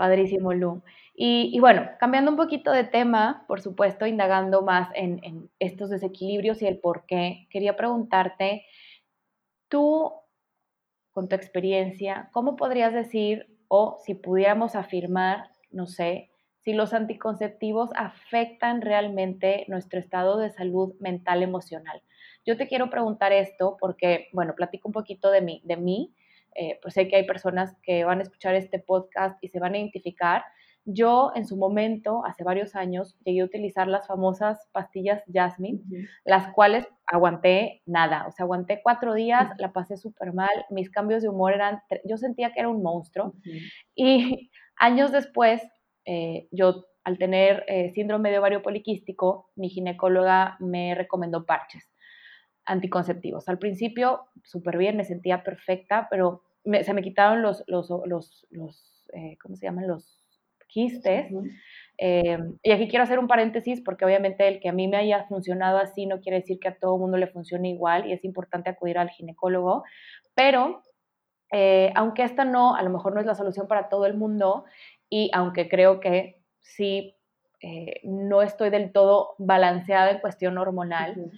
Padrísimo, 0.00 0.54
Lu. 0.54 0.82
Y, 1.14 1.60
bueno, 1.60 1.90
cambiando 1.98 2.30
un 2.30 2.38
poquito 2.38 2.72
de 2.72 2.84
tema, 2.84 3.44
por 3.46 3.60
supuesto, 3.60 4.06
indagando 4.06 4.62
más 4.62 4.88
en, 4.94 5.50
estos 5.58 5.90
desequilibrios 5.90 6.62
y 6.62 6.66
el 6.66 6.78
por 6.78 7.04
qué, 7.04 7.46
quería 7.50 7.76
preguntarte, 7.76 8.64
tú, 9.68 10.10
con 11.10 11.28
tu 11.28 11.36
experiencia, 11.36 12.30
¿cómo 12.32 12.56
podrías 12.56 12.94
decir 12.94 13.58
o 13.68 13.98
si 14.02 14.14
pudiéramos 14.14 14.74
afirmar, 14.74 15.50
no 15.70 15.86
sé, 15.86 16.30
si 16.60 16.72
los 16.72 16.94
anticonceptivos 16.94 17.90
afectan 17.94 18.80
realmente 18.80 19.66
nuestro 19.68 20.00
estado 20.00 20.38
de 20.38 20.48
salud 20.48 20.94
mental 20.98 21.42
emocional? 21.42 22.00
Yo 22.46 22.56
te 22.56 22.68
quiero 22.68 22.88
preguntar 22.88 23.34
esto 23.34 23.76
porque, 23.78 24.30
bueno, 24.32 24.54
platico 24.54 24.88
un 24.88 24.94
poquito 24.94 25.30
de 25.30 25.42
mí, 25.42 25.60
de 25.66 25.76
mí 25.76 26.14
eh, 26.54 26.78
pues 26.82 26.94
sé 26.94 27.08
que 27.08 27.16
hay 27.16 27.26
personas 27.26 27.76
que 27.82 28.04
van 28.04 28.18
a 28.18 28.22
escuchar 28.22 28.54
este 28.54 28.78
podcast 28.78 29.42
y 29.42 29.48
se 29.48 29.60
van 29.60 29.74
a 29.74 29.78
identificar. 29.78 30.44
Yo 30.84 31.30
en 31.34 31.46
su 31.46 31.56
momento, 31.56 32.24
hace 32.24 32.42
varios 32.42 32.74
años, 32.74 33.16
llegué 33.24 33.42
a 33.42 33.44
utilizar 33.44 33.86
las 33.86 34.06
famosas 34.06 34.66
pastillas 34.72 35.22
Jasmine, 35.32 35.80
las 36.24 36.52
cuales 36.52 36.88
aguanté 37.06 37.82
nada, 37.86 38.26
o 38.26 38.32
sea, 38.32 38.44
aguanté 38.44 38.80
cuatro 38.82 39.14
días, 39.14 39.50
la 39.58 39.72
pasé 39.72 39.96
súper 39.96 40.32
mal, 40.32 40.50
mis 40.70 40.90
cambios 40.90 41.22
de 41.22 41.28
humor 41.28 41.52
eran, 41.52 41.80
yo 42.04 42.16
sentía 42.16 42.52
que 42.52 42.60
era 42.60 42.68
un 42.68 42.82
monstruo. 42.82 43.34
Y 43.94 44.50
años 44.76 45.12
después, 45.12 45.62
eh, 46.06 46.48
yo 46.50 46.86
al 47.04 47.18
tener 47.18 47.64
eh, 47.68 47.90
síndrome 47.94 48.30
de 48.30 48.38
ovario 48.38 48.62
poliquístico, 48.62 49.50
mi 49.56 49.68
ginecóloga 49.68 50.56
me 50.60 50.94
recomendó 50.94 51.44
parches 51.44 51.90
anticonceptivos. 52.70 53.48
Al 53.48 53.58
principio, 53.58 54.26
súper 54.44 54.78
bien, 54.78 54.96
me 54.96 55.04
sentía 55.04 55.42
perfecta, 55.42 56.06
pero 56.10 56.42
se 56.82 56.94
me 56.94 57.02
quitaron 57.02 57.42
los, 57.42 57.64
los, 57.66 57.90
los, 58.06 58.46
los 58.50 59.06
eh, 59.12 59.36
¿cómo 59.42 59.56
se 59.56 59.66
llaman? 59.66 59.88
Los 59.88 60.22
quistes. 60.68 61.32
Eh, 61.98 62.38
y 62.62 62.70
aquí 62.70 62.88
quiero 62.88 63.02
hacer 63.02 63.18
un 63.18 63.26
paréntesis 63.26 63.80
porque 63.80 64.04
obviamente 64.04 64.46
el 64.46 64.60
que 64.60 64.68
a 64.68 64.72
mí 64.72 64.86
me 64.86 64.98
haya 64.98 65.24
funcionado 65.24 65.78
así 65.78 66.06
no 66.06 66.20
quiere 66.20 66.40
decir 66.40 66.58
que 66.60 66.68
a 66.68 66.78
todo 66.78 66.96
mundo 66.96 67.16
le 67.18 67.26
funcione 67.26 67.70
igual 67.70 68.06
y 68.06 68.12
es 68.12 68.24
importante 68.24 68.70
acudir 68.70 68.96
al 68.98 69.10
ginecólogo, 69.10 69.82
pero 70.34 70.82
eh, 71.52 71.92
aunque 71.96 72.22
esta 72.22 72.44
no, 72.44 72.76
a 72.76 72.82
lo 72.82 72.90
mejor 72.90 73.14
no 73.14 73.20
es 73.20 73.26
la 73.26 73.34
solución 73.34 73.66
para 73.66 73.88
todo 73.88 74.06
el 74.06 74.14
mundo 74.14 74.64
y 75.08 75.30
aunque 75.34 75.68
creo 75.68 75.98
que 75.98 76.40
sí, 76.60 77.16
no 78.04 78.40
estoy 78.40 78.70
del 78.70 78.90
todo 78.90 79.34
balanceada 79.36 80.12
en 80.12 80.20
cuestión 80.20 80.56
hormonal, 80.56 81.30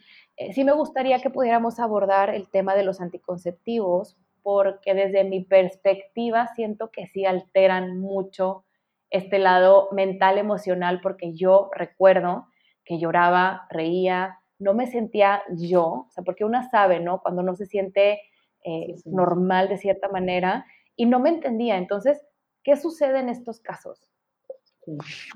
sí 0.52 0.64
me 0.64 0.72
gustaría 0.72 1.20
que 1.20 1.30
pudiéramos 1.30 1.78
abordar 1.78 2.34
el 2.34 2.48
tema 2.48 2.74
de 2.74 2.84
los 2.84 3.00
anticonceptivos, 3.00 4.16
porque 4.42 4.94
desde 4.94 5.24
mi 5.24 5.44
perspectiva 5.44 6.48
siento 6.54 6.90
que 6.90 7.06
sí 7.06 7.24
alteran 7.24 7.98
mucho 8.00 8.64
este 9.10 9.38
lado 9.38 9.88
mental, 9.92 10.38
emocional, 10.38 11.00
porque 11.02 11.34
yo 11.34 11.70
recuerdo 11.74 12.46
que 12.84 12.98
lloraba, 12.98 13.66
reía, 13.70 14.40
no 14.58 14.74
me 14.74 14.86
sentía 14.86 15.42
yo, 15.50 16.06
o 16.08 16.10
sea, 16.10 16.24
porque 16.24 16.44
una 16.44 16.68
sabe, 16.70 16.98
¿no? 16.98 17.20
Cuando 17.20 17.42
no 17.42 17.54
se 17.54 17.66
siente 17.66 18.20
eh, 18.64 18.96
normal 19.04 19.68
de 19.68 19.76
cierta 19.76 20.08
manera, 20.08 20.66
y 20.96 21.06
no 21.06 21.18
me 21.18 21.30
entendía. 21.30 21.76
Entonces, 21.76 22.24
¿qué 22.62 22.76
sucede 22.76 23.20
en 23.20 23.28
estos 23.28 23.60
casos? 23.60 24.11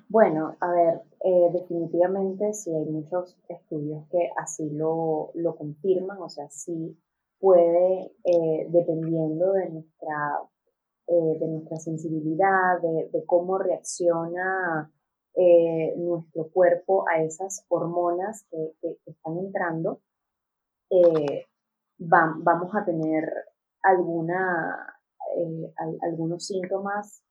Bueno, 0.09 0.57
a 0.61 0.70
ver, 0.72 1.03
eh, 1.24 1.51
definitivamente 1.53 2.53
sí 2.53 2.74
hay 2.74 2.84
muchos 2.84 3.36
estudios 3.49 4.05
que 4.11 4.30
así 4.36 4.68
lo, 4.70 5.30
lo 5.34 5.57
confirman, 5.57 6.20
o 6.20 6.28
sea, 6.28 6.49
sí 6.51 6.99
puede, 7.38 8.12
eh, 8.24 8.66
dependiendo 8.70 9.53
de 9.53 9.70
nuestra, 9.70 10.40
eh, 11.07 11.38
de 11.38 11.49
nuestra 11.49 11.76
sensibilidad, 11.76 12.80
de, 12.82 13.24
cómo 13.26 13.59
reacciona 13.59 14.90
nuestro 15.97 16.49
cuerpo 16.49 17.05
a 17.09 17.22
esas 17.22 17.66
hormonas 17.68 18.47
que, 18.51 18.72
que, 18.80 18.97
están 19.05 19.36
entrando, 19.36 20.01
vamos 21.99 22.74
a 22.74 22.84
tener 22.86 23.30
alguna, 23.82 24.97
algunos 26.01 26.47
síntomas 26.47 27.22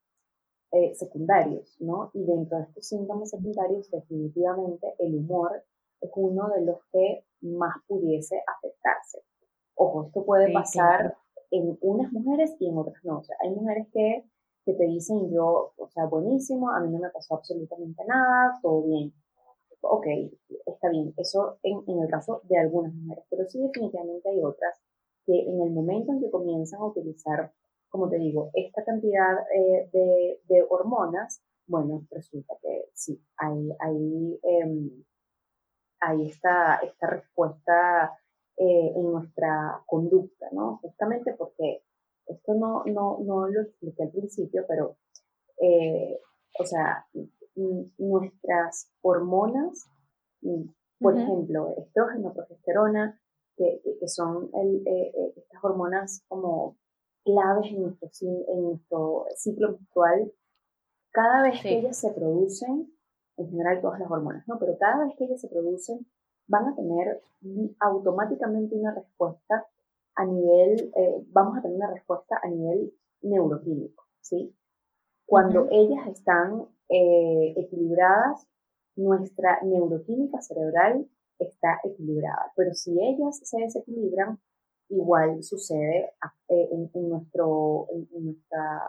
eh, 0.72 0.94
secundarios, 0.96 1.76
¿no? 1.80 2.12
Y 2.14 2.26
dentro 2.26 2.58
de 2.58 2.64
estos 2.64 2.88
síntomas 2.88 3.30
secundarios, 3.30 3.90
definitivamente 3.92 4.94
el 5.00 5.16
humor 5.16 5.64
es 6.02 6.12
uno 6.16 6.50
de 6.50 6.66
los 6.66 6.80
que 6.92 7.26
más 7.42 7.76
pudiese 7.88 8.42
afectarse. 8.58 9.22
Ojo, 9.76 10.06
esto 10.06 10.26
puede 10.26 10.52
pasar 10.52 11.18
en 11.52 11.78
unas 11.82 12.12
mujeres 12.12 12.56
y 12.60 12.70
en 12.70 12.78
otras 12.78 13.04
no. 13.04 13.20
O 13.20 13.24
sea, 13.24 13.36
hay 13.42 13.52
mujeres 13.52 13.88
que, 13.94 14.26
que 14.66 14.74
te 14.74 14.86
dicen 14.86 15.32
yo, 15.32 15.74
o 15.78 15.88
sea, 15.90 16.06
buenísimo, 16.06 16.70
a 16.70 16.80
mí 16.80 16.92
no 16.92 17.00
me 17.00 17.10
pasó 17.10 17.36
absolutamente 17.36 18.04
nada, 18.06 18.60
todo 18.62 18.84
bien. 18.84 19.14
Ok, 19.82 20.08
está 20.66 20.90
bien. 20.90 21.14
Eso 21.18 21.60
en, 21.64 21.84
en 21.88 22.02
el 22.02 22.10
caso 22.10 22.42
de 22.46 22.58
algunas 22.58 22.94
mujeres, 22.94 23.26
pero 23.30 23.48
sí 23.48 23.60
definitivamente 23.62 24.30
hay 24.30 24.42
otras 24.44 24.80
que 25.26 25.40
en 25.42 25.62
el 25.62 25.72
momento 25.72 26.12
en 26.12 26.22
que 26.22 26.30
comienzan 26.30 26.82
a 26.82 26.86
utilizar 26.86 27.52
como 27.90 28.10
te 28.10 28.18
digo, 28.18 28.50
esta 28.54 28.84
cantidad 28.84 29.40
eh, 29.54 29.90
de, 30.48 30.66
hormonas, 30.70 31.42
bueno, 31.68 32.06
resulta 32.12 32.56
que 32.62 32.90
sí, 32.94 33.20
hay, 33.38 33.70
hay, 33.80 34.40
eh, 34.44 35.06
hay 36.02 36.28
esta, 36.28 36.76
esta 36.84 37.08
respuesta 37.08 38.18
eh, 38.58 38.92
en 38.96 39.12
nuestra 39.12 39.82
conducta, 39.86 40.48
¿no? 40.52 40.78
Justamente 40.82 41.34
porque 41.34 41.84
esto 42.28 42.54
no, 42.54 42.84
no, 42.86 43.20
no 43.24 43.48
lo 43.48 43.62
expliqué 43.62 44.04
al 44.04 44.12
principio, 44.12 44.66
pero, 44.68 44.98
eh, 45.62 46.20
o 46.60 46.66
sea, 46.66 47.06
nuestras 47.98 48.92
hormonas, 49.02 49.90
por 51.00 51.18
ejemplo, 51.18 51.74
estrógeno, 51.78 52.34
progesterona, 52.34 53.20
que, 53.58 53.82
que 54.00 54.08
son 54.08 54.50
el, 54.54 54.84
estas 55.38 55.64
hormonas 55.64 56.24
como 56.28 56.78
claves 57.26 57.72
en 57.72 57.82
nuestro, 57.82 58.10
en 58.22 58.64
nuestro 58.64 59.26
ciclo 59.36 59.72
menstrual, 59.72 60.32
cada 61.12 61.44
vez 61.44 61.62
que 61.62 61.80
ellas 61.80 61.98
se 61.98 62.12
producen, 62.12 62.92
en 63.38 63.50
general 63.50 63.82
todas 63.82 64.00
las 64.00 64.10
hormonas, 64.10 64.48
¿no? 64.48 64.58
Pero 64.60 64.78
cada 64.78 65.06
vez 65.06 65.16
que 65.18 65.26
ellas 65.26 65.42
se 65.42 65.50
producen, 65.50 66.06
van 66.48 66.68
a 66.68 66.76
tener 66.76 67.22
automáticamente 67.80 68.76
una 68.76 68.94
respuesta 68.94 69.66
a 70.16 70.26
nivel, 70.26 70.92
eh, 70.96 71.26
vamos 71.32 71.58
a 71.58 71.62
tener 71.62 71.78
una 71.78 71.92
respuesta 71.92 72.40
a 72.42 72.48
nivel 72.48 72.94
neuroquímico, 73.22 74.06
¿sí? 74.22 74.56
Cuando 75.26 75.68
ellas 75.72 76.08
están 76.08 76.68
eh, 76.90 77.54
equilibradas, 77.58 78.48
nuestra 78.96 79.60
neuroquímica 79.64 80.42
cerebral 80.42 81.10
está 81.40 81.80
equilibrada. 81.84 82.52
Pero 82.56 82.74
si 82.74 82.92
ellas 83.02 83.40
se 83.44 83.58
desequilibran, 83.60 84.40
igual 84.90 85.44
sucede 85.44 86.14
eh, 86.50 86.70
en, 86.72 87.10
nuestro, 87.10 87.88
en, 87.92 88.26
nuestra 88.26 88.82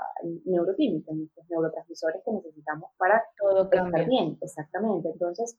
neuroquímica, 0.45 1.11
en 1.11 1.19
nuestros 1.21 1.49
neurotransmisores 1.49 2.23
que 2.25 2.33
necesitamos 2.33 2.91
para 2.99 3.23
Todo 3.39 3.65
estar 3.65 4.07
bien. 4.07 4.39
Exactamente. 4.41 5.11
Entonces, 5.11 5.59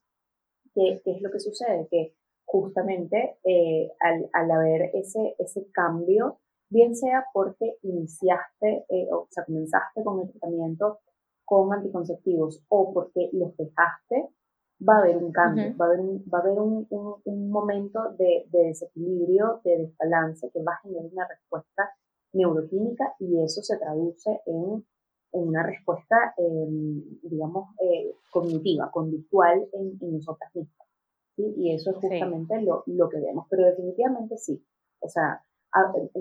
¿qué, 0.74 1.00
¿qué, 1.04 1.12
es 1.12 1.22
lo 1.22 1.30
que 1.30 1.40
sucede? 1.40 1.88
Que 1.90 2.14
justamente 2.44 3.38
eh, 3.44 3.90
al, 4.00 4.30
al, 4.32 4.50
haber 4.50 4.90
ese, 4.94 5.34
ese 5.38 5.70
cambio, 5.72 6.38
bien 6.70 6.94
sea 6.94 7.26
porque 7.32 7.76
iniciaste, 7.82 8.86
eh, 8.88 9.08
o 9.12 9.28
sea, 9.30 9.44
comenzaste 9.44 10.02
con 10.04 10.20
el 10.20 10.30
tratamiento 10.30 11.00
con 11.44 11.72
anticonceptivos 11.72 12.62
o 12.68 12.92
porque 12.92 13.30
los 13.32 13.56
dejaste, 13.56 14.28
va 14.86 14.96
a 14.96 14.98
haber 14.98 15.16
un 15.16 15.32
cambio, 15.32 15.76
va 15.76 15.86
a 15.86 15.88
haber, 15.88 16.00
un, 16.00 16.24
va 16.32 16.38
a 16.38 16.40
haber 16.42 16.58
un, 16.60 16.86
un, 17.24 17.50
momento 17.50 18.12
de, 18.16 18.46
de, 18.50 18.66
desequilibrio, 18.68 19.60
de 19.64 19.78
desbalance 19.78 20.50
que 20.50 20.62
va 20.62 20.72
a 20.72 20.80
generar 20.82 21.10
una 21.12 21.28
respuesta 21.28 21.90
neuroquímica 22.32 23.14
y 23.18 23.42
eso 23.42 23.62
se 23.62 23.76
traduce 23.78 24.40
en, 24.46 24.84
en 25.32 25.48
una 25.48 25.62
respuesta, 25.62 26.34
em, 26.36 27.02
digamos, 27.22 27.70
eh, 27.80 28.14
cognitiva, 28.30 28.90
conductual 28.90 29.68
en, 29.72 29.98
en 30.00 30.14
nosotras 30.14 30.54
mismas. 30.54 30.88
¿sí? 31.36 31.54
Y 31.56 31.74
eso 31.74 31.90
es 31.90 31.96
justamente 31.96 32.60
lo, 32.62 32.84
lo 32.86 33.08
que 33.08 33.20
vemos, 33.20 33.46
pero 33.50 33.64
definitivamente 33.64 34.36
sí. 34.36 34.62
O 35.00 35.08
sea, 35.08 35.42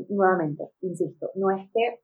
nuevamente, 0.10 0.72
insisto, 0.82 1.32
no 1.36 1.52
es 1.52 1.70
que 1.72 2.02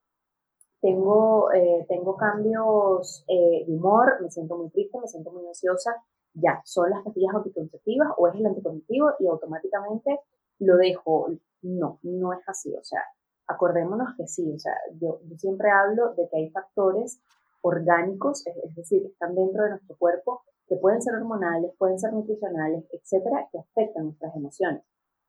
tengo, 0.82 1.52
eh, 1.54 1.86
tengo 1.88 2.18
cambios 2.18 3.24
eh, 3.28 3.64
de 3.66 3.74
humor, 3.74 4.22
me 4.22 4.30
siento 4.30 4.58
muy 4.58 4.70
triste, 4.70 5.00
me 5.00 5.08
siento 5.08 5.32
muy 5.32 5.48
ansiosa, 5.48 5.92
ya, 6.34 6.62
son 6.66 6.90
las 6.90 7.04
pastillas 7.04 7.36
anticonceptivas 7.36 8.10
o 8.18 8.28
es 8.28 8.36
el 8.36 8.46
anticonceptivo 8.46 9.12
y 9.20 9.28
automáticamente 9.28 10.20
lo 10.60 10.78
dejo. 10.78 11.28
No, 11.62 12.00
no 12.04 12.34
es 12.34 12.40
así, 12.48 12.76
o 12.76 12.84
sea, 12.84 13.02
acordémonos 13.48 14.16
que 14.18 14.28
sí, 14.28 14.52
o 14.52 14.60
sea, 14.60 14.74
yo, 15.00 15.20
siempre 15.38 15.70
hablo 15.70 16.14
de 16.16 16.28
que 16.30 16.38
hay 16.38 16.50
factores 16.50 17.22
orgánicos, 17.62 18.46
es, 18.46 18.76
decir, 18.76 19.02
que 19.02 19.08
están 19.08 19.34
dentro 19.34 19.64
de 19.64 19.70
nuestro 19.72 19.96
cuerpo, 19.98 20.42
que 20.68 20.76
pueden 20.76 21.02
ser 21.02 21.16
hormonales, 21.16 21.72
pueden 21.78 22.00
ser 22.00 22.12
nutricionales, 22.12 22.86
etcétera, 22.92 23.48
que 23.52 23.60
afectan 23.60 24.06
nuestras 24.06 24.36
emociones. 24.36 24.84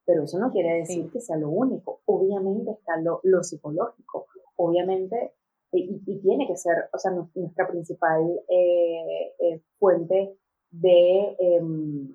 Pero 0.05 0.25
eso 0.25 0.39
no 0.39 0.51
quiere 0.51 0.79
decir 0.79 1.11
que 1.11 1.21
sea 1.21 1.37
lo 1.37 1.49
único. 1.49 2.01
Obviamente 2.05 2.73
está 2.73 2.97
lo, 2.99 3.21
lo 3.23 3.43
psicológico. 3.43 4.27
Obviamente 4.57 5.33
y, 5.77 6.21
tiene 6.21 6.47
que 6.47 6.57
ser, 6.57 6.89
o 6.93 6.99
sea, 6.99 7.11
nuestra 7.11 7.67
principal 7.69 8.23
eh, 8.49 9.35
eh, 9.39 9.61
fuente 9.79 10.37
de, 10.81 11.37
em, 11.39 12.15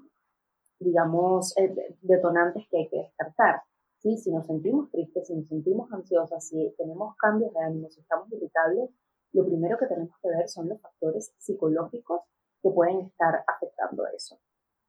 digamos, 0.79 1.55
eh, 1.57 1.95
detonantes 2.01 2.67
que 2.69 2.77
hay 2.77 2.87
que 2.89 2.97
descartar. 2.97 3.61
¿sí? 3.99 4.17
Si 4.17 4.31
nos 4.31 4.45
sentimos 4.45 4.89
tristes, 4.91 5.27
si 5.27 5.35
nos 5.35 5.47
sentimos 5.47 5.91
ansiosas, 5.91 6.47
si 6.47 6.73
tenemos 6.77 7.15
cambios 7.17 7.53
de 7.53 7.59
ánimo, 7.61 7.89
si 7.89 8.01
estamos 8.01 8.31
irritables, 8.31 8.89
lo 9.33 9.45
primero 9.45 9.77
que 9.77 9.85
tenemos 9.85 10.15
que 10.21 10.29
ver 10.29 10.49
son 10.49 10.69
los 10.69 10.81
factores 10.81 11.33
psicológicos 11.37 12.21
que 12.61 12.69
pueden 12.71 13.01
estar 13.01 13.43
afectando 13.47 14.05
eso. 14.07 14.39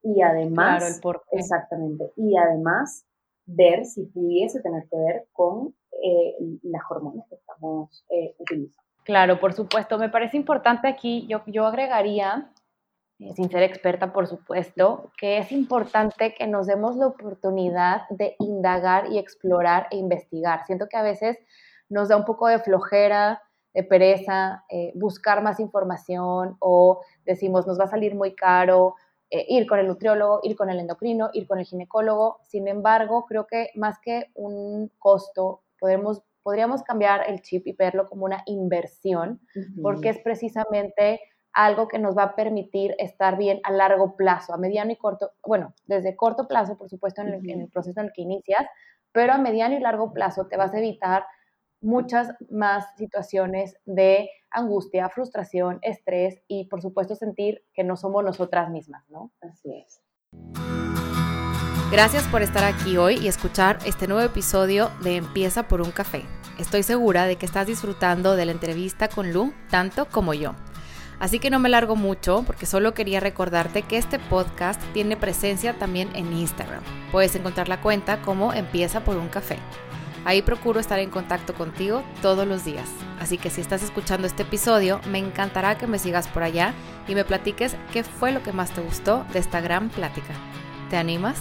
Y 0.02 0.22
además, 0.22 1.00
exactamente, 1.30 2.10
y 2.16 2.36
además 2.36 3.04
ver 3.44 3.84
si 3.84 4.06
pudiese 4.06 4.60
tener 4.60 4.88
que 4.88 4.96
ver 4.96 5.28
con 5.32 5.74
eh, 6.02 6.36
las 6.62 6.82
hormonas 6.90 7.26
que 7.28 7.34
estamos 7.34 8.04
eh, 8.08 8.34
utilizando. 8.38 8.80
Claro, 9.04 9.40
por 9.40 9.52
supuesto. 9.52 9.98
Me 9.98 10.08
parece 10.08 10.36
importante 10.36 10.88
aquí, 10.88 11.26
yo, 11.26 11.42
yo 11.46 11.66
agregaría, 11.66 12.50
sin 13.34 13.50
ser 13.50 13.62
experta, 13.62 14.12
por 14.12 14.26
supuesto, 14.26 15.10
que 15.18 15.38
es 15.38 15.52
importante 15.52 16.34
que 16.34 16.46
nos 16.46 16.66
demos 16.66 16.96
la 16.96 17.06
oportunidad 17.06 18.02
de 18.10 18.36
indagar 18.38 19.12
y 19.12 19.18
explorar 19.18 19.86
e 19.90 19.96
investigar. 19.96 20.64
Siento 20.66 20.88
que 20.88 20.96
a 20.96 21.02
veces 21.02 21.38
nos 21.88 22.08
da 22.08 22.16
un 22.16 22.24
poco 22.24 22.46
de 22.48 22.58
flojera, 22.58 23.42
de 23.74 23.84
pereza, 23.84 24.64
buscar 24.94 25.42
más 25.42 25.60
información 25.60 26.56
o 26.60 27.02
decimos 27.24 27.66
nos 27.66 27.78
va 27.78 27.84
a 27.84 27.88
salir 27.88 28.14
muy 28.14 28.34
caro 28.34 28.96
ir 29.30 29.68
con 29.68 29.78
el 29.78 29.86
nutriólogo, 29.86 30.40
ir 30.42 30.56
con 30.56 30.70
el 30.70 30.80
endocrino, 30.80 31.30
ir 31.32 31.46
con 31.46 31.60
el 31.60 31.64
ginecólogo. 31.64 32.40
Sin 32.42 32.66
embargo, 32.66 33.26
creo 33.26 33.46
que 33.46 33.70
más 33.76 34.00
que 34.00 34.26
un 34.34 34.90
costo 34.98 35.62
podemos, 35.78 36.22
podríamos 36.42 36.82
cambiar 36.82 37.30
el 37.30 37.40
chip 37.40 37.64
y 37.68 37.72
verlo 37.72 38.08
como 38.08 38.24
una 38.24 38.42
inversión, 38.46 39.40
porque 39.82 40.08
es 40.08 40.18
precisamente 40.18 41.20
algo 41.52 41.88
que 41.88 41.98
nos 41.98 42.16
va 42.16 42.22
a 42.24 42.36
permitir 42.36 42.94
estar 42.98 43.36
bien 43.36 43.60
a 43.64 43.72
largo 43.72 44.16
plazo, 44.16 44.54
a 44.54 44.58
mediano 44.58 44.92
y 44.92 44.96
corto, 44.96 45.32
bueno, 45.44 45.74
desde 45.86 46.16
corto 46.16 46.46
plazo, 46.46 46.76
por 46.76 46.88
supuesto, 46.88 47.22
en 47.22 47.28
el, 47.28 47.50
en 47.50 47.60
el 47.62 47.68
proceso 47.68 48.00
en 48.00 48.06
el 48.06 48.12
que 48.12 48.22
inicias, 48.22 48.66
pero 49.12 49.32
a 49.32 49.38
mediano 49.38 49.76
y 49.76 49.80
largo 49.80 50.12
plazo 50.12 50.46
te 50.46 50.56
vas 50.56 50.72
a 50.72 50.78
evitar 50.78 51.24
muchas 51.80 52.34
más 52.50 52.84
situaciones 52.96 53.76
de 53.84 54.30
angustia, 54.50 55.08
frustración, 55.08 55.78
estrés 55.82 56.42
y 56.46 56.66
por 56.66 56.82
supuesto 56.82 57.14
sentir 57.14 57.64
que 57.72 57.84
no 57.84 57.96
somos 57.96 58.24
nosotras 58.24 58.70
mismas, 58.70 59.08
¿no? 59.08 59.32
Así 59.40 59.72
es. 59.74 60.00
Gracias 61.90 62.28
por 62.28 62.42
estar 62.42 62.62
aquí 62.62 62.96
hoy 62.98 63.16
y 63.16 63.26
escuchar 63.26 63.78
este 63.84 64.06
nuevo 64.06 64.22
episodio 64.22 64.90
de 65.02 65.16
Empieza 65.16 65.66
por 65.66 65.80
un 65.80 65.90
café. 65.90 66.22
Estoy 66.58 66.82
segura 66.82 67.24
de 67.24 67.36
que 67.36 67.46
estás 67.46 67.66
disfrutando 67.66 68.36
de 68.36 68.44
la 68.44 68.52
entrevista 68.52 69.08
con 69.08 69.32
Lu 69.32 69.52
tanto 69.70 70.06
como 70.06 70.34
yo. 70.34 70.54
Así 71.20 71.38
que 71.38 71.50
no 71.50 71.58
me 71.58 71.68
largo 71.68 71.96
mucho 71.96 72.42
porque 72.46 72.64
solo 72.64 72.94
quería 72.94 73.20
recordarte 73.20 73.82
que 73.82 73.98
este 73.98 74.18
podcast 74.18 74.82
tiene 74.94 75.18
presencia 75.18 75.78
también 75.78 76.08
en 76.16 76.32
Instagram. 76.32 76.82
Puedes 77.12 77.36
encontrar 77.36 77.68
la 77.68 77.82
cuenta 77.82 78.22
como 78.22 78.54
Empieza 78.54 79.04
por 79.04 79.18
un 79.18 79.28
café. 79.28 79.58
Ahí 80.24 80.40
procuro 80.40 80.80
estar 80.80 80.98
en 80.98 81.10
contacto 81.10 81.54
contigo 81.54 82.02
todos 82.22 82.46
los 82.46 82.64
días. 82.64 82.90
Así 83.20 83.36
que 83.36 83.50
si 83.50 83.60
estás 83.60 83.82
escuchando 83.82 84.26
este 84.26 84.44
episodio, 84.44 85.00
me 85.10 85.18
encantará 85.18 85.76
que 85.76 85.86
me 85.86 85.98
sigas 85.98 86.26
por 86.26 86.42
allá 86.42 86.72
y 87.06 87.14
me 87.14 87.24
platiques 87.24 87.76
qué 87.92 88.02
fue 88.02 88.32
lo 88.32 88.42
que 88.42 88.52
más 88.52 88.70
te 88.70 88.80
gustó 88.80 89.24
de 89.32 89.40
esta 89.40 89.60
gran 89.60 89.90
plática. 89.90 90.32
¿Te 90.88 90.96
animas? 90.96 91.40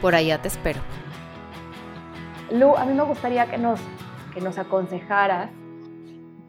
Por 0.00 0.16
allá 0.16 0.42
te 0.42 0.48
espero. 0.48 0.80
Lu, 2.50 2.76
a 2.76 2.84
mí 2.84 2.94
me 2.94 3.04
gustaría 3.04 3.46
que 3.46 3.58
nos, 3.58 3.80
que 4.32 4.40
nos 4.40 4.58
aconsejaras 4.58 5.50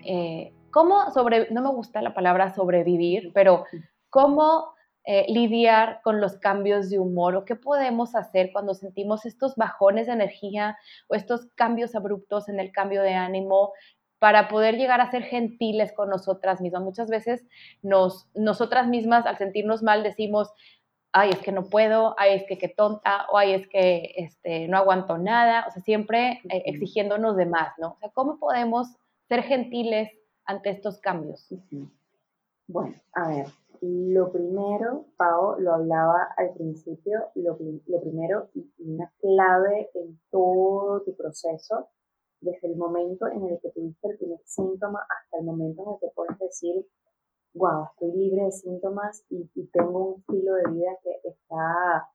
eh, 0.04 0.55
cómo 0.76 1.10
sobre, 1.12 1.50
no 1.52 1.62
me 1.62 1.70
gusta 1.70 2.02
la 2.02 2.14
palabra 2.14 2.54
sobrevivir, 2.54 3.32
pero 3.34 3.64
cómo 4.10 4.74
eh, 5.06 5.26
lidiar 5.30 6.02
con 6.04 6.20
los 6.20 6.36
cambios 6.36 6.90
de 6.90 7.00
humor 7.00 7.34
o 7.38 7.46
qué 7.46 7.56
podemos 7.56 8.14
hacer 8.14 8.50
cuando 8.52 8.74
sentimos 8.74 9.26
estos 9.26 9.56
bajones 9.56 10.08
de 10.08 10.14
energía 10.14 10.78
o 11.08 11.16
estos 11.16 11.48
cambios 11.56 11.96
abruptos 11.96 12.50
en 12.50 12.60
el 12.60 12.74
cambio 12.74 13.04
de 13.04 13.14
ánimo 13.14 13.72
para 14.20 14.50
poder 14.50 14.76
llegar 14.76 15.00
a 15.00 15.10
ser 15.10 15.24
gentiles 15.24 15.94
con 15.94 16.10
nosotras 16.10 16.60
mismas. 16.60 16.84
Muchas 16.84 17.10
veces 17.10 17.46
nos, 17.82 18.28
nosotras 18.34 18.90
mismas 18.90 19.26
al 19.26 19.38
sentirnos 19.38 19.82
mal 19.82 20.04
decimos, 20.04 20.52
ay, 21.14 21.30
es 21.30 21.40
que 21.40 21.54
no 21.54 21.70
puedo, 21.70 22.16
ay, 22.18 22.34
es 22.34 22.44
que 22.50 22.58
qué 22.58 22.68
tonta, 22.68 23.28
o 23.32 23.38
ay, 23.38 23.54
es 23.54 23.70
que 23.70 24.12
este, 24.18 24.68
no 24.68 24.78
aguanto 24.78 25.18
nada, 25.18 25.68
o 25.70 25.72
sea, 25.72 25.82
siempre 25.84 26.42
eh, 26.50 26.64
exigiéndonos 26.66 27.38
de 27.38 27.46
más, 27.46 27.72
¿no? 27.78 27.92
O 27.92 27.98
sea, 28.02 28.10
¿cómo 28.10 28.40
podemos 28.40 28.90
ser 29.30 29.42
gentiles 29.44 30.12
ante 30.46 30.70
estos 30.70 31.00
cambios? 31.00 31.48
Bueno, 32.68 32.96
a 33.14 33.30
ver, 33.30 33.48
lo 33.82 34.32
primero, 34.32 35.06
Pau 35.18 35.60
lo 35.60 35.74
hablaba 35.74 36.30
al 36.38 36.54
principio, 36.54 37.26
lo, 37.36 37.58
primero 37.58 38.50
y 38.54 38.72
una 38.80 39.12
clave 39.20 39.90
en 39.94 40.20
todo 40.32 41.02
tu 41.02 41.16
proceso, 41.16 41.90
desde 42.42 42.68
el 42.68 42.78
momento 42.78 43.28
en 43.28 43.46
el 43.46 43.60
que 43.60 43.70
tuviste 43.72 44.08
el 44.08 44.18
primer 44.18 44.40
síntoma 44.46 45.00
hasta 45.02 45.38
el 45.38 45.46
momento 45.46 45.84
en 45.84 45.90
el 45.94 46.00
que 46.00 46.16
puedes 46.16 46.38
decir, 46.40 46.88
wow, 47.54 47.86
estoy 47.92 48.12
libre 48.14 48.46
de 48.46 48.52
síntomas 48.52 49.24
y, 49.30 49.46
tengo 49.72 50.08
un 50.08 50.20
estilo 50.20 50.56
de 50.56 50.72
vida 50.72 50.92
que 51.04 51.30
está, 51.30 52.10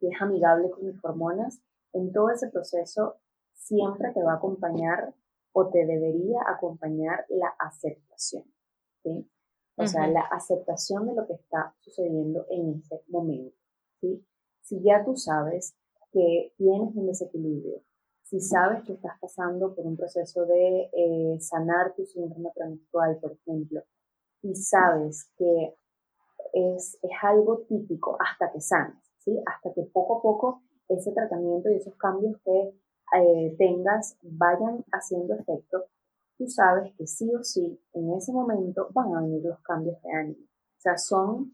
que 0.00 0.08
es 0.08 0.22
amigable 0.22 0.70
con 0.70 0.86
mis 0.86 1.04
hormonas, 1.04 1.60
en 1.92 2.12
todo 2.12 2.30
ese 2.30 2.48
proceso 2.48 3.16
siempre 3.54 4.12
te 4.12 4.22
va 4.22 4.34
a 4.34 4.36
acompañar 4.36 5.14
o 5.52 5.68
te 5.68 5.86
debería 5.86 6.40
acompañar 6.46 7.24
la 7.28 7.48
aceptación, 7.58 8.44
¿sí? 9.02 9.28
O 9.76 9.86
sea, 9.86 10.08
la 10.08 10.22
aceptación 10.22 11.06
de 11.06 11.14
lo 11.14 11.26
que 11.26 11.34
está 11.34 11.72
sucediendo 11.78 12.46
en 12.50 12.80
ese 12.80 13.00
momento, 13.08 13.56
¿sí? 14.00 14.24
Si 14.60 14.82
ya 14.82 15.04
tú 15.04 15.16
sabes 15.16 15.76
que 16.10 16.52
tienes 16.56 16.94
un 16.94 17.06
desequilibrio, 17.06 17.82
si 18.22 18.40
sabes 18.40 18.82
que 18.84 18.92
estás 18.92 19.18
pasando 19.20 19.74
por 19.74 19.86
un 19.86 19.96
proceso 19.96 20.44
de 20.44 20.90
eh, 20.92 21.40
sanar 21.40 21.94
tu 21.94 22.04
síndrome 22.04 22.50
premenstrual, 22.54 23.18
por 23.20 23.32
ejemplo, 23.32 23.82
y 24.42 24.54
sabes 24.54 25.30
que 25.36 25.76
es, 26.52 26.98
es 27.00 27.10
algo 27.22 27.60
típico 27.68 28.18
hasta 28.20 28.52
que 28.52 28.60
sanes, 28.60 29.02
¿sí? 29.18 29.40
Hasta 29.46 29.72
que 29.72 29.82
poco 29.84 30.18
a 30.18 30.22
poco 30.22 30.62
ese 30.88 31.12
tratamiento 31.12 31.70
y 31.70 31.76
esos 31.76 31.94
cambios 31.96 32.36
que 32.44 32.72
eh, 33.16 33.54
tengas 33.58 34.16
vayan 34.22 34.84
haciendo 34.92 35.34
efecto, 35.34 35.86
tú 36.36 36.46
sabes 36.46 36.92
que 36.96 37.06
sí 37.06 37.32
o 37.34 37.42
sí 37.42 37.80
en 37.94 38.14
ese 38.14 38.32
momento 38.32 38.88
van 38.92 39.14
a 39.14 39.20
venir 39.20 39.44
los 39.44 39.60
cambios 39.60 40.00
de 40.02 40.12
ánimo. 40.12 40.44
O 40.44 40.80
sea, 40.80 40.96
son 40.96 41.52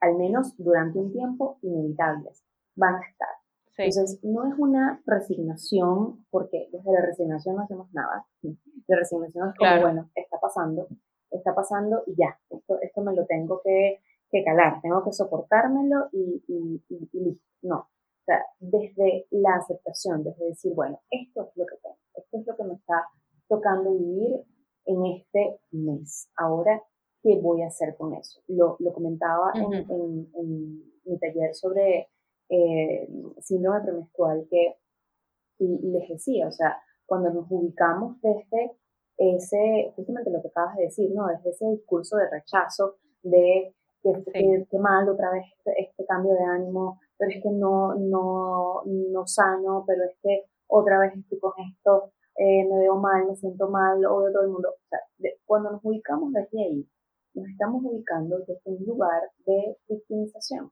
al 0.00 0.16
menos 0.16 0.56
durante 0.56 0.98
un 0.98 1.12
tiempo, 1.12 1.58
inevitables, 1.62 2.44
van 2.76 2.96
a 2.96 3.00
estar. 3.00 3.28
Entonces, 3.76 4.18
no 4.24 4.44
es 4.44 4.58
una 4.58 5.00
resignación, 5.06 6.24
porque 6.30 6.68
desde 6.72 6.92
la 6.92 7.00
resignación 7.00 7.56
no 7.56 7.62
hacemos 7.62 7.92
nada. 7.92 8.26
La 8.42 8.96
resignación 8.96 9.50
es 9.50 9.54
como, 9.56 9.80
bueno, 9.80 10.10
está 10.16 10.38
pasando, 10.40 10.88
está 11.30 11.54
pasando 11.54 12.02
y 12.06 12.16
ya, 12.16 12.38
esto, 12.50 12.80
esto 12.80 13.02
me 13.02 13.14
lo 13.14 13.24
tengo 13.26 13.60
que, 13.62 14.00
que 14.30 14.42
calar, 14.44 14.80
tengo 14.82 15.04
que 15.04 15.12
soportármelo 15.12 16.08
y, 16.12 16.42
y, 16.48 16.82
y, 16.88 17.40
No, 17.62 17.76
o 17.76 17.88
sea, 18.28 18.44
desde 18.58 19.26
la 19.30 19.56
aceptación, 19.56 20.24
desde 20.24 20.46
decir, 20.46 20.74
bueno, 20.74 21.00
esto 21.10 21.42
es 21.42 21.56
lo 21.56 21.66
que 21.66 21.76
tengo, 21.82 21.96
esto 22.14 22.38
es 22.38 22.46
lo 22.46 22.56
que 22.56 22.64
me 22.64 22.74
está 22.74 23.08
tocando 23.48 23.92
vivir 23.92 24.44
en 24.86 25.06
este 25.06 25.60
mes. 25.70 26.28
Ahora, 26.36 26.82
¿qué 27.22 27.38
voy 27.40 27.62
a 27.62 27.68
hacer 27.68 27.96
con 27.96 28.14
eso? 28.14 28.40
Lo, 28.48 28.76
lo 28.80 28.92
comentaba 28.92 29.52
en, 29.54 29.72
en, 29.74 30.30
en, 30.34 30.98
mi 31.04 31.18
taller 31.18 31.54
sobre 31.54 32.08
eh, 32.50 33.08
síndrome 33.40 33.80
premenstrual 33.80 34.46
que 34.50 34.76
y, 35.58 35.90
les 35.90 36.08
decía, 36.08 36.46
o 36.46 36.52
sea, 36.52 36.76
cuando 37.06 37.30
nos 37.30 37.50
ubicamos 37.50 38.20
desde 38.20 38.76
ese, 39.16 39.92
justamente 39.96 40.30
lo 40.30 40.40
que 40.40 40.48
acabas 40.48 40.76
de 40.76 40.84
decir, 40.84 41.10
¿no? 41.14 41.26
Desde 41.26 41.50
ese 41.50 41.66
discurso 41.66 42.16
de 42.16 42.30
rechazo, 42.30 42.96
de 43.22 43.74
que, 44.02 44.66
que, 44.70 44.78
mal 44.78 45.08
otra 45.08 45.30
vez 45.32 45.44
este, 45.56 45.82
este, 45.82 46.06
cambio 46.06 46.34
de 46.34 46.44
ánimo, 46.44 47.00
pero 47.18 47.30
es 47.30 47.42
que 47.42 47.50
no, 47.50 47.94
no, 47.96 48.82
no 48.86 49.26
sano, 49.26 49.84
pero 49.86 50.04
es 50.04 50.16
que 50.22 50.44
otra 50.68 51.00
vez 51.00 51.14
estoy 51.16 51.38
con 51.40 51.52
esto, 51.70 52.12
eh, 52.36 52.64
me 52.68 52.78
veo 52.78 52.96
mal, 52.96 53.26
me 53.26 53.34
siento 53.34 53.68
mal, 53.68 54.04
odio 54.06 54.32
todo 54.32 54.42
el 54.44 54.50
mundo. 54.50 54.68
O 54.70 54.88
sea, 54.88 55.00
cuando 55.44 55.72
nos 55.72 55.84
ubicamos 55.84 56.32
desde 56.32 56.62
ahí, 56.62 56.88
nos 57.34 57.48
estamos 57.48 57.82
ubicando 57.84 58.38
desde 58.38 58.60
un 58.64 58.84
lugar 58.86 59.22
de 59.44 59.76
victimización. 59.88 60.70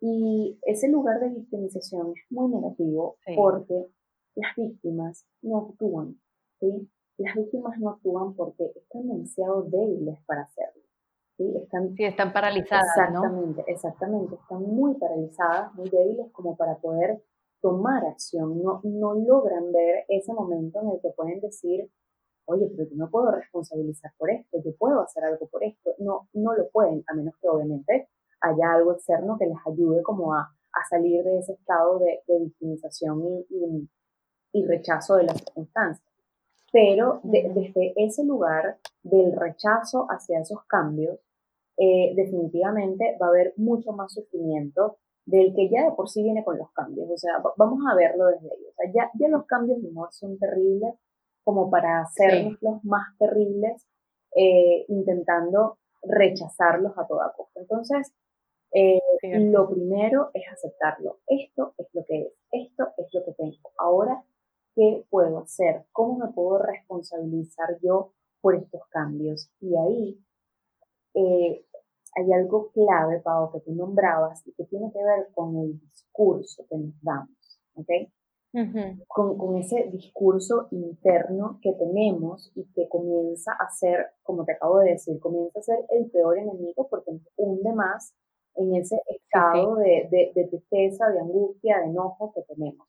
Y 0.00 0.58
ese 0.62 0.88
lugar 0.88 1.20
de 1.20 1.30
victimización 1.30 2.12
es 2.16 2.24
muy 2.30 2.48
negativo 2.52 3.16
porque 3.36 3.86
las 4.34 4.56
víctimas 4.56 5.26
no 5.42 5.68
actúan, 5.68 6.20
¿sí? 6.58 6.88
Las 7.18 7.36
víctimas 7.36 7.78
no 7.78 7.90
actúan 7.90 8.34
porque 8.34 8.72
están 8.74 9.06
demasiado 9.08 9.62
débiles 9.62 10.18
para 10.26 10.42
hacerlo. 10.42 10.81
¿Sí? 11.42 11.58
Están, 11.58 11.94
sí, 11.94 12.04
están 12.04 12.32
paralizadas. 12.32 12.86
Exactamente, 12.96 13.64
exactamente. 13.66 14.34
Están 14.36 14.62
muy 14.62 14.94
paralizadas, 14.94 15.74
muy 15.74 15.88
débiles 15.88 16.30
como 16.32 16.56
para 16.56 16.76
poder 16.76 17.22
tomar 17.60 18.04
acción. 18.04 18.62
No, 18.62 18.80
no 18.84 19.14
logran 19.14 19.72
ver 19.72 20.04
ese 20.08 20.32
momento 20.32 20.80
en 20.82 20.90
el 20.90 21.00
que 21.00 21.10
pueden 21.10 21.40
decir, 21.40 21.90
oye, 22.46 22.70
pero 22.76 22.88
yo 22.88 22.96
no 22.96 23.10
puedo 23.10 23.30
responsabilizar 23.30 24.12
por 24.18 24.30
esto, 24.30 24.58
yo 24.64 24.74
puedo 24.76 25.00
hacer 25.00 25.24
algo 25.24 25.46
por 25.46 25.62
esto. 25.64 25.94
No, 25.98 26.28
no 26.32 26.54
lo 26.54 26.68
pueden, 26.70 27.04
a 27.08 27.14
menos 27.14 27.34
que 27.40 27.48
obviamente 27.48 28.08
haya 28.40 28.72
algo 28.72 28.92
externo 28.92 29.38
que 29.38 29.46
les 29.46 29.58
ayude 29.66 30.02
como 30.02 30.34
a, 30.34 30.40
a 30.40 30.88
salir 30.88 31.22
de 31.22 31.38
ese 31.38 31.52
estado 31.52 31.98
de, 31.98 32.20
de 32.26 32.38
victimización 32.40 33.44
y, 33.48 33.88
y, 34.52 34.66
rechazo 34.66 35.16
de 35.16 35.24
las 35.24 35.38
circunstancias. 35.38 36.06
Pero 36.72 37.20
desde 37.22 37.92
ese 37.96 38.24
lugar 38.24 38.78
del 39.02 39.36
rechazo 39.36 40.06
hacia 40.10 40.40
esos 40.40 40.64
cambios, 40.66 41.18
eh, 41.76 42.12
definitivamente 42.14 43.16
va 43.20 43.26
a 43.26 43.30
haber 43.30 43.54
mucho 43.56 43.92
más 43.92 44.12
sufrimiento 44.12 44.98
del 45.24 45.54
que 45.54 45.68
ya 45.70 45.84
de 45.84 45.92
por 45.92 46.08
sí 46.08 46.22
viene 46.22 46.44
con 46.44 46.58
los 46.58 46.70
cambios. 46.72 47.08
O 47.10 47.16
sea, 47.16 47.42
vamos 47.56 47.80
a 47.90 47.94
verlo 47.94 48.26
desde 48.26 48.50
ahí. 48.52 48.64
O 48.68 48.72
sea, 48.74 48.92
ya, 48.92 49.10
ya 49.18 49.28
los 49.28 49.46
cambios 49.46 49.80
de 49.80 49.88
humor 49.88 50.08
son 50.12 50.38
terribles 50.38 50.94
como 51.44 51.70
para 51.70 52.00
hacerlos 52.00 52.58
los 52.60 52.84
más 52.84 53.16
terribles, 53.18 53.86
eh, 54.36 54.84
intentando 54.88 55.78
rechazarlos 56.02 56.96
a 56.96 57.06
toda 57.06 57.32
costa. 57.36 57.60
Entonces, 57.60 58.12
eh, 58.72 59.00
lo 59.22 59.68
primero 59.68 60.30
es 60.34 60.44
aceptarlo. 60.50 61.18
Esto 61.26 61.74
es 61.78 61.88
lo 61.92 62.04
que 62.04 62.22
es, 62.22 62.32
esto 62.50 62.88
es 62.96 63.12
lo 63.12 63.24
que 63.24 63.32
tengo. 63.32 63.70
Ahora, 63.78 64.24
¿qué 64.74 65.04
puedo 65.10 65.38
hacer? 65.38 65.84
¿Cómo 65.92 66.18
me 66.18 66.32
puedo 66.32 66.58
responsabilizar 66.58 67.78
yo 67.82 68.12
por 68.40 68.54
estos 68.54 68.82
cambios? 68.88 69.50
Y 69.60 69.76
ahí 69.76 70.18
eh, 71.14 71.64
hay 72.14 72.32
algo 72.32 72.70
clave, 72.72 73.20
Pau, 73.20 73.50
que 73.52 73.60
tú 73.60 73.74
nombrabas 73.74 74.46
y 74.46 74.52
que 74.52 74.64
tiene 74.64 74.92
que 74.92 75.02
ver 75.02 75.28
con 75.34 75.56
el 75.58 75.80
discurso 75.80 76.64
que 76.68 76.76
nos 76.76 76.94
damos, 77.02 77.60
¿ok? 77.74 77.88
con, 79.08 79.38
con, 79.38 79.56
ese 79.56 79.88
discurso 79.90 80.68
interno 80.72 81.58
que 81.62 81.72
tenemos 81.72 82.52
y 82.54 82.64
que 82.74 82.86
comienza 82.86 83.52
a 83.52 83.70
ser, 83.70 84.08
como 84.22 84.44
te 84.44 84.52
acabo 84.52 84.80
de 84.80 84.90
decir, 84.90 85.18
comienza 85.20 85.58
a 85.58 85.62
ser 85.62 85.78
el 85.88 86.10
peor 86.10 86.36
enemigo 86.38 86.86
porque 86.90 87.12
nos 87.12 87.22
hunde 87.36 87.72
más 87.72 88.14
en 88.54 88.74
ese 88.74 89.00
estado 89.08 89.76
De, 89.76 90.32
de, 90.34 90.46
tristeza, 90.48 91.08
de 91.08 91.20
angustia, 91.20 91.78
de 91.78 91.86
enojo 91.86 92.32
que 92.34 92.42
tenemos. 92.42 92.86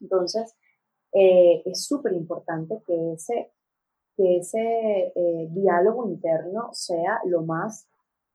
Entonces, 0.00 0.56
eh, 1.12 1.62
es 1.64 1.86
súper 1.86 2.12
importante 2.14 2.82
que 2.84 3.12
ese, 3.12 3.52
que 4.20 4.36
ese 4.36 5.12
eh, 5.14 5.48
diálogo 5.50 6.06
interno 6.06 6.68
sea 6.72 7.20
lo 7.24 7.40
más 7.40 7.88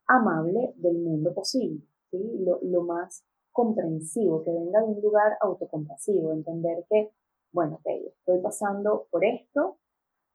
amable 0.07 0.73
del 0.77 0.97
mundo 0.97 1.31
posible, 1.31 1.79
¿sí? 2.09 2.39
lo, 2.39 2.57
lo 2.63 2.81
más 2.81 3.23
comprensivo, 3.51 4.43
que 4.43 4.51
venga 4.51 4.79
de 4.79 4.87
un 4.87 5.01
lugar 5.01 5.37
autocompasivo, 5.41 6.33
entender 6.33 6.85
que, 6.89 7.11
bueno, 7.51 7.75
ok, 7.75 7.85
estoy 8.17 8.39
pasando 8.39 9.05
por 9.11 9.23
esto, 9.23 9.77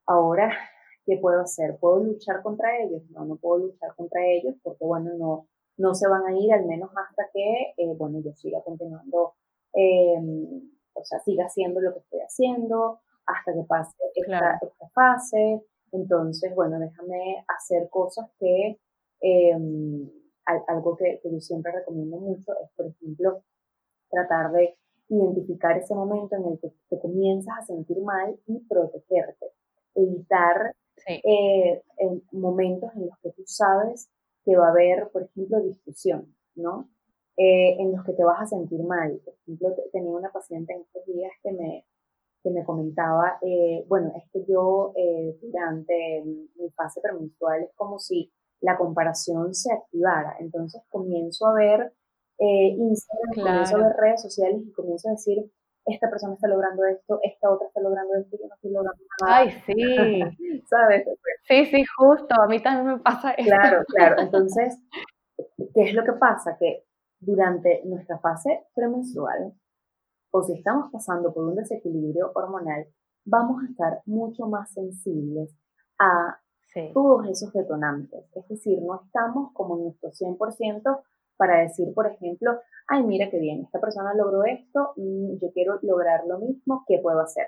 ahora, 0.06 0.52
¿qué 1.04 1.16
puedo 1.16 1.40
hacer? 1.40 1.78
¿Puedo 1.80 1.98
luchar 1.98 2.42
contra 2.42 2.78
ellos? 2.78 3.02
No, 3.10 3.24
no 3.24 3.34
puedo 3.34 3.58
luchar 3.66 3.96
contra 3.96 4.24
ellos 4.24 4.54
porque, 4.62 4.84
bueno, 4.84 5.10
no, 5.18 5.48
no 5.78 5.94
se 5.96 6.06
van 6.06 6.26
a 6.26 6.38
ir 6.38 6.52
al 6.52 6.64
menos 6.64 6.90
hasta 6.90 7.28
que, 7.32 7.74
eh, 7.76 7.94
bueno, 7.98 8.20
yo 8.20 8.32
siga 8.34 8.62
continuando, 8.62 9.34
em, 9.72 10.70
o 10.94 11.04
sea, 11.04 11.18
siga 11.18 11.46
haciendo 11.46 11.80
lo 11.80 11.92
que 11.92 11.98
estoy 11.98 12.20
haciendo, 12.20 13.00
hasta 13.30 13.52
que 13.52 13.62
pase 13.66 13.96
esta, 14.14 14.58
esta 14.62 14.88
fase. 14.94 15.62
Entonces, 15.92 16.54
bueno, 16.54 16.78
déjame 16.78 17.44
hacer 17.48 17.88
cosas 17.90 18.30
que, 18.38 18.78
em, 19.20 20.08
algo 20.68 20.96
que, 20.96 21.20
yo 21.24 21.40
siempre 21.40 21.72
recomiendo 21.72 22.18
mucho 22.18 22.52
es, 22.62 22.70
por 22.76 22.86
ejemplo, 22.86 23.42
tratar 24.10 24.52
de 24.52 24.76
identificar 25.08 25.76
ese 25.76 25.94
momento 25.94 26.36
en 26.36 26.44
el 26.46 26.60
que 26.60 26.72
te 26.88 26.98
comienzas 26.98 27.58
a 27.58 27.66
sentir 27.66 28.00
mal 28.00 28.38
y 28.46 28.60
protegerte. 28.60 29.46
Evitar 29.94 30.74
eh, 31.06 31.82
en 31.98 32.22
momentos 32.32 32.90
en 32.94 33.06
los 33.06 33.18
que 33.18 33.30
tú 33.30 33.42
sabes 33.46 34.08
que 34.44 34.56
va 34.56 34.68
a 34.68 34.70
haber, 34.70 35.08
por 35.10 35.22
ejemplo, 35.22 35.60
discusión, 35.60 36.34
¿no? 36.54 36.88
Eh, 37.36 37.76
en 37.78 37.92
los 37.92 38.04
que 38.04 38.12
te 38.12 38.24
vas 38.24 38.40
a 38.42 38.46
sentir 38.46 38.82
mal. 38.82 39.20
Por 39.24 39.34
ejemplo, 39.34 39.74
tenía 39.92 40.10
una 40.10 40.30
paciente 40.30 40.72
en 40.72 40.82
estos 40.82 41.06
días 41.06 41.32
que 41.42 41.52
me, 41.52 41.84
que 42.42 42.50
me 42.50 42.64
comentaba, 42.64 43.38
eh, 43.42 43.84
bueno, 43.88 44.12
es 44.16 44.24
que 44.32 44.44
yo 44.50 44.92
eh, 44.96 45.36
durante 45.42 46.24
mi 46.24 46.70
fase 46.70 47.00
premenstrual 47.00 47.62
es 47.62 47.70
como 47.74 47.98
si 47.98 48.32
la 48.60 48.76
comparación 48.76 49.54
se 49.54 49.72
activara. 49.72 50.36
Entonces 50.38 50.82
comienzo 50.88 51.46
a 51.46 51.54
ver 51.54 51.92
Instagram, 52.38 53.34
comienzo 53.34 53.76
a 53.76 53.80
ver 53.80 53.96
redes 53.98 54.22
sociales 54.22 54.62
y 54.66 54.72
comienzo 54.72 55.08
a 55.08 55.12
decir, 55.12 55.50
esta 55.86 56.08
persona 56.08 56.34
está 56.34 56.48
logrando 56.48 56.84
esto, 56.84 57.20
esta 57.22 57.50
otra 57.50 57.66
está 57.66 57.80
logrando 57.80 58.14
esto, 58.16 58.36
yo 58.38 58.46
no 58.48 58.54
estoy 58.54 58.70
logrando 58.70 59.02
nada. 59.20 59.36
Ay, 59.36 59.50
sí. 59.66 60.62
¿Sabes? 60.68 61.06
Sí, 61.48 61.66
sí, 61.66 61.84
justo, 61.96 62.40
a 62.40 62.46
mí 62.46 62.62
también 62.62 62.96
me 62.96 62.98
pasa 63.00 63.32
eso. 63.32 63.48
Claro, 63.48 63.84
claro. 63.86 64.16
Entonces, 64.20 64.78
¿qué 65.74 65.82
es 65.82 65.94
lo 65.94 66.04
que 66.04 66.12
pasa? 66.12 66.56
Que 66.58 66.84
durante 67.20 67.82
nuestra 67.84 68.18
fase 68.18 68.66
premenstrual, 68.74 69.52
o 70.30 70.42
si 70.42 70.54
estamos 70.54 70.90
pasando 70.92 71.32
por 71.32 71.44
un 71.44 71.56
desequilibrio 71.56 72.32
hormonal, 72.34 72.86
vamos 73.24 73.62
a 73.62 73.70
estar 73.70 74.02
mucho 74.06 74.46
más 74.46 74.72
sensibles 74.72 75.54
a 75.98 76.40
todos 76.94 77.26
esos 77.28 77.52
detonantes. 77.52 78.24
Es 78.34 78.48
decir, 78.48 78.80
no 78.82 79.02
estamos 79.04 79.52
como 79.52 79.76
en 79.76 79.84
nuestro 79.84 80.10
100% 80.10 81.02
para 81.36 81.60
decir, 81.60 81.92
por 81.94 82.06
ejemplo, 82.06 82.60
ay, 82.86 83.02
mira 83.02 83.30
qué 83.30 83.38
bien, 83.38 83.62
esta 83.62 83.80
persona 83.80 84.14
logró 84.14 84.44
esto, 84.44 84.92
y 84.96 85.38
yo 85.40 85.50
quiero 85.52 85.78
lograr 85.82 86.26
lo 86.26 86.38
mismo, 86.38 86.84
¿qué 86.86 86.98
puedo 86.98 87.20
hacer? 87.20 87.46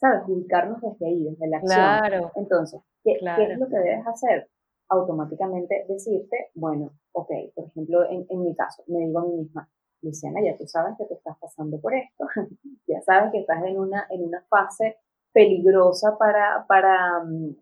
¿Sabes? 0.00 0.22
Ubicarnos 0.28 0.80
desde 0.80 1.06
ahí, 1.06 1.24
desde 1.24 1.48
la 1.48 1.58
acción. 1.58 1.78
Claro. 1.78 2.32
Entonces, 2.34 2.80
¿qué, 3.04 3.12
es 3.12 3.58
lo 3.58 3.68
que 3.68 3.78
debes 3.78 4.06
hacer? 4.06 4.50
Automáticamente 4.88 5.86
decirte, 5.88 6.50
bueno, 6.54 6.92
ok, 7.12 7.30
por 7.54 7.66
ejemplo, 7.66 8.10
en, 8.10 8.26
en 8.28 8.42
mi 8.42 8.54
caso, 8.54 8.82
me 8.86 9.06
digo 9.06 9.20
a 9.20 9.24
mí 9.24 9.36
misma, 9.36 9.68
Luciana, 10.02 10.40
ya 10.44 10.56
tú 10.56 10.66
sabes 10.66 10.96
que 10.96 11.04
te 11.04 11.14
estás 11.14 11.36
pasando 11.38 11.80
por 11.80 11.94
esto, 11.94 12.26
ya 12.86 13.00
sabes 13.02 13.32
que 13.32 13.40
estás 13.40 13.62
en 13.64 13.78
una, 13.78 14.06
en 14.10 14.24
una 14.24 14.42
fase 14.48 14.98
peligrosa 15.32 16.16
para, 16.18 16.64
para, 16.66 17.24
mm, 17.24 17.56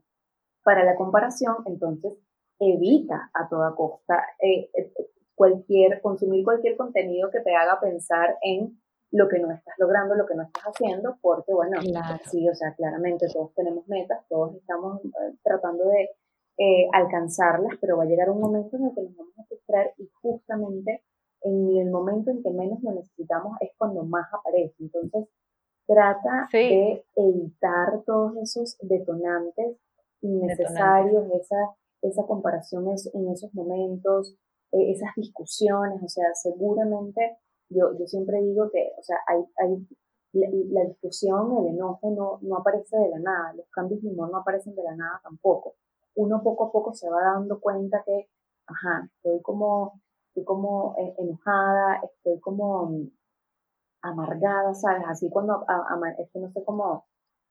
para 0.63 0.85
la 0.85 0.97
comparación, 0.97 1.57
entonces 1.67 2.15
evita 2.59 3.31
a 3.35 3.49
toda 3.49 3.75
costa 3.75 4.23
eh, 4.41 4.71
eh 4.75 4.93
cualquier, 5.35 6.01
consumir 6.01 6.43
cualquier 6.45 6.79
contenido 6.79 7.31
que 7.31 7.41
te 7.41 7.55
haga 7.55 7.79
pensar 7.79 8.39
en 8.41 8.81
lo 9.11 9.29
que 9.29 9.39
no 9.39 9.53
estás 9.53 9.75
logrando, 9.79 10.15
lo 10.15 10.25
que 10.25 10.35
no 10.35 10.45
estás 10.45 10.65
haciendo, 10.65 11.19
porque 11.21 11.53
bueno, 11.53 11.79
sí, 12.25 12.49
o 12.49 12.55
sea, 12.55 12.75
claramente 12.75 13.27
todos 13.31 13.53
tenemos 13.55 13.87
metas, 13.87 14.25
todos 14.31 14.55
estamos 14.55 15.05
eh, 15.05 15.37
tratando 15.43 15.89
de, 15.89 16.09
eh, 16.59 16.89
alcanzarlas, 16.91 17.77
pero 17.83 17.99
va 17.99 18.05
a 18.05 18.07
llegar 18.07 18.31
un 18.31 18.41
momento 18.41 18.79
en 18.79 18.87
el 18.87 18.95
que 18.95 19.03
nos 19.03 19.15
vamos 19.15 19.39
a 19.39 19.45
frustrar 19.45 19.93
y 19.99 20.09
justamente 20.23 21.03
en 21.47 21.79
el 21.79 21.91
momento 21.91 22.31
en 22.31 22.43
que 22.43 22.51
menos 22.51 22.83
lo 22.83 22.93
necesitamos 22.93 23.57
es 23.61 23.71
cuando 23.79 24.05
más 24.05 24.27
aparece. 24.33 24.75
Entonces, 24.81 25.29
trata 25.87 26.49
de 26.53 27.05
evitar 27.15 28.03
todos 28.05 28.37
esos 28.39 28.77
detonantes 28.81 29.77
innecesarios, 30.21 31.25
esa, 31.41 31.77
esa 32.03 32.25
comparación 32.25 32.87
en 32.89 33.29
esos 33.31 33.55
momentos, 33.55 34.37
eh, 34.73 34.91
esas 34.91 35.11
discusiones, 35.17 36.03
o 36.03 36.09
sea, 36.09 36.35
seguramente 36.35 37.39
yo, 37.69 37.97
yo 37.99 38.07
siempre 38.07 38.43
digo 38.43 38.69
que, 38.71 38.93
o 38.99 39.03
sea, 39.03 39.19
hay, 39.29 39.45
hay 39.59 39.87
la, 40.33 40.85
discusión, 40.85 41.57
el 41.59 41.75
enojo 41.75 42.11
no, 42.11 42.39
no 42.43 42.59
aparece 42.59 42.97
de 42.99 43.09
la 43.09 43.19
nada, 43.19 43.55
los 43.55 43.69
cambios 43.71 44.03
de 44.03 44.09
humor 44.09 44.31
no 44.31 44.39
aparecen 44.39 44.75
de 44.75 44.83
la 44.83 44.95
nada 44.97 45.21
tampoco. 45.23 45.75
Uno 46.17 46.43
poco 46.43 46.65
a 46.65 46.73
poco 46.73 46.95
se 46.95 47.09
va 47.09 47.23
dando 47.23 47.61
cuenta 47.61 48.03
que, 48.05 48.29
ajá, 48.67 49.09
estoy 49.17 49.41
como, 49.43 50.01
estoy 50.37 50.45
como 50.45 50.95
eh, 50.99 51.15
enojada, 51.19 52.01
estoy 52.05 52.39
como 52.41 52.91
mm, 52.91 53.11
amargada, 54.03 54.75
¿sabes? 54.75 55.03
Así 55.09 55.31
cuando, 55.31 55.65
esto 56.19 56.39
no 56.39 56.51
sé 56.51 56.63
cómo, 56.65 57.07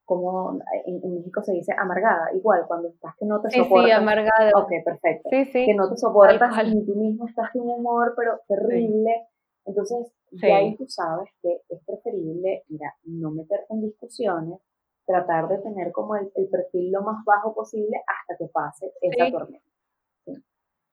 como 0.05 0.59
en, 0.85 1.15
México 1.15 1.41
se 1.41 1.53
dice 1.53 1.73
amargada, 1.77 2.31
igual 2.35 2.65
cuando 2.67 2.89
estás 2.89 3.15
que 3.17 3.25
no 3.25 3.41
te 3.41 3.49
soportas. 3.49 3.85
Sí, 3.85 3.91
amargada. 3.91 4.51
Ok, 4.55 4.69
perfecto. 4.83 5.29
Sí, 5.31 5.45
sí. 5.45 5.65
Que 5.65 5.73
no 5.73 5.89
te 5.89 5.97
soportas 5.97 6.67
y 6.67 6.85
tú 6.85 6.95
mismo 6.95 7.27
estás 7.27 7.51
de 7.53 7.59
un 7.59 7.71
humor, 7.71 8.13
pero 8.15 8.39
terrible. 8.47 9.27
Entonces, 9.65 10.13
de 10.29 10.53
ahí 10.53 10.77
tú 10.77 10.85
sabes 10.87 11.27
que 11.41 11.61
es 11.69 11.83
preferible, 11.85 12.65
mira, 12.69 12.93
no 13.05 13.31
meterte 13.31 13.65
en 13.71 13.81
discusiones, 13.81 14.59
tratar 15.07 15.47
de 15.47 15.57
tener 15.57 15.91
como 15.91 16.15
el, 16.15 16.29
perfil 16.51 16.91
lo 16.91 17.01
más 17.01 17.25
bajo 17.25 17.55
posible 17.55 17.97
hasta 18.05 18.37
que 18.37 18.47
pase 18.51 18.93
esa 19.01 19.31
tormenta. 19.31 19.74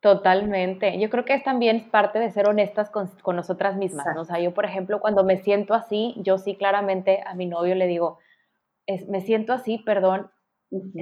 Totalmente. 0.03 0.98
Yo 0.98 1.09
creo 1.11 1.24
que 1.24 1.34
es 1.34 1.44
también 1.44 1.88
parte 1.88 2.18
de 2.18 2.32
ser 2.32 2.48
honestas 2.48 2.90
con, 2.90 3.09
nosotras 3.36 3.76
mismas. 3.76 4.05
O 4.18 4.24
sea, 4.24 4.40
yo, 4.40 4.53
por 4.53 4.64
ejemplo, 4.64 5.00
cuando 5.00 5.22
me 5.22 5.36
siento 5.36 5.74
así, 5.74 6.14
yo 6.16 6.38
sí 6.38 6.57
claramente 6.57 7.22
a 7.24 7.34
mi 7.34 7.46
novio 7.46 7.76
le 7.76 7.86
digo, 7.86 8.18
es, 8.84 9.07
me 9.09 9.20
siento 9.20 9.53
así, 9.53 9.78
perdón, 9.78 10.28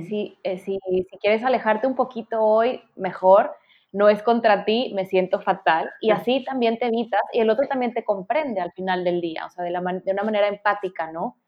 si, 0.07 0.37
eh, 0.43 0.59
si, 0.59 0.79
si, 0.85 1.19
quieres 1.19 1.43
alejarte 1.43 1.87
un 1.87 1.95
poquito 1.95 2.43
hoy, 2.43 2.83
mejor, 2.95 3.57
no 3.91 4.11
es 4.11 4.23
contra 4.23 4.67
ti, 4.67 4.93
me 4.95 5.07
siento 5.07 5.41
fatal. 5.41 5.91
Y 6.03 6.11
así 6.11 6.45
también 6.45 6.79
te 6.79 6.85
evitas 6.85 7.23
y 7.33 7.41
el 7.41 7.49
otro 7.49 7.67
también 7.69 7.95
te 7.95 8.05
comprende 8.05 8.61
al 8.61 8.73
final 8.73 9.03
del 9.03 9.23
día, 9.23 9.47
o 9.47 9.51
sea, 9.51 9.65
de, 9.65 9.71
la 9.71 9.81
de 9.81 10.13
una 10.13 10.25
manera 10.25 10.47
empática, 10.47 11.11
¿no? 11.11 11.39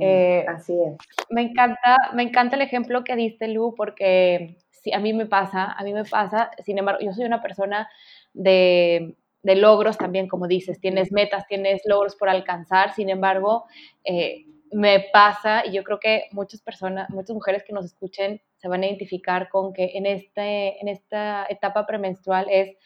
Eh, 0.00 0.44
así 0.48 0.72
es. 0.80 0.96
Me 1.30 1.42
encanta, 1.42 1.96
me 2.14 2.22
encanta 2.22 2.54
el 2.54 2.62
ejemplo 2.62 3.02
que 3.02 3.16
diste, 3.16 3.48
Lu, 3.48 3.74
porque 3.76 4.56
sí, 4.86 4.92
a 4.92 5.00
mí 5.00 5.12
me 5.12 5.26
pasa, 5.26 5.72
a 5.72 5.82
mí 5.82 5.92
me 5.92 6.04
pasa, 6.04 6.52
sin 6.64 6.78
embargo, 6.78 7.00
yo 7.02 7.12
soy 7.12 7.24
una 7.24 7.42
persona 7.42 7.88
de, 8.32 9.16
de 9.42 9.56
logros 9.56 9.98
también, 9.98 10.28
como 10.28 10.46
dices, 10.46 10.80
tienes 10.80 11.10
metas, 11.10 11.44
tienes 11.48 11.82
logros 11.86 12.14
por 12.14 12.28
alcanzar, 12.28 12.94
sin 12.94 13.10
embargo, 13.10 13.64
eh, 14.04 14.44
me 14.70 15.06
pasa, 15.12 15.66
y 15.66 15.72
yo 15.72 15.82
creo 15.82 15.98
que 15.98 16.28
muchas 16.30 16.60
personas, 16.60 17.10
muchas 17.10 17.34
mujeres 17.34 17.64
que 17.64 17.72
nos 17.72 17.84
escuchen 17.84 18.40
se 18.58 18.68
van 18.68 18.84
a 18.84 18.86
identificar 18.86 19.48
con 19.48 19.72
que 19.72 19.92
en, 19.94 20.06
este, 20.06 20.80
en 20.80 20.86
esta 20.86 21.46
etapa 21.48 21.84
premenstrual 21.84 22.46
es 22.48 22.76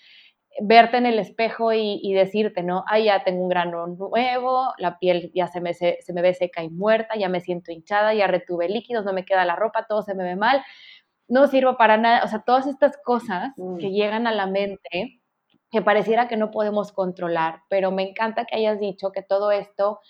verte 0.61 0.96
en 0.96 1.07
el 1.07 1.18
espejo 1.18 1.72
y, 1.72 2.12
decirte, 2.12 2.62
¿no? 2.62 2.84
Ah, 2.88 2.98
ya 2.98 3.22
tengo 3.24 3.42
un 3.42 3.48
grano 3.48 3.86
nuevo, 3.86 4.72
la 4.78 4.98
piel 4.98 5.30
ya 5.34 5.46
se 5.46 5.61
me, 5.61 5.74
se, 5.74 5.98
me 6.12 6.22
ve 6.22 6.34
seca 6.34 6.62
y 6.62 6.70
muerta, 6.70 7.16
ya 7.16 7.28
me 7.28 7.40
siento 7.40 7.72
hinchada, 7.72 8.14
ya 8.14 8.26
retuve 8.26 8.68
líquidos, 8.68 9.05
no 9.05 9.12
me 9.12 9.24
queda 9.24 9.44
la 9.44 9.57
ropa, 9.57 9.86
todo 9.86 10.03
se 10.03 10.14
me 10.14 10.24
ve 10.24 10.36
mal, 10.36 10.62
no 11.31 11.47
sirvo 11.47 11.78
para 11.78 11.97
nada. 11.97 12.22
O 12.24 12.28
sea, 12.28 12.41
todas 12.41 12.66
estas 12.66 12.99
cosas 13.03 13.53
mm. 13.57 13.78
que 13.78 13.91
llegan 13.91 14.26
a 14.26 14.33
la 14.33 14.47
mente 14.47 15.20
que 15.70 15.83
pareciera 15.83 16.28
que 16.28 16.37
no 16.37 16.51
podemos 16.51 16.93
controlar, 16.93 17.62
pero 17.70 17.93
me 17.93 18.03
encanta 18.03 18.45
que 18.45 18.57
hayas 18.57 18.81
dicho 18.81 19.12
que 19.12 19.22
todo 19.22 19.53
esto 19.53 20.01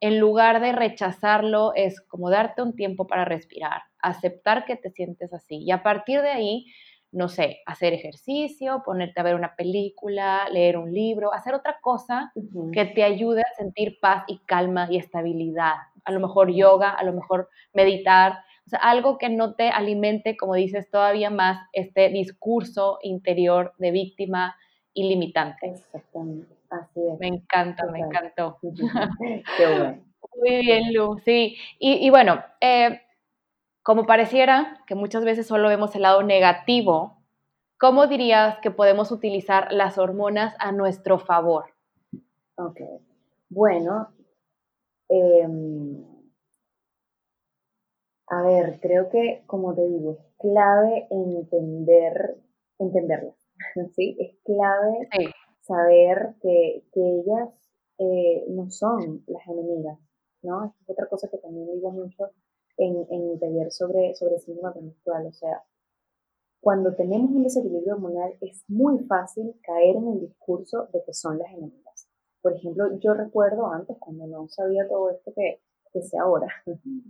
en 0.00 0.20
lugar 0.20 0.60
de 0.60 0.72
rechazarlo, 0.72 1.72
es 1.74 2.00
como 2.00 2.30
darte 2.30 2.62
un 2.62 2.76
tiempo 2.76 3.06
para 3.06 3.24
respirar, 3.24 3.82
aceptar 4.00 4.64
que 4.64 4.76
te 4.76 4.90
sientes 4.90 5.32
así 5.32 5.56
y 5.64 5.70
a 5.70 5.82
partir 5.82 6.22
de 6.22 6.30
ahí, 6.30 6.66
no 7.10 7.28
sé, 7.28 7.60
hacer 7.66 7.94
ejercicio, 7.94 8.82
ponerte 8.84 9.18
a 9.18 9.24
ver 9.24 9.34
una 9.34 9.56
película, 9.56 10.48
leer 10.50 10.76
un 10.76 10.92
libro, 10.92 11.32
hacer 11.32 11.54
otra 11.54 11.78
cosa 11.80 12.32
que 12.72 12.84
te 12.84 13.02
ayude 13.02 13.40
a 13.40 13.56
sentir 13.56 13.98
paz 14.00 14.24
y 14.28 14.38
calma 14.40 14.88
y 14.90 14.98
estabilidad. 14.98 15.74
A 16.04 16.12
lo 16.12 16.20
mejor 16.20 16.52
yoga, 16.52 16.90
a 16.90 17.02
lo 17.04 17.14
mejor 17.14 17.48
meditar, 17.72 18.44
o 18.68 18.70
sea, 18.70 18.80
algo 18.80 19.16
que 19.16 19.30
no 19.30 19.54
te 19.54 19.70
alimente, 19.70 20.36
como 20.36 20.54
dices, 20.54 20.90
todavía 20.90 21.30
más 21.30 21.66
este 21.72 22.10
discurso 22.10 22.98
interior 23.00 23.72
de 23.78 23.92
víctima 23.92 24.56
ilimitante. 24.92 25.68
Exactamente. 25.70 26.54
Así 26.68 27.00
es. 27.00 27.18
Me 27.18 27.28
encanta, 27.28 27.86
me 27.86 28.00
encantó. 28.00 28.58
Qué 29.56 29.66
bueno. 29.66 30.04
Muy 30.36 30.60
bien, 30.60 30.92
Lu, 30.92 31.18
sí. 31.24 31.56
Y, 31.78 32.10
bueno, 32.10 32.44
eh, 32.60 33.00
como 33.82 34.04
pareciera 34.04 34.84
que 34.86 34.94
muchas 34.94 35.24
veces 35.24 35.46
solo 35.46 35.70
vemos 35.70 35.96
el 35.96 36.02
lado 36.02 36.22
negativo, 36.22 37.22
¿cómo 37.78 38.06
dirías 38.06 38.58
que 38.58 38.70
podemos 38.70 39.10
utilizar 39.12 39.72
las 39.72 39.96
hormonas 39.96 40.54
a 40.58 40.72
nuestro 40.72 41.18
favor? 41.18 41.72
Ok. 42.56 42.80
Bueno, 43.48 44.10
em, 45.08 46.17
a 48.30 48.42
ver, 48.42 48.78
creo 48.80 49.08
que, 49.08 49.42
como 49.46 49.74
te 49.74 49.86
digo, 49.86 50.12
es 50.12 50.18
clave 50.38 51.06
entender, 51.10 52.36
entenderlas, 52.78 53.36
¿sí? 53.94 54.16
Es 54.18 54.36
clave 54.44 55.08
sí 55.12 55.26
saber 55.68 56.34
que, 56.40 56.82
ellas 56.94 57.50
eh, 57.98 58.44
no 58.48 58.70
son 58.70 59.22
las 59.26 59.46
enemigas, 59.46 59.98
¿no? 60.42 60.64
es 60.64 60.90
otra 60.90 61.06
cosa 61.06 61.28
que 61.28 61.38
también 61.38 61.70
digo 61.74 61.90
mucho 61.90 62.30
en, 62.78 63.06
en 63.10 63.28
mi 63.28 63.38
taller 63.38 63.70
sobre, 63.70 64.14
sobre 64.14 64.38
síndrome 64.38 64.80
menstrual, 64.80 65.26
o 65.26 65.32
sea, 65.32 65.62
cuando 66.60 66.94
tenemos 66.94 67.30
un 67.30 67.44
desequilibrio 67.44 67.94
hormonal 67.94 68.34
es 68.40 68.64
muy 68.68 68.98
fácil 69.04 69.54
caer 69.62 69.96
en 69.96 70.08
el 70.08 70.20
discurso 70.20 70.88
de 70.92 71.02
que 71.04 71.14
son 71.14 71.38
las 71.38 71.52
enemigas. 71.52 72.08
Por 72.40 72.54
ejemplo, 72.54 72.98
yo 72.98 73.14
recuerdo 73.14 73.70
antes, 73.70 73.96
cuando 73.98 74.26
no 74.26 74.48
sabía 74.48 74.88
todo 74.88 75.10
esto 75.10 75.32
que, 75.34 75.60
que 75.92 76.02
sé 76.02 76.18
ahora, 76.18 76.48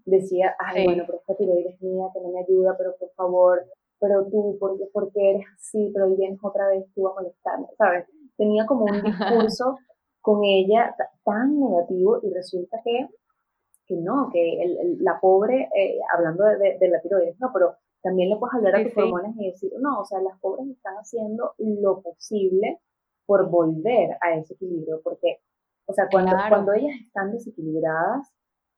decía, 0.04 0.54
ay, 0.58 0.84
bueno, 0.84 1.04
pero 1.06 1.18
esta 1.18 1.34
tiroides 1.34 1.80
mía, 1.80 2.06
que 2.12 2.20
no 2.20 2.28
me 2.28 2.40
ayuda, 2.40 2.76
pero 2.76 2.94
por 2.98 3.10
favor, 3.10 3.64
pero 4.00 4.26
tú, 4.26 4.56
¿por 4.58 4.78
qué, 4.78 4.86
¿por 4.92 5.12
qué 5.12 5.30
eres 5.30 5.46
así? 5.56 5.90
Pero 5.92 6.06
hoy 6.06 6.16
vienes 6.16 6.38
otra 6.42 6.68
vez 6.68 6.84
tú 6.94 7.08
a 7.08 7.14
molestarme, 7.14 7.66
¿sabes? 7.76 8.06
tenía 8.38 8.64
como 8.64 8.84
un 8.84 9.02
discurso 9.02 9.76
con 10.22 10.42
ella 10.44 10.94
tan 11.24 11.60
negativo 11.60 12.20
y 12.22 12.32
resulta 12.32 12.80
que, 12.82 13.08
que 13.86 13.96
no, 13.96 14.30
que 14.32 14.62
el, 14.62 15.02
la 15.02 15.18
pobre, 15.20 15.68
eh, 15.76 15.98
hablando 16.14 16.44
de, 16.44 16.78
de, 16.78 16.88
la 16.88 17.00
tiroides, 17.00 17.38
no, 17.40 17.50
pero 17.52 17.74
también 18.02 18.30
le 18.30 18.36
puedes 18.36 18.54
hablar 18.54 18.76
a 18.76 18.84
tus 18.84 18.96
hormonas 18.96 19.34
y 19.36 19.50
decir, 19.50 19.72
no, 19.80 20.00
o 20.00 20.04
sea, 20.04 20.20
las 20.20 20.38
pobres 20.40 20.68
están 20.68 20.94
haciendo 20.94 21.52
lo 21.58 22.00
posible 22.00 22.80
por 23.26 23.50
volver 23.50 24.16
a 24.20 24.34
ese 24.34 24.54
equilibrio, 24.54 25.00
porque, 25.02 25.40
o 25.86 25.92
sea, 25.92 26.08
cuando, 26.10 26.32
cuando 26.48 26.72
ellas 26.72 26.94
están 27.04 27.32
desequilibradas, 27.32 28.28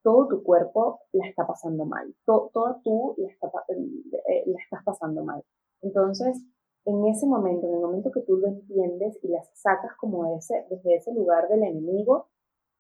todo 0.03 0.29
tu 0.29 0.43
cuerpo 0.43 1.01
la 1.13 1.27
está 1.27 1.47
pasando 1.47 1.85
mal, 1.85 2.15
toda 2.25 2.81
tú 2.83 3.15
la, 3.19 3.29
está, 3.29 3.49
eh, 3.69 4.45
la 4.47 4.59
estás 4.63 4.83
pasando 4.85 5.25
mal. 5.25 5.43
Entonces, 5.83 6.43
en 6.85 7.07
ese 7.07 7.27
momento, 7.27 7.67
en 7.67 7.75
el 7.75 7.81
momento 7.81 8.11
que 8.11 8.23
tú 8.23 8.37
lo 8.37 8.49
entiendes 8.49 9.19
y 9.23 9.29
las 9.29 9.49
sacas 9.55 9.93
como 9.97 10.37
ese, 10.37 10.67
desde 10.71 10.97
ese 10.97 11.13
lugar 11.13 11.49
del 11.49 11.63
enemigo, 11.63 12.29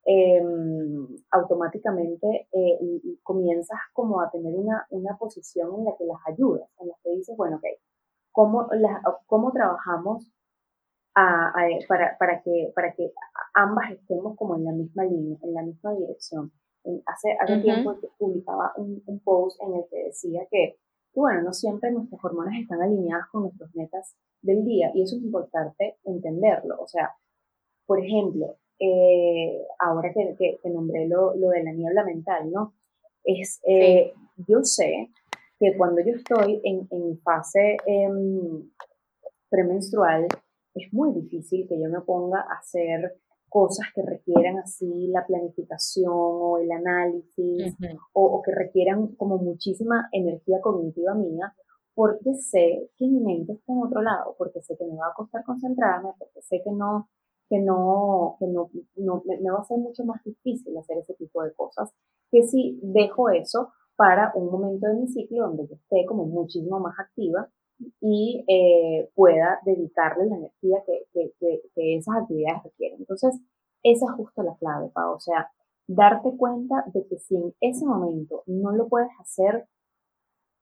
em, 0.04 1.06
automáticamente 1.30 2.48
eh, 2.52 2.78
comienzas 3.22 3.78
como 3.92 4.20
a 4.20 4.30
tener 4.30 4.54
una, 4.56 4.86
una, 4.90 5.16
posición 5.18 5.74
en 5.78 5.84
la 5.84 5.96
que 5.96 6.04
las 6.06 6.18
ayudas, 6.26 6.68
en 6.80 6.88
la 6.88 6.94
que 7.02 7.10
dices, 7.10 7.36
bueno, 7.36 7.56
ok, 7.56 7.64
¿cómo, 8.32 8.68
cómo 9.26 9.52
trabajamos 9.52 10.32
para, 11.14 12.16
para, 12.18 12.42
que, 12.42 12.72
para 12.74 12.94
que 12.94 13.12
ambas 13.54 13.90
estemos 13.92 14.36
como 14.36 14.56
en 14.56 14.64
la 14.64 14.72
misma 14.72 15.04
línea, 15.04 15.38
en 15.42 15.54
la 15.54 15.62
misma 15.62 15.94
dirección? 15.94 16.52
Hace 17.06 17.36
hace 17.38 17.58
tiempo 17.58 17.96
publicaba 18.18 18.72
un, 18.76 19.02
un 19.06 19.20
post 19.20 19.60
en 19.62 19.74
el 19.74 19.84
que 19.90 20.04
decía 20.04 20.46
que 20.50 20.78
bueno, 21.14 21.42
no 21.42 21.52
siempre 21.52 21.90
nuestras 21.90 22.24
hormonas 22.24 22.54
están 22.60 22.80
alineadas 22.82 23.26
con 23.30 23.42
nuestras 23.42 23.74
metas 23.74 24.16
del 24.42 24.64
día 24.64 24.90
y 24.94 25.02
eso 25.02 25.16
es 25.16 25.22
importante 25.22 25.96
entenderlo. 26.04 26.76
O 26.80 26.86
sea, 26.86 27.14
por 27.86 28.04
ejemplo, 28.04 28.56
eh, 28.78 29.66
ahora 29.78 30.12
que, 30.12 30.58
que, 30.62 30.70
nombré 30.70 31.06
lo, 31.08 31.34
lo, 31.34 31.48
de 31.50 31.64
la 31.64 31.72
niebla 31.72 32.04
mental, 32.04 32.50
¿no? 32.50 32.74
Es, 33.24 33.60
eh, 33.66 34.14
Yo 34.48 34.62
sé 34.62 35.10
que 35.58 35.76
cuando 35.76 36.00
yo 36.00 36.14
estoy 36.14 36.60
en, 36.64 36.88
en 36.90 37.18
fase 37.20 37.76
em, 37.84 38.70
premenstrual, 39.50 40.26
es 40.74 40.92
muy 40.92 41.12
difícil 41.12 41.68
que 41.68 41.78
yo 41.78 41.90
me 41.90 42.00
ponga 42.00 42.40
a 42.40 42.58
hacer 42.58 43.19
cosas 43.50 43.86
que 43.94 44.02
requieran 44.02 44.58
así 44.58 45.08
la 45.08 45.26
planificación 45.26 46.12
o 46.14 46.58
el 46.58 46.70
análisis 46.70 47.76
o, 48.12 48.40
que 48.42 48.52
requieran 48.52 49.08
como 49.16 49.36
muchísima 49.36 50.08
energía 50.12 50.60
cognitiva 50.62 51.14
mía, 51.14 51.52
porque 51.94 52.34
sé 52.34 52.90
que 52.96 53.06
mi 53.06 53.20
mente 53.20 53.52
está 53.52 53.72
en 53.72 53.82
otro 53.82 54.00
lado, 54.00 54.34
porque 54.38 54.62
sé 54.62 54.76
que 54.78 54.86
me 54.86 54.96
va 54.96 55.08
a 55.08 55.14
costar 55.14 55.44
concentrarme, 55.44 56.10
porque 56.18 56.40
sé 56.40 56.62
que 56.64 56.70
no, 56.70 57.10
que 57.48 57.58
no, 57.58 58.36
que 58.38 58.46
no, 58.46 58.70
no 58.96 59.22
me, 59.26 59.38
me, 59.40 59.50
va 59.50 59.58
a 59.58 59.64
ser 59.64 59.78
mucho 59.78 60.04
más 60.04 60.22
difícil 60.24 60.78
hacer 60.78 60.98
ese 60.98 61.14
tipo 61.14 61.42
de 61.42 61.52
cosas, 61.52 61.92
que 62.30 62.44
si 62.44 62.78
dejo 62.82 63.28
eso 63.30 63.72
para 63.96 64.32
un 64.34 64.50
momento 64.50 64.86
de 64.86 64.94
mi 64.94 65.08
ciclo 65.08 65.48
donde 65.48 65.66
yo 65.66 65.74
esté 65.74 66.06
como 66.06 66.24
muchísimo 66.24 66.78
más 66.80 66.94
activa 66.98 67.50
y 68.00 68.44
eh, 68.48 69.10
pueda 69.14 69.60
dedicarle 69.64 70.26
la 70.26 70.36
energía 70.36 70.82
que, 70.86 71.06
que, 71.12 71.32
que, 71.74 71.96
esas 71.96 72.16
actividades 72.22 72.64
requieren. 72.64 73.00
Entonces, 73.00 73.40
esa 73.82 74.06
es 74.06 74.12
justo 74.12 74.42
la 74.42 74.56
clave, 74.56 74.88
Pau. 74.88 75.14
O 75.14 75.20
sea, 75.20 75.50
darte 75.86 76.36
cuenta 76.36 76.84
de 76.92 77.06
que 77.06 77.18
si 77.18 77.36
en 77.36 77.54
ese 77.60 77.84
momento 77.84 78.42
no 78.46 78.72
lo 78.72 78.88
puedes 78.88 79.10
hacer, 79.20 79.66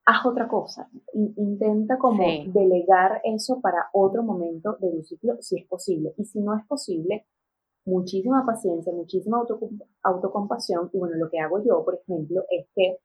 haz 0.07 0.25
otra 0.25 0.49
cosa. 0.49 0.89
Intenta 1.12 1.99
como 1.99 2.23
delegar 2.47 3.21
eso 3.25 3.61
para 3.61 3.89
otro 3.93 4.23
momento 4.23 4.77
de 4.81 4.91
tu 4.91 5.03
ciclo, 5.03 5.37
si 5.41 5.59
es 5.59 5.66
posible. 5.66 6.14
Y 6.16 6.25
si 6.25 6.41
no 6.41 6.57
es 6.57 6.64
posible, 6.66 7.27
muchísima 7.85 8.45
paciencia, 8.47 8.93
muchísima 8.93 9.45
autocompasión. 10.03 10.91
Y 10.93 10.99
bueno, 10.99 11.16
lo 11.16 11.29
que 11.29 11.41
hago 11.41 11.62
yo, 11.62 11.85
por 11.85 11.97
ejemplo, 11.97 12.45
es 12.51 12.66
que 12.75 12.99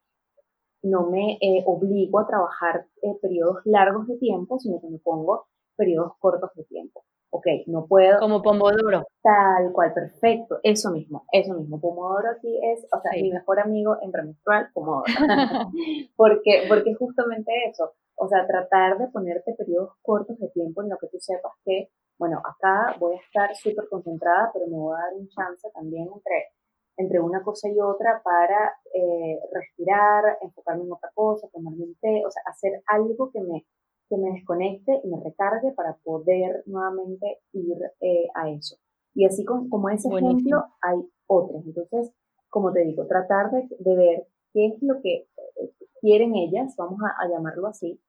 no 0.83 1.09
me 1.09 1.37
eh, 1.41 1.63
obligo 1.65 2.19
a 2.19 2.27
trabajar 2.27 2.85
eh, 3.01 3.17
periodos 3.21 3.61
largos 3.65 4.07
de 4.07 4.17
tiempo, 4.17 4.59
sino 4.59 4.79
que 4.81 4.89
me 4.89 4.99
pongo 4.99 5.47
periodos 5.75 6.13
cortos 6.19 6.51
de 6.55 6.65
tiempo. 6.65 7.03
Ok, 7.31 7.47
no 7.65 7.87
puedo. 7.87 8.19
Como 8.19 8.43
Pomodoro. 8.43 9.07
Tal 9.23 9.71
cual, 9.73 9.91
perfecto. 9.91 10.59
Eso 10.61 10.91
mismo, 10.91 11.25
eso 11.31 11.55
mismo. 11.55 11.81
Pomodoro 11.81 12.29
aquí 12.29 12.59
es, 12.61 12.85
o 12.91 13.01
sea, 13.01 13.11
mi 13.19 13.31
mejor 13.31 13.59
amigo 13.59 13.97
en 14.03 14.11
premenstrual, 14.11 14.69
Pomodoro. 14.71 15.05
porque, 16.15 16.65
porque 16.69 16.93
justamente 16.93 17.51
eso. 17.67 17.93
O 18.15 18.27
sea, 18.27 18.45
tratar 18.45 18.99
de 18.99 19.07
ponerte 19.07 19.55
periodos 19.57 19.93
cortos 20.03 20.37
de 20.37 20.49
tiempo 20.49 20.83
en 20.83 20.89
lo 20.89 20.97
que 20.99 21.07
tú 21.07 21.17
sepas 21.19 21.53
que, 21.65 21.89
bueno, 22.19 22.39
acá 22.45 22.95
voy 22.99 23.15
a 23.15 23.19
estar 23.19 23.55
súper 23.55 23.87
concentrada, 23.89 24.51
pero 24.53 24.67
me 24.67 24.77
voy 24.77 24.95
a 24.95 25.03
dar 25.05 25.13
un 25.15 25.27
chance 25.29 25.67
también 25.73 26.07
entre 26.13 26.49
entre 26.97 27.19
una 27.19 27.43
cosa 27.43 27.69
y 27.69 27.79
otra 27.79 28.21
para 28.23 28.73
eh, 28.93 29.39
respirar, 29.51 30.37
enfocarme 30.41 30.83
en 30.83 30.91
otra 30.91 31.09
cosa, 31.13 31.47
tomarme 31.51 31.83
un 31.83 31.95
té, 31.95 32.23
o 32.25 32.31
sea, 32.31 32.43
hacer 32.45 32.83
algo 32.87 33.31
que 33.31 33.41
me, 33.41 33.65
que 34.09 34.17
me 34.17 34.31
desconecte 34.31 35.01
y 35.03 35.07
me 35.07 35.23
recargue 35.23 35.71
para 35.71 35.95
poder 36.03 36.63
nuevamente 36.65 37.39
ir 37.53 37.77
eh, 38.01 38.27
a 38.35 38.49
eso. 38.49 38.77
Y 39.15 39.25
así 39.25 39.43
como 39.45 39.89
ese 39.89 40.07
ejemplo, 40.09 40.63
hay 40.81 40.97
otros. 41.27 41.63
Entonces, 41.65 42.11
como 42.49 42.71
te 42.71 42.83
digo, 42.83 43.05
tratar 43.05 43.51
de, 43.51 43.67
de 43.79 43.95
ver 43.95 44.27
qué 44.53 44.67
es 44.67 44.81
lo 44.81 45.01
que 45.01 45.27
eh, 45.57 45.73
quieren 46.01 46.35
ellas, 46.35 46.75
vamos 46.77 46.99
a, 47.01 47.27
llamarlo 47.27 47.67
así, 47.67 47.99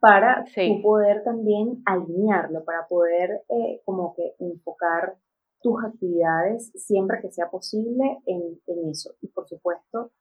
para 0.00 0.44
poder 0.82 1.22
también 1.24 1.82
alinearlo, 1.84 2.64
para 2.64 2.86
poder 2.88 3.42
como 3.84 4.14
que 4.14 4.34
enfocar 4.38 5.18
tus 5.60 5.84
actividades 5.84 6.72
siempre 6.74 7.20
que 7.20 7.30
sea 7.30 7.50
posible 7.50 8.18
en, 8.26 8.58
eso. 8.90 9.14
Y 9.20 9.28
por 9.28 9.48
supuesto, 9.48 10.12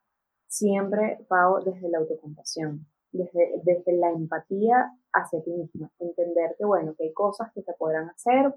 siempre, 0.48 1.26
Pau, 1.28 1.64
desde 1.64 1.90
la 1.90 2.00
autocompasión, 2.00 2.86
desde, 3.12 3.62
desde 3.64 3.94
la 3.94 4.12
empatía 4.12 4.92
hacia 5.14 5.42
ti 5.44 5.52
misma. 5.52 5.92
Entender 6.00 6.56
que, 6.58 6.66
bueno, 6.66 6.94
que 6.98 7.06
hay 7.06 7.14
cosas 7.14 7.52
que 7.54 7.62
se 7.62 7.74
podrán 7.74 8.10
hacer, 8.10 8.54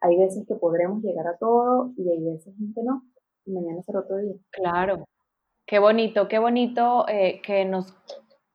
hay 0.00 0.16
veces 0.18 0.46
que 0.46 0.54
podremos 0.54 1.02
llegar 1.02 1.26
a 1.26 1.38
todo 1.38 1.92
y 1.96 2.10
hay 2.10 2.22
veces 2.22 2.54
en 2.60 2.74
que 2.74 2.82
no. 2.82 3.02
Y 3.44 3.52
mañana 3.52 3.82
será 3.82 4.00
otro 4.00 4.18
día. 4.18 4.34
Claro. 4.50 5.04
Qué 5.66 5.78
bonito, 5.78 6.28
qué 6.28 6.38
bonito 6.38 7.08
eh, 7.08 7.40
que 7.42 7.64
nos 7.64 7.94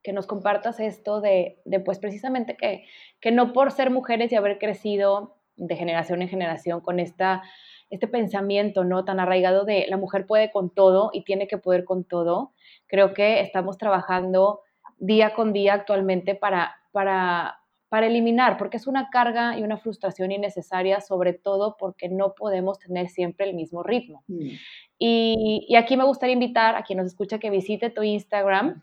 que 0.03 0.13
nos 0.13 0.26
compartas 0.26 0.80
esto 0.80 1.22
de, 1.22 1.61
de 1.65 1.80
pues 1.80 1.99
precisamente 1.99 2.57
que, 2.57 2.86
que 3.19 3.32
no 3.32 3.53
por 3.53 3.72
ser 3.72 3.91
mujeres 3.91 4.32
y 4.32 4.36
haber 4.36 4.57
crecido 4.57 5.36
de 5.62 5.76
generación 5.76 6.22
en 6.22 6.30
generación 6.30 6.82
con 6.82 6.99
esta, 6.99 7.43
este 7.89 8.07
pensamiento 8.07 8.84
no 8.84 9.05
tan 9.05 9.20
arraigado 9.20 9.64
de 9.64 9.86
la 9.88 9.97
mujer 9.97 10.26
puede 10.26 10.51
con 10.51 10.70
todo 10.74 11.12
y 11.14 11.24
tiene 11.24 11.47
que 11.47 11.57
poder 11.57 11.86
con 11.86 12.03
todo. 12.03 12.51
Creo 12.88 13.14
que 13.14 13.41
estamos 13.41 13.78
trabajando 13.78 14.62
día 14.97 15.34
con 15.34 15.53
día 15.53 15.76
actualmente 15.76 16.36
para, 16.36 16.76
para, 16.91 17.59
para 17.89 18.07
eliminar, 18.07 18.57
porque 18.57 18.78
es 18.78 18.88
una 18.88 19.09
carga 19.12 19.57
y 19.57 19.64
una 19.64 19.78
frustración 19.78 20.32
innecesaria, 20.32 20.99
sobre 20.99 21.34
todo 21.34 21.76
porque 21.78 22.09
no 22.09 22.34
podemos 22.34 22.80
tener 22.80 23.09
siempre 23.09 23.47
el 23.47 23.55
mismo 23.55 23.84
ritmo. 23.84 24.24
Mm. 24.28 24.49
Y, 24.97 25.66
y, 25.68 25.76
aquí 25.76 25.97
me 25.97 26.05
gustaría 26.05 26.34
invitar 26.34 26.76
a 26.76 26.84
quien 26.84 26.97
nos 26.97 27.07
escucha 27.07 27.39
que 27.39 27.49
visite 27.49 27.89
tu 27.89 28.03
Instagram, 28.03 28.80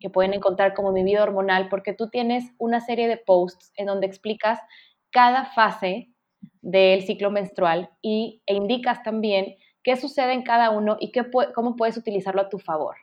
que 0.00 0.10
pueden 0.10 0.34
encontrar 0.34 0.74
como 0.74 0.92
mi 0.92 1.04
vida 1.04 1.22
hormonal, 1.22 1.68
porque 1.68 1.92
tú 1.92 2.08
tienes 2.08 2.44
una 2.58 2.80
serie 2.80 3.08
de 3.08 3.16
posts 3.16 3.72
en 3.76 3.86
donde 3.86 4.06
explicas 4.06 4.60
cada 5.14 5.46
fase 5.46 6.12
del 6.60 7.02
ciclo 7.02 7.30
menstrual 7.30 7.88
y, 8.02 8.42
e 8.46 8.54
indicas 8.54 9.02
también 9.04 9.54
qué 9.84 9.96
sucede 9.96 10.32
en 10.32 10.42
cada 10.42 10.70
uno 10.70 10.96
y 10.98 11.12
qué, 11.12 11.22
cómo 11.54 11.76
puedes 11.76 11.96
utilizarlo 11.96 12.40
a 12.40 12.48
tu 12.48 12.58
favor. 12.58 12.96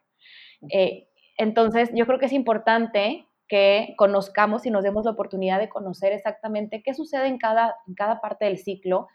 Eh, 0.69 1.07
entonces, 1.37 1.89
yo 1.95 2.05
creo 2.05 2.19
que 2.19 2.25
es 2.25 2.33
importante 2.33 3.25
que 3.47 3.93
conozcamos 3.97 4.65
y 4.65 4.71
nos 4.71 4.83
demos 4.83 5.05
la 5.05 5.11
oportunidad 5.11 5.57
de 5.59 5.69
conocer 5.69 6.11
exactamente 6.11 6.83
qué 6.83 6.93
sucede 6.93 7.27
en 7.27 7.37
cada, 7.37 7.75
en 7.87 7.95
cada 7.95 8.19
parte 8.19 8.45
del 8.45 8.57
ciclo 8.57 9.07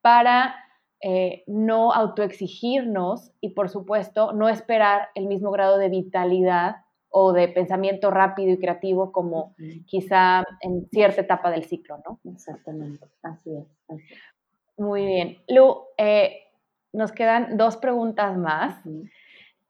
para 0.00 0.54
eh, 1.00 1.42
no 1.48 1.92
autoexigirnos 1.92 3.32
y, 3.40 3.50
por 3.50 3.70
supuesto, 3.70 4.32
no 4.32 4.48
esperar 4.48 5.08
el 5.16 5.26
mismo 5.26 5.50
grado 5.50 5.78
de 5.78 5.88
vitalidad 5.88 6.76
o 7.18 7.32
de 7.32 7.48
pensamiento 7.48 8.10
rápido 8.10 8.52
y 8.52 8.58
creativo 8.58 9.10
como 9.10 9.54
quizá 9.86 10.44
en 10.60 10.86
cierta 10.90 11.22
etapa 11.22 11.50
del 11.50 11.64
ciclo, 11.64 11.96
¿no? 12.04 12.20
Exactamente, 12.30 13.06
así 13.22 13.56
es. 13.56 13.66
Muy 14.76 15.06
bien. 15.06 15.38
Lu, 15.48 15.84
eh, 15.96 16.44
nos 16.92 17.12
quedan 17.12 17.56
dos 17.56 17.78
preguntas 17.78 18.36
más. 18.36 18.78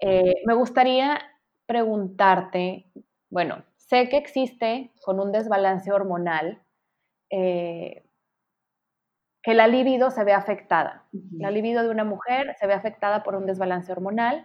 Eh, 0.00 0.34
me 0.44 0.54
gustaría 0.54 1.20
preguntarte, 1.66 2.86
bueno, 3.30 3.62
sé 3.76 4.08
que 4.08 4.16
existe 4.16 4.90
con 5.04 5.20
un 5.20 5.30
desbalance 5.30 5.92
hormonal 5.92 6.60
eh, 7.30 8.02
que 9.40 9.54
la 9.54 9.68
libido 9.68 10.10
se 10.10 10.24
ve 10.24 10.32
afectada. 10.32 11.04
La 11.38 11.52
libido 11.52 11.84
de 11.84 11.90
una 11.90 12.02
mujer 12.02 12.56
se 12.58 12.66
ve 12.66 12.72
afectada 12.74 13.22
por 13.22 13.36
un 13.36 13.46
desbalance 13.46 13.92
hormonal 13.92 14.44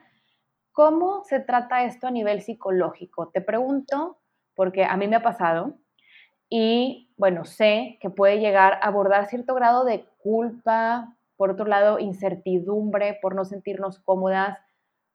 ¿Cómo 0.71 1.23
se 1.25 1.39
trata 1.39 1.83
esto 1.83 2.07
a 2.07 2.11
nivel 2.11 2.41
psicológico? 2.41 3.27
Te 3.27 3.41
pregunto, 3.41 4.17
porque 4.55 4.85
a 4.85 4.95
mí 4.95 5.07
me 5.07 5.17
ha 5.17 5.23
pasado 5.23 5.75
y, 6.49 7.09
bueno, 7.17 7.45
sé 7.45 7.97
que 8.01 8.09
puede 8.09 8.39
llegar 8.39 8.73
a 8.73 8.87
abordar 8.87 9.27
cierto 9.27 9.53
grado 9.53 9.83
de 9.85 10.05
culpa, 10.19 11.15
por 11.35 11.49
otro 11.49 11.65
lado, 11.65 11.99
incertidumbre 11.99 13.17
por 13.21 13.35
no 13.35 13.45
sentirnos 13.45 13.99
cómodas, 13.99 14.57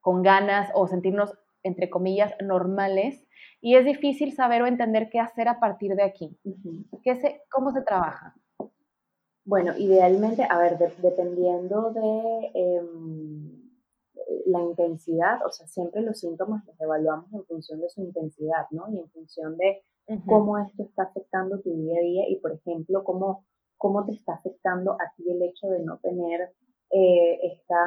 con 0.01 0.23
ganas 0.23 0.71
o 0.75 0.89
sentirnos, 0.89 1.39
entre 1.63 1.91
comillas, 1.91 2.35
normales. 2.43 3.27
Y 3.61 3.77
es 3.77 3.85
difícil 3.85 4.35
saber 4.35 4.63
o 4.63 4.67
entender 4.67 5.09
qué 5.11 5.21
hacer 5.21 5.49
a 5.49 5.59
partir 5.59 5.95
de 5.95 6.03
aquí. 6.03 6.39
¿Qué 7.03 7.43
¿Cómo 7.51 7.71
se 7.71 7.83
trabaja? 7.83 8.35
Bueno, 9.45 9.77
idealmente, 9.77 10.47
a 10.49 10.59
ver, 10.59 10.79
dependiendo 10.79 11.93
de... 11.93 12.51
Em, 12.55 13.56
la 14.47 14.63
intensidad, 14.63 15.45
o 15.45 15.51
sea, 15.51 15.67
siempre 15.67 16.03
los 16.03 16.21
síntomas 16.21 16.65
los 16.67 16.81
evaluamos 16.81 17.33
en 17.33 17.45
función 17.45 17.81
de 17.81 17.89
su 17.89 18.03
intensidad, 18.03 18.67
¿no? 18.71 18.89
Y 18.91 18.99
en 18.99 19.09
función 19.11 19.57
de 19.57 19.83
cómo 20.27 20.59
esto 20.59 20.85
está 20.85 21.05
afectando 21.05 21.61
tu 21.61 21.75
día 21.75 21.99
a 21.99 22.03
día 22.03 22.29
y, 22.29 22.37
por 22.37 22.53
ejemplo, 22.53 23.03
cómo, 23.05 23.45
cómo 23.77 24.05
te 24.05 24.13
está 24.13 24.35
afectando 24.35 24.93
a 24.93 25.13
ti 25.17 25.31
el 25.31 25.43
hecho 25.43 25.69
de 25.69 25.81
no 25.81 25.99
tener 25.99 26.53
eh, 26.91 27.39
esta, 27.43 27.83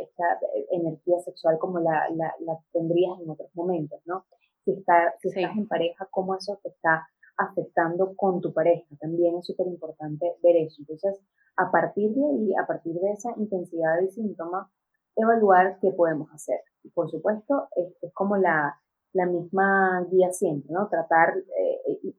esta, 0.00 0.38
energía 0.70 1.18
sexual 1.20 1.58
como 1.58 1.80
la, 1.80 2.08
la, 2.14 2.58
tendrías 2.72 3.18
en 3.20 3.30
otros 3.30 3.50
momentos, 3.54 4.00
¿no? 4.06 4.24
Si, 4.64 4.72
está, 4.72 5.14
si 5.20 5.28
estás 5.28 5.56
en 5.56 5.66
pareja, 5.66 6.06
cómo 6.10 6.36
eso 6.36 6.58
te 6.62 6.68
está 6.68 7.06
afectando 7.36 8.14
con 8.14 8.40
tu 8.40 8.52
pareja. 8.52 8.86
También 9.00 9.36
es 9.36 9.46
súper 9.46 9.66
importante 9.66 10.36
ver 10.42 10.56
eso. 10.56 10.76
Entonces, 10.78 11.20
a 11.56 11.70
partir 11.70 12.14
de 12.14 12.24
ahí, 12.24 12.54
a 12.54 12.66
partir 12.66 12.94
de 12.94 13.10
esa 13.10 13.34
intensidad 13.36 13.96
del 13.96 14.10
síntoma, 14.10 14.70
evaluar 15.16 15.78
qué 15.80 15.90
podemos 15.92 16.32
hacer. 16.32 16.60
Y 16.82 16.90
por 16.90 17.10
supuesto, 17.10 17.68
es, 17.76 18.12
como 18.12 18.36
la, 18.36 18.80
la, 19.12 19.26
misma 19.26 20.06
guía 20.10 20.32
siempre, 20.32 20.72
¿no? 20.72 20.88
Tratar, 20.88 21.34
eh, 21.36 22.14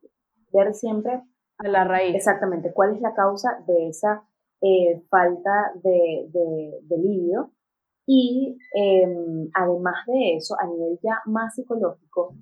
ver 0.51 0.73
siempre 0.73 1.23
a 1.57 1.67
la 1.67 1.83
raíz. 1.85 2.15
Exactamente, 2.15 2.73
cuál 2.73 2.95
es 2.95 3.01
la 3.01 3.13
causa 3.13 3.63
de 3.65 3.89
esa 3.89 4.23
eh, 4.61 5.01
falta 5.09 5.71
de, 5.83 6.29
de, 6.31 6.79
de 6.83 7.45
Y 8.07 8.57
em, 8.73 9.49
además 9.53 10.05
de 10.07 10.35
eso, 10.35 10.55
a 10.59 10.67
nivel 10.67 10.99
ya 11.01 11.21
más 11.25 11.55
psicológico, 11.55 12.35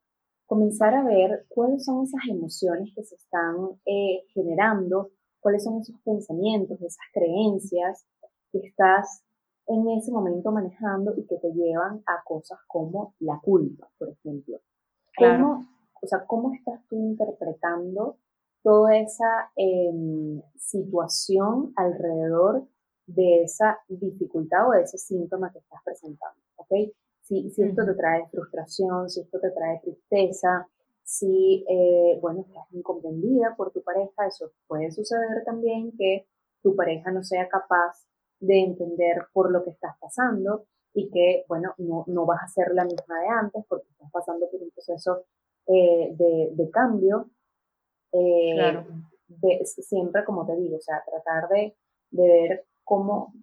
comenzar 0.45 0.93
a 0.93 1.03
ver 1.03 1.45
cuáles 1.49 1.85
son 1.85 2.03
esas 2.03 2.21
emociones 2.29 2.91
que 2.95 3.03
se 3.03 3.15
están 3.15 3.55
eh, 3.85 4.23
generando, 4.33 5.11
cuáles 5.39 5.63
son 5.63 5.79
esos 5.79 5.99
pensamientos, 6.03 6.81
esas 6.81 7.05
creencias 7.13 8.05
que 8.51 8.59
estás 8.59 9.23
en 9.67 9.89
ese 9.91 10.11
momento 10.11 10.51
manejando 10.51 11.13
y 11.15 11.25
que 11.25 11.37
te 11.37 11.51
llevan 11.53 12.03
a 12.05 12.23
cosas 12.23 12.59
como 12.67 13.15
la 13.19 13.39
culpa, 13.41 13.89
por 13.97 14.09
ejemplo. 14.09 14.59
o 16.01 16.07
sea, 16.07 16.25
cómo 16.25 16.53
estás 16.53 16.81
tú 16.89 16.97
interpretando 16.97 18.17
toda 18.61 18.97
esa 18.97 19.51
em, 19.55 20.41
situación 20.55 21.73
alrededor 21.75 22.67
de 23.05 23.43
esa 23.43 23.79
dificultad 23.87 24.69
o 24.69 24.71
de 24.71 24.83
ese 24.83 24.97
síntoma 24.97 25.51
que 25.51 25.59
estás 25.59 25.79
presentando, 25.83 26.41
¿ok? 26.55 26.71
Si, 27.21 27.49
si 27.51 27.63
esto 27.63 27.85
te 27.85 27.93
trae 27.93 28.27
frustración, 28.29 29.09
si 29.09 29.21
esto 29.21 29.39
te 29.39 29.51
trae 29.51 29.79
tristeza, 29.81 30.67
si, 31.03 31.65
eh, 31.69 32.17
bueno, 32.21 32.41
estás 32.47 32.65
incomprendida 32.71 33.55
por 33.55 33.71
tu 33.71 33.81
pareja, 33.81 34.27
eso 34.27 34.51
puede 34.67 34.91
suceder 34.91 35.43
también 35.45 35.91
que 35.97 36.25
tu 36.61 36.75
pareja 36.75 37.11
no 37.11 37.23
sea 37.23 37.47
capaz 37.49 38.05
de 38.43 38.59
entender 38.59 39.27
por 39.31 39.51
lo 39.51 39.63
que 39.63 39.71
estás 39.71 39.95
pasando 39.99 40.65
y 40.93 41.09
que, 41.09 41.45
bueno, 41.47 41.73
no, 41.77 42.03
no 42.07 42.25
vas 42.25 42.43
a 42.43 42.47
ser 42.47 42.73
la 42.73 42.83
misma 42.83 43.21
de 43.21 43.27
antes 43.27 43.65
porque 43.67 43.87
estás 43.89 44.11
pasando 44.11 44.49
por 44.49 44.61
un 44.61 44.69
proceso 44.69 45.25
eh, 45.67 46.13
de, 46.13 46.49
de, 46.51 46.69
cambio. 46.69 47.29
Eh, 48.11 48.53
claro. 48.53 48.85
de, 49.27 49.65
siempre, 49.65 50.25
como 50.25 50.45
te 50.45 50.55
digo, 50.57 50.77
o 50.77 50.81
sea, 50.81 51.01
tratar 51.09 51.49
de, 51.49 51.75
de 52.11 52.27
ver 52.27 52.65
cómo, 52.83 53.33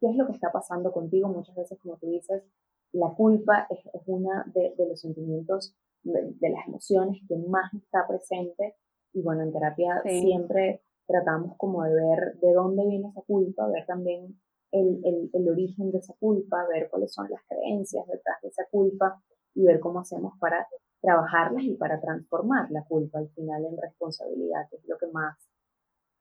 qué 0.00 0.08
es 0.08 0.16
lo 0.16 0.26
que 0.26 0.32
está 0.32 0.52
pasando 0.52 0.92
contigo. 0.92 1.28
Muchas 1.28 1.56
veces, 1.56 1.78
como 1.80 1.96
tú 1.96 2.06
dices, 2.06 2.44
la 2.92 3.08
culpa 3.10 3.66
es, 3.68 3.80
es 3.92 4.02
una 4.06 4.44
de, 4.54 4.74
de, 4.78 4.88
los 4.88 5.00
sentimientos, 5.00 5.74
de, 6.02 6.34
de, 6.38 6.48
las 6.50 6.66
emociones 6.68 7.20
que 7.28 7.36
más 7.36 7.74
está 7.74 8.06
presente. 8.06 8.76
Y 9.12 9.22
bueno, 9.22 9.42
en 9.42 9.52
terapia 9.52 10.02
siempre 10.04 10.82
tratamos 11.06 11.56
como 11.56 11.84
de 11.84 11.94
ver 11.94 12.34
de 12.40 12.52
dónde 12.52 12.86
viene 12.86 13.08
esa 13.08 13.22
culpa, 13.22 13.66
ver 13.68 13.86
también 13.86 14.38
el, 14.72 15.00
el, 15.04 15.30
el, 15.32 15.48
origen 15.48 15.90
de 15.92 15.98
esa 15.98 16.14
culpa, 16.18 16.66
ver 16.72 16.88
cuáles 16.90 17.12
son 17.12 17.28
las 17.30 17.40
creencias 17.48 18.06
detrás 18.06 18.40
de 18.42 18.48
esa 18.48 18.64
culpa 18.70 19.22
y 19.54 19.64
ver 19.64 19.80
cómo 19.80 20.00
hacemos 20.00 20.34
para 20.38 20.66
trabajarlas 21.00 21.62
y 21.62 21.74
para 21.74 22.00
transformar 22.00 22.70
la 22.70 22.84
culpa 22.84 23.18
al 23.18 23.28
final 23.30 23.64
en 23.64 23.76
responsabilidad, 23.80 24.68
que 24.68 24.76
es 24.76 24.88
lo 24.88 24.98
que 24.98 25.06
más, 25.06 25.36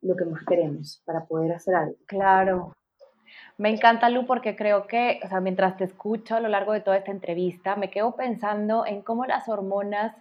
lo 0.02 0.16
que 0.16 0.26
más 0.26 0.44
queremos 0.46 1.02
para 1.06 1.26
poder 1.26 1.54
hacer 1.54 1.76
algo. 1.76 1.96
Claro. 2.06 2.74
Me 3.58 3.70
encanta, 3.70 4.10
Lu, 4.10 4.26
porque 4.26 4.56
creo 4.56 4.86
que, 4.86 5.20
o 5.24 5.28
sea, 5.28 5.40
mientras 5.40 5.78
te 5.78 5.86
escucho 5.86 6.36
a 6.36 6.40
lo 6.40 6.50
largo 6.50 6.74
de 6.74 6.82
toda 6.82 6.98
esta 6.98 7.12
entrevista, 7.12 7.76
me 7.76 7.90
quedo 7.90 8.16
pensando 8.16 8.86
en 8.86 9.02
cómo 9.02 9.26
las 9.26 9.50
hormonas 9.50 10.16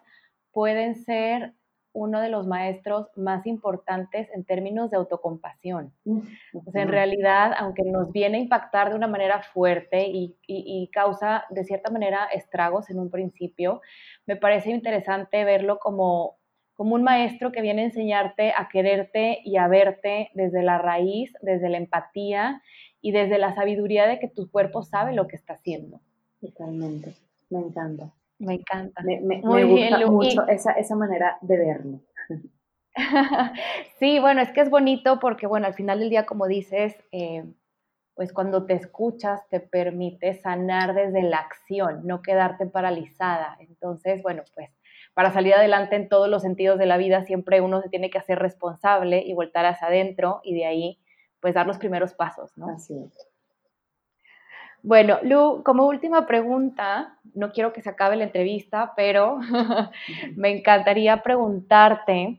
pueden 0.53 0.95
ser 0.95 1.53
uno 1.95 2.21
de 2.21 2.29
los 2.29 2.47
maestros 2.47 3.07
más 3.17 3.47
importantes 3.47 4.29
en 4.35 4.45
términos 4.45 4.91
de 4.91 4.97
autocompasión. 4.97 5.93
en 6.05 6.89
realidad, 6.89 7.53
aunque 7.57 7.85
nos 7.85 8.13
viene 8.13 8.37
a 8.37 8.41
impactar 8.41 8.91
de 8.91 8.97
una 8.97 9.07
manera 9.07 9.43
fuerte 9.43 10.09
y, 10.09 10.37
y, 10.47 10.91
causa 10.93 11.45
de 11.51 11.65
cierta 11.65 11.91
manera 11.91 12.27
estragos 12.35 12.91
en 12.91 12.99
un 12.99 13.11
principio, 13.11 13.81
me 14.27 14.37
parece 14.37 14.71
interesante 14.71 15.45
verlo 15.45 15.79
como, 15.79 16.37
como 16.75 16.97
un 16.97 17.05
maestro 17.05 17.53
que 17.53 17.63
viene 17.63 17.83
a 17.83 17.87
enseñarte 17.87 18.53
a 18.57 18.69
quererte 18.69 19.39
y 19.45 19.57
a 19.57 19.69
verte 19.69 20.31
desde 20.35 20.63
la 20.65 20.79
raíz, 20.79 21.33
desde 21.43 21.71
la 21.71 21.79
empatía 21.79 22.61
y 23.01 23.13
desde 23.13 23.39
la 23.39 23.55
sabiduría 23.55 24.09
de 24.09 24.19
que 24.19 24.29
tu 24.29 24.51
cuerpo 24.51 24.83
sabe 24.83 25.15
lo 25.15 25.29
que 25.29 25.37
está 25.37 25.55
haciendo. 25.55 26.01
Totalmente, 26.41 27.15
me 27.51 27.61
encanta. 27.61 28.13
Me 28.39 28.55
encanta. 28.55 29.03
Me, 29.03 29.41
gusta 29.41 30.07
mucho 30.07 30.47
esa, 30.49 30.73
esa 30.73 30.97
manera 30.97 31.39
de 31.41 31.59
verlo. 31.59 32.01
sí, 33.99 34.19
bueno, 34.21 34.41
es 34.41 34.51
que 34.51 34.61
es 34.61 34.71
bonito 34.71 35.19
porque, 35.21 35.47
bueno, 35.47 35.67
al 35.67 35.75
final 35.75 36.01
del 36.01 36.11
día, 36.11 36.27
como 36.27 36.47
dices, 36.47 36.97
eh, 37.13 37.45
pues 38.15 38.33
cuando 38.33 38.65
te 38.67 38.75
escuchas 38.75 39.49
te 39.49 39.61
permite 39.61 40.35
sanar 40.35 40.95
desde 40.95 41.23
la 41.23 41.39
acción, 41.39 42.07
no 42.07 42.23
quedarte 42.23 42.67
paralizada. 42.67 43.57
Entonces, 43.61 44.23
bueno, 44.23 44.43
pues 44.55 44.71
para 45.15 45.33
salir 45.33 45.55
adelante 45.55 45.97
en 45.97 46.09
todos 46.09 46.29
los 46.29 46.43
sentidos 46.43 46.79
de 46.79 46.87
la 46.87 46.97
vida 46.97 47.25
siempre 47.25 47.61
uno 47.61 47.81
se 47.83 47.89
tiene 47.89 48.11
que 48.11 48.19
hacer 48.19 48.39
responsable 48.39 49.23
y 49.25 49.35
voltar 49.35 49.67
hacia 49.67 49.89
adentro 49.89 50.41
y 50.43 50.55
de 50.55 50.67
ahí 50.67 51.01
pues 51.41 51.55
dar 51.55 51.67
los 51.67 51.79
primeros 51.79 52.15
pasos, 52.15 52.57
¿no? 52.57 52.69
Así 52.69 52.95
es. 52.99 53.34
Bueno, 54.87 55.19
Lu, 55.23 55.63
como 55.65 55.87
última 55.87 56.27
pregunta, 56.27 57.19
no 57.33 57.53
quiero 57.53 57.73
que 57.73 57.81
se 57.81 57.89
acabe 57.89 58.17
la 58.17 58.25
entrevista, 58.25 58.93
pero 58.95 59.39
me 60.37 60.51
encantaría 60.51 61.23
preguntarte, 61.23 62.39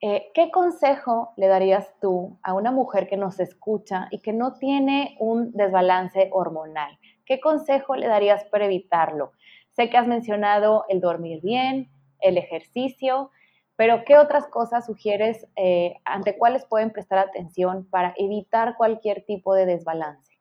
eh, 0.00 0.30
¿qué 0.34 0.52
consejo 0.52 1.32
le 1.36 1.48
darías 1.48 1.98
tú 2.00 2.38
a 2.44 2.54
una 2.54 2.70
mujer 2.70 3.08
que 3.08 3.16
nos 3.16 3.40
escucha 3.40 4.06
y 4.12 4.20
que 4.20 4.32
no 4.32 4.54
tiene 4.54 5.16
un 5.18 5.50
desbalance 5.50 6.30
hormonal? 6.30 6.96
¿Qué 7.26 7.40
consejo 7.40 7.96
le 7.96 8.06
darías 8.06 8.44
para 8.44 8.66
evitarlo? 8.66 9.32
Sé 9.72 9.90
que 9.90 9.96
has 9.96 10.06
mencionado 10.06 10.84
el 10.88 11.00
dormir 11.00 11.40
bien, 11.42 11.90
el 12.20 12.38
ejercicio, 12.38 13.32
pero 13.74 14.04
¿qué 14.04 14.16
otras 14.16 14.46
cosas 14.46 14.86
sugieres 14.86 15.44
eh, 15.56 15.96
ante 16.04 16.38
cuáles 16.38 16.64
pueden 16.66 16.92
prestar 16.92 17.18
atención 17.18 17.84
para 17.90 18.14
evitar 18.16 18.76
cualquier 18.76 19.24
tipo 19.24 19.56
de 19.56 19.66
desbalance? 19.66 20.38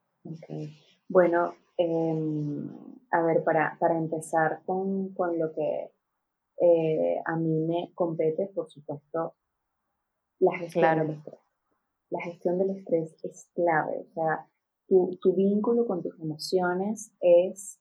Bueno, 1.11 1.55
em, 1.75 2.69
a 3.11 3.21
ver, 3.21 3.43
para, 3.43 3.77
para 3.81 3.97
empezar 3.97 4.61
con, 4.65 5.13
con, 5.13 5.37
lo 5.37 5.51
que 5.51 5.91
eh, 6.61 7.21
a 7.25 7.35
mí 7.35 7.65
me 7.67 7.91
compete, 7.93 8.47
por 8.55 8.69
supuesto, 8.69 9.35
la 10.39 10.57
gestión 10.57 10.99
del 10.99 11.09
estrés. 11.17 11.39
La 12.11 12.21
gestión 12.21 12.57
del 12.59 12.69
estrés 12.77 13.13
es 13.25 13.49
clave, 13.53 14.07
o 14.09 14.13
sea, 14.13 14.47
tu, 14.87 15.17
tu 15.21 15.33
vínculo 15.35 15.85
con 15.85 16.01
tus 16.01 16.17
emociones 16.17 17.11
es 17.19 17.77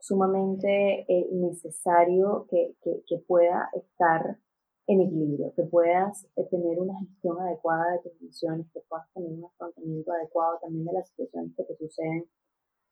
sumamente 0.00 1.06
eh, 1.08 1.28
necesario 1.30 2.48
que, 2.50 2.74
que, 2.82 3.04
que, 3.06 3.18
pueda 3.18 3.70
estar 3.74 4.38
en 4.88 5.02
equilibrio, 5.02 5.52
que 5.54 5.62
puedas 5.62 6.26
eh, 6.34 6.44
tener 6.50 6.80
una 6.80 6.98
gestión 6.98 7.40
adecuada 7.40 7.92
de 7.92 8.10
tus 8.10 8.20
emociones, 8.20 8.66
que 8.72 8.80
puedas 8.88 9.08
tener 9.12 9.30
un 9.30 9.44
afrontamiento 9.44 10.10
adecuado 10.10 10.58
también 10.60 10.84
de 10.84 10.92
las 10.94 11.08
situaciones 11.08 11.54
que 11.56 11.62
te 11.62 11.76
suceden 11.76 12.28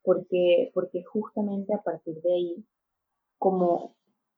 porque, 0.05 0.71
porque 0.73 1.03
justamente 1.03 1.73
a 1.73 1.81
partir 1.81 2.21
de 2.21 2.33
ahí, 2.33 2.65
como, 3.37 3.95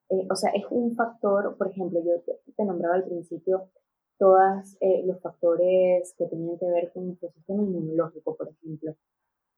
eh, 0.10 0.26
o 0.32 0.36
sea, 0.36 0.52
es 0.52 0.64
un 0.72 0.96
factor, 0.96 1.56
por 1.58 1.68
ejemplo, 1.68 2.00
yo 2.04 2.22
te, 2.56 2.66
nombraba 2.66 2.96
al 2.96 3.06
principio 3.06 3.70
todos 4.18 4.78
eh, 4.80 5.04
los 5.06 5.22
factores 5.22 6.16
que 6.18 6.26
tenían 6.26 6.58
que 6.58 6.66
ver 6.66 6.92
con 6.92 7.08
nuestro 7.08 7.30
sistema 7.32 7.62
inmunológico, 7.62 8.36
por 8.36 8.50
ejemplo, 8.50 8.96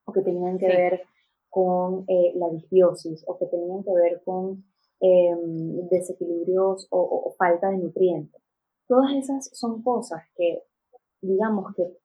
o 0.04 0.12
que 0.12 0.20
tenían 0.22 0.58
que 0.58 0.66
ver 0.66 1.02
con 1.48 2.04
eh, 2.08 2.32
la 2.34 2.50
disbiosis, 2.50 3.24
o 3.26 3.38
que 3.38 3.46
tenían 3.46 3.82
que 3.82 3.92
ver 3.92 4.22
con 4.24 4.64
em, 5.00 5.88
desequilibrios 5.88 6.86
o, 6.90 7.00
o, 7.00 7.34
falta 7.38 7.70
de 7.70 7.78
nutrientes. 7.78 8.42
Todas 8.86 9.12
esas 9.14 9.50
son 9.56 9.82
cosas 9.82 10.22
que, 10.36 10.64
digamos, 11.22 11.74
que 11.74 11.96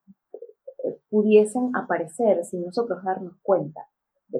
pudiesen 1.09 1.75
aparecer 1.75 2.45
sin 2.45 2.63
nosotros 2.63 3.03
darnos 3.03 3.33
cuenta 3.41 3.87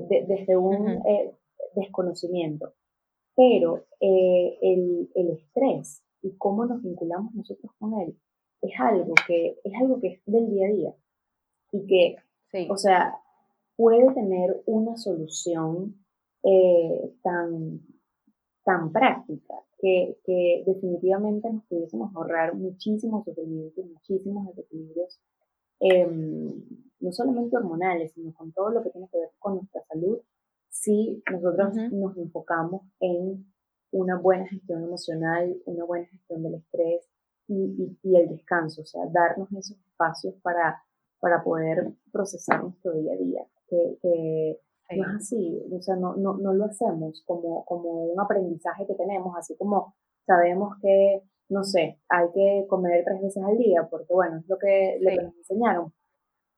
desde 0.09 0.57
un 0.57 0.89
eh, 0.89 1.33
desconocimiento. 1.75 2.73
Pero 3.35 3.85
eh, 3.99 4.57
el, 4.61 5.09
el, 5.13 5.29
estrés 5.31 6.03
y 6.21 6.35
cómo 6.37 6.65
nos 6.65 6.81
vinculamos 6.81 7.33
nosotros 7.33 7.71
con 7.79 7.99
él 7.99 8.17
es 8.61 8.79
algo 8.79 9.13
que 9.27 9.57
es 9.63 9.73
algo 9.79 9.99
que 9.99 10.07
es 10.07 10.21
del 10.25 10.49
día 10.49 10.67
a 10.67 10.71
día. 10.71 10.95
Y 11.71 11.85
que, 11.87 12.15
o 12.69 12.77
sea, 12.77 13.19
puede 13.75 14.13
tener 14.13 14.63
una 14.65 14.95
solución 14.97 15.95
eh, 16.43 17.13
tan, 17.21 17.81
tan 18.63 18.91
práctica 18.91 19.55
que, 19.79 20.17
que, 20.23 20.63
definitivamente 20.65 21.51
nos 21.51 21.65
pudiésemos 21.65 22.15
ahorrar 22.15 22.55
muchísimos 22.55 23.25
sufrimientos, 23.25 23.85
muchísimos 23.85 24.47
desequilibrios 24.47 25.19
Em, 25.79 26.63
no 26.99 27.11
solamente 27.11 27.57
hormonales, 27.57 28.13
sino 28.13 28.33
con 28.33 28.51
todo 28.51 28.71
lo 28.71 28.83
que 28.83 28.89
tiene 28.89 29.07
que 29.11 29.19
ver 29.19 29.29
con 29.39 29.55
nuestra 29.55 29.83
salud, 29.85 30.19
si 30.69 31.21
nosotros 31.31 31.75
nos 31.91 32.17
enfocamos 32.17 32.81
en 32.99 33.45
una 33.91 34.17
buena 34.17 34.47
gestión 34.47 34.83
emocional, 34.83 35.55
una 35.65 35.85
buena 35.85 36.07
gestión 36.07 36.43
del 36.43 36.55
estrés 36.55 37.07
y, 37.47 37.97
y, 38.01 38.15
el 38.15 38.29
descanso, 38.29 38.81
o 38.81 38.85
sea, 38.85 39.05
darnos 39.11 39.51
esos 39.53 39.77
espacios 39.85 40.35
para, 40.41 40.83
para 41.19 41.43
poder 41.43 41.93
procesar 42.11 42.63
nuestro 42.63 42.93
día 42.93 43.13
a 43.13 43.17
día. 43.17 43.45
Que, 43.67 43.97
que 44.01 44.59
no 44.97 45.03
es 45.03 45.15
así, 45.15 45.63
o 45.71 45.81
sea, 45.81 45.95
no, 45.95 46.15
no, 46.15 46.37
no 46.37 46.53
lo 46.53 46.65
hacemos 46.65 47.23
como, 47.25 47.65
como 47.65 48.05
un 48.05 48.19
aprendizaje 48.19 48.85
que 48.85 48.93
tenemos, 48.95 49.35
así 49.37 49.55
como 49.55 49.95
sabemos 50.25 50.77
que 50.81 51.23
no 51.49 51.63
sé, 51.63 51.99
hay 52.09 52.27
que 52.33 52.65
comer 52.67 53.03
tres 53.05 53.21
veces 53.21 53.43
al 53.43 53.57
día, 53.57 53.87
porque 53.89 54.13
bueno, 54.13 54.37
es 54.39 54.47
lo 54.47 54.57
que, 54.57 54.99
nos 55.01 55.35
enseñaron. 55.37 55.93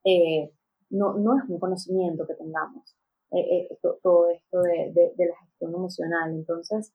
Eh, 0.04 0.52
no, 0.90 1.18
no 1.18 1.38
es 1.38 1.50
un 1.50 1.60
conocimiento 1.60 2.26
que 2.26 2.36
tengamos, 2.36 2.96
eh, 3.32 3.68
eh, 3.72 3.78
todo 4.02 4.30
esto 4.30 4.62
de, 4.62 4.92
de, 5.16 5.26
la 5.26 5.36
gestión 5.46 5.74
emocional. 5.74 6.32
Entonces, 6.32 6.94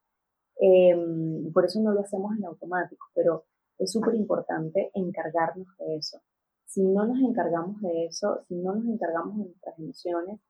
em, 0.57 1.53
por 1.53 1.65
eso 1.67 1.81
no 1.81 1.93
lo 1.93 2.01
hacemos 2.01 2.37
en 2.37 2.45
automático, 2.47 3.07
pero 3.15 3.45
es 3.79 3.93
súper 3.93 4.15
importante 4.15 4.91
encargarnos 4.95 5.69
de 5.79 5.97
eso. 5.97 6.21
Si 6.67 6.83
no 6.83 7.05
nos 7.07 7.21
encargamos 7.21 7.81
de 7.83 8.07
eso, 8.07 8.45
si 8.49 8.55
no 8.55 8.75
nos 8.75 8.87
encargamos 8.87 9.37
de 9.37 9.45
nuestras 9.45 9.79
emociones, 9.79 10.41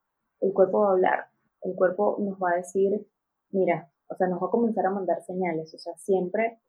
el 0.40 0.53
cuerpo 0.53 0.80
va 0.80 0.90
a 0.90 0.93
hablar. 0.93 1.26
El 1.62 1.74
cuerpo 1.74 2.16
nos 2.20 2.38
va 2.38 2.53
a 2.53 2.57
decir, 2.57 3.07
mira, 3.51 3.90
o 4.09 4.14
sea, 4.14 4.28
nos 4.28 4.40
va 4.40 4.47
a 4.47 4.51
comenzar 4.51 4.86
a 4.86 4.90
mandar 4.90 5.22
señales, 5.24 5.74
o 5.74 5.78
sea, 5.78 5.97
siempre 5.97 6.61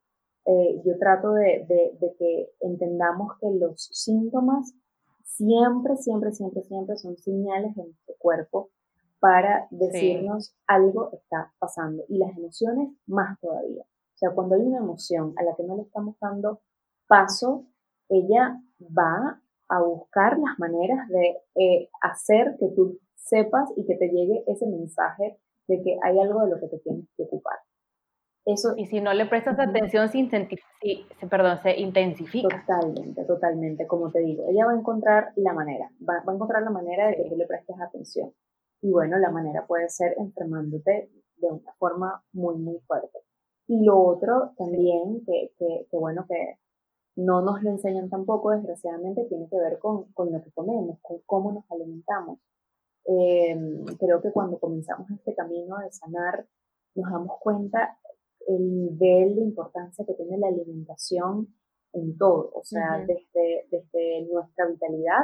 eh, 0.46 0.82
yo 0.86 0.98
trato 1.00 1.34
de, 1.34 1.66
de, 1.68 2.16
que 2.18 2.50
entendamos 2.60 3.38
que 3.40 3.50
los 3.52 3.82
síntomas 3.92 4.74
siempre, 5.24 5.96
siempre, 5.98 6.32
siempre, 6.32 6.64
siempre 6.64 6.98
son 6.98 7.18
señales 7.18 7.76
de 7.76 7.84
nuestro 7.86 8.16
cuerpo 8.20 8.70
para 9.20 9.68
decirnos 9.72 10.54
algo 10.68 11.12
está 11.14 11.54
pasando. 11.60 12.04
Y 12.10 12.18
las 12.18 12.38
emociones 12.38 12.90
más 13.08 13.40
todavía. 13.40 13.84
O 13.84 14.18
sea, 14.18 14.32
cuando 14.32 14.56
hay 14.56 14.62
una 14.62 14.80
emoción 14.80 15.34
a 15.38 15.44
la 15.44 15.56
que 15.56 15.64
no 15.64 15.78
le 15.78 15.84
estamos 15.84 16.18
dando 16.20 16.60
paso, 17.08 17.66
ella 18.10 18.62
va 18.82 19.42
a 19.70 19.82
buscar 19.82 20.38
las 20.38 20.60
maneras 20.60 21.08
de 21.08 21.38
eh, 21.56 21.90
hacer 22.02 22.58
que 22.60 22.68
tú 22.76 23.00
sepas 23.16 23.70
y 23.78 23.86
que 23.86 23.96
te 23.96 24.10
llegue 24.10 24.44
ese 24.48 24.68
mensaje 24.68 25.40
de 25.68 25.82
que 25.82 25.98
hay 26.04 26.20
algo 26.20 26.42
de 26.44 26.50
lo 26.50 26.60
que 26.60 26.68
te 26.68 26.80
tienes 26.80 27.08
que 27.16 27.24
ocupar. 27.24 27.58
Eso, 28.46 28.74
y 28.76 28.88
si 28.88 29.00
no 29.00 29.14
le 29.14 29.26
prestas 29.26 29.58
atención, 29.58 30.10
se, 30.10 31.28
perdón, 31.30 31.60
se 31.64 31.80
intensifica. 31.80 32.66
Totalmente, 32.66 33.24
totalmente, 33.24 33.88
como 33.88 34.12
te 34.12 34.20
digo. 34.20 34.46
Ella 34.50 34.66
va 34.66 34.74
a 34.74 34.78
encontrar 34.78 35.32
la 35.38 35.54
manera, 35.54 35.90
va, 36.08 36.16
a 36.16 36.34
encontrar 36.34 36.62
la 36.62 36.70
manera 36.70 37.08
de 37.08 37.16
que 37.16 37.30
tú 37.30 37.38
le 37.38 37.48
prestes 37.48 37.76
atención. 37.80 38.34
Y 38.82 38.92
bueno, 38.92 39.18
la 39.18 39.32
manera 39.32 39.66
puede 39.66 39.90
ser 39.90 40.16
enfermándote 40.18 41.10
de 41.38 41.48
una 41.48 41.74
forma 41.80 42.22
muy, 42.34 42.58
muy 42.58 42.80
fuerte. 42.80 43.20
Y 43.68 43.86
lo 43.86 43.98
otro 43.98 44.52
también, 44.58 45.24
que, 45.26 45.54
que, 45.58 45.88
que 45.90 45.98
bueno, 45.98 46.26
que 46.28 46.58
no 47.16 47.42
nos 47.42 47.64
lo 47.64 47.70
enseñan 47.70 48.10
tampoco, 48.10 48.52
desgraciadamente, 48.52 49.26
tiene 49.30 49.48
que 49.50 49.58
ver 49.58 49.80
con, 49.80 50.12
con 50.12 50.34
lo 50.34 50.44
que 50.44 50.52
comemos, 50.52 51.00
con 51.02 51.20
cómo 51.26 51.54
nos 51.54 51.64
alimentamos. 51.72 52.40
Eh, 53.06 53.58
creo 54.00 54.22
que 54.22 54.32
cuando 54.32 54.60
comenzamos 54.60 55.10
este 55.12 55.34
camino 55.34 55.78
de 55.80 55.92
sanar, 55.92 56.46
nos 56.96 57.12
damos 57.12 57.38
cuenta 57.40 57.98
el 58.48 58.76
nivel 58.76 59.36
de 59.36 59.42
importancia 59.42 60.06
que 60.06 60.14
tiene 60.14 60.38
la 60.38 60.48
alimentación 60.48 61.54
en 61.94 62.18
todo, 62.18 62.52
o 62.54 62.64
sea, 62.64 63.00
desde, 63.06 63.68
desde 63.70 64.28
nuestra 64.32 64.68
vitalidad 64.68 65.22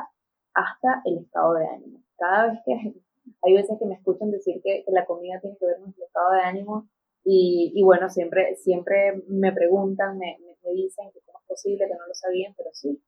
hasta 0.53 1.01
el 1.05 1.19
estado 1.19 1.55
de 1.55 1.67
ánimo. 1.67 2.03
Cada 2.17 2.51
vez 2.51 2.59
que 2.65 2.73
hay 3.43 3.53
veces 3.53 3.77
que 3.79 3.85
me 3.85 3.95
escuchan 3.95 4.31
decir 4.31 4.61
que, 4.63 4.83
la 4.87 5.05
comida 5.05 5.39
tiene 5.41 5.57
que 5.57 5.65
ver 5.65 5.75
con 5.75 5.85
nuestro 5.85 6.05
estado 6.05 6.31
de 6.33 6.41
ánimo 6.41 6.89
y, 7.23 7.71
y 7.75 7.83
bueno, 7.83 8.09
siempre, 8.09 8.55
siempre 8.55 9.23
me 9.27 9.51
preguntan, 9.51 10.17
me, 10.17 10.37
me, 10.63 10.73
dicen 10.73 11.11
que 11.11 11.19
cómo 11.25 11.39
es 11.39 11.47
posible, 11.47 11.87
que 11.87 11.95
no 11.95 12.07
lo 12.07 12.13
sabían, 12.13 12.53
pero 12.55 12.69
sí, 12.73 13.01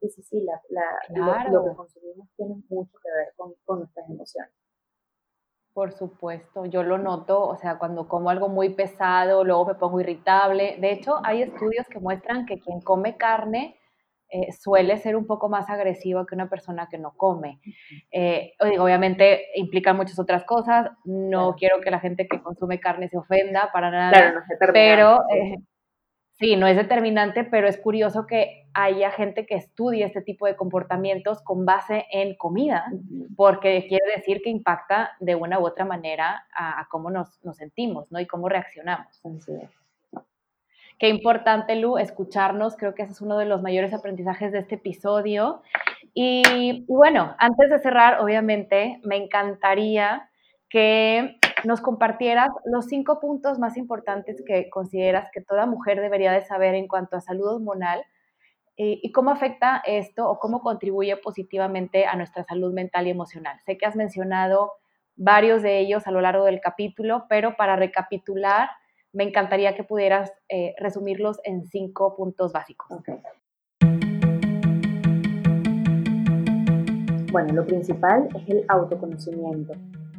sí, 0.00 0.08
sí, 0.10 0.22
sí 0.22 0.40
la, 0.42 0.60
la, 0.68 1.50
lo, 1.50 1.64
que 1.64 1.74
consumimos 1.74 2.28
tiene 2.36 2.62
mucho 2.68 2.96
que 3.02 3.10
ver 3.10 3.32
con, 3.36 3.54
con 3.64 3.80
nuestras 3.80 4.08
emociones. 4.08 4.52
Por 5.78 5.92
supuesto, 5.92 6.66
yo 6.66 6.82
lo 6.82 6.98
noto, 6.98 7.40
o 7.40 7.54
sea, 7.54 7.78
cuando 7.78 8.08
como 8.08 8.30
algo 8.30 8.48
muy 8.48 8.70
pesado, 8.70 9.44
luego 9.44 9.64
me 9.64 9.74
pongo 9.76 10.00
irritable. 10.00 10.76
De 10.80 10.90
hecho, 10.90 11.20
hay 11.22 11.42
estudios 11.42 11.86
que 11.86 12.00
muestran 12.00 12.46
que 12.46 12.58
quien 12.58 12.80
come 12.80 13.16
carne 13.16 13.78
eh, 14.28 14.50
suele 14.50 14.96
ser 14.96 15.14
un 15.14 15.24
poco 15.24 15.48
más 15.48 15.70
agresivo 15.70 16.26
que 16.26 16.34
una 16.34 16.50
persona 16.50 16.88
que 16.90 16.98
no 16.98 17.12
come. 17.16 17.60
Eh, 18.10 18.54
obviamente 18.58 19.44
implican 19.54 19.96
muchas 19.96 20.18
otras 20.18 20.42
cosas. 20.42 20.90
No 21.04 21.54
quiero 21.54 21.80
que 21.80 21.92
la 21.92 22.00
gente 22.00 22.26
que 22.26 22.42
consume 22.42 22.80
carne 22.80 23.08
se 23.08 23.16
ofenda 23.16 23.70
para 23.72 23.92
nada. 23.92 24.10
Claro, 24.10 24.40
no 24.40 24.72
pero 24.72 25.18
eh, 25.32 25.58
Sí, 26.38 26.54
no 26.54 26.68
es 26.68 26.76
determinante, 26.76 27.42
pero 27.42 27.66
es 27.66 27.78
curioso 27.78 28.24
que 28.26 28.68
haya 28.72 29.10
gente 29.10 29.44
que 29.44 29.56
estudie 29.56 30.04
este 30.04 30.22
tipo 30.22 30.46
de 30.46 30.54
comportamientos 30.54 31.42
con 31.42 31.66
base 31.66 32.06
en 32.12 32.36
comida, 32.36 32.84
porque 33.36 33.86
quiere 33.88 34.04
decir 34.14 34.40
que 34.40 34.50
impacta 34.50 35.10
de 35.18 35.34
una 35.34 35.58
u 35.58 35.66
otra 35.66 35.84
manera 35.84 36.46
a, 36.54 36.86
cómo 36.92 37.10
nos, 37.10 37.40
sentimos, 37.54 38.12
¿no? 38.12 38.20
Y 38.20 38.26
cómo 38.26 38.48
reaccionamos. 38.48 39.20
Qué 41.00 41.08
importante, 41.08 41.74
Lu, 41.74 41.98
escucharnos. 41.98 42.76
Creo 42.76 42.94
que 42.94 43.02
ese 43.02 43.12
es 43.12 43.20
uno 43.20 43.36
de 43.36 43.46
los 43.46 43.60
mayores 43.60 43.92
aprendizajes 43.92 44.52
de 44.52 44.60
este 44.60 44.76
episodio. 44.76 45.62
Y, 46.14 46.42
y 46.48 46.84
bueno, 46.86 47.34
antes 47.38 47.68
de 47.68 47.80
cerrar, 47.80 48.20
obviamente, 48.20 49.00
me 49.02 49.16
encantaría 49.16 50.27
que 50.68 51.38
nos 51.64 51.80
compartieras 51.80 52.50
los 52.64 52.86
cinco 52.86 53.20
puntos 53.20 53.58
más 53.58 53.76
importantes 53.76 54.42
que 54.46 54.68
consideras 54.70 55.30
que 55.32 55.40
toda 55.40 55.66
mujer 55.66 56.00
debería 56.00 56.32
de 56.32 56.42
saber 56.42 56.74
en 56.74 56.88
cuanto 56.88 57.16
a 57.16 57.20
salud 57.20 57.54
hormonal 57.54 58.04
eh, 58.76 59.00
y 59.02 59.10
cómo 59.10 59.30
afecta 59.30 59.82
esto 59.84 60.28
o 60.28 60.38
cómo 60.38 60.60
contribuye 60.60 61.16
positivamente 61.16 62.06
a 62.06 62.14
nuestra 62.16 62.44
salud 62.44 62.72
mental 62.72 63.06
y 63.06 63.10
emocional. 63.10 63.58
Sé 63.64 63.76
que 63.76 63.86
has 63.86 63.96
mencionado 63.96 64.72
varios 65.16 65.62
de 65.62 65.80
ellos 65.80 66.06
a 66.06 66.12
lo 66.12 66.20
largo 66.20 66.44
del 66.44 66.60
capítulo, 66.60 67.26
pero 67.28 67.56
para 67.56 67.74
recapitular, 67.74 68.68
me 69.12 69.24
encantaría 69.24 69.74
que 69.74 69.82
pudieras 69.82 70.32
eh, 70.48 70.74
resumirlos 70.78 71.40
en 71.42 71.66
cinco 71.66 72.14
puntos 72.14 72.52
básicos. 72.52 72.88
Bueno, 77.32 77.52
lo 77.52 77.66
principal 77.66 78.28
es 78.34 78.48
el 78.48 78.64
autoconocimiento 78.68 79.74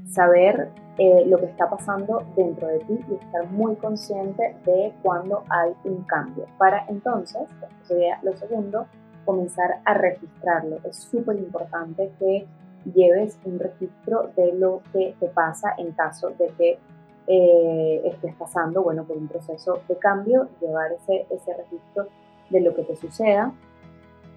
saber 0.09 0.69
eh, 0.97 1.23
lo 1.27 1.37
que 1.37 1.45
está 1.45 1.69
pasando 1.69 2.23
dentro 2.35 2.67
de 2.67 2.79
ti 2.79 2.99
y 3.09 3.13
estar 3.13 3.49
muy 3.51 3.75
consciente 3.75 4.55
de 4.65 4.93
cuando 5.01 5.43
hay 5.49 5.71
un 5.85 6.03
cambio. 6.03 6.45
Para 6.57 6.85
entonces, 6.87 7.43
sería 7.83 8.19
lo 8.23 8.35
segundo, 8.35 8.85
comenzar 9.25 9.81
a 9.85 9.93
registrarlo. 9.93 10.79
Es 10.83 10.97
súper 10.97 11.37
importante 11.37 12.11
que 12.19 12.47
lleves 12.93 13.37
un 13.45 13.59
registro 13.59 14.31
de 14.35 14.53
lo 14.53 14.81
que 14.91 15.15
te 15.19 15.27
pasa 15.27 15.73
en 15.77 15.91
caso 15.91 16.31
de 16.31 16.47
que 16.57 16.79
eh, 17.27 18.01
estés 18.05 18.33
pasando, 18.35 18.81
bueno, 18.81 19.03
por 19.03 19.15
un 19.15 19.27
proceso 19.27 19.81
de 19.87 19.95
cambio, 19.97 20.49
llevar 20.59 20.91
ese, 20.93 21.27
ese 21.29 21.53
registro 21.53 22.07
de 22.49 22.61
lo 22.61 22.73
que 22.73 22.83
te 22.83 22.95
suceda. 22.95 23.53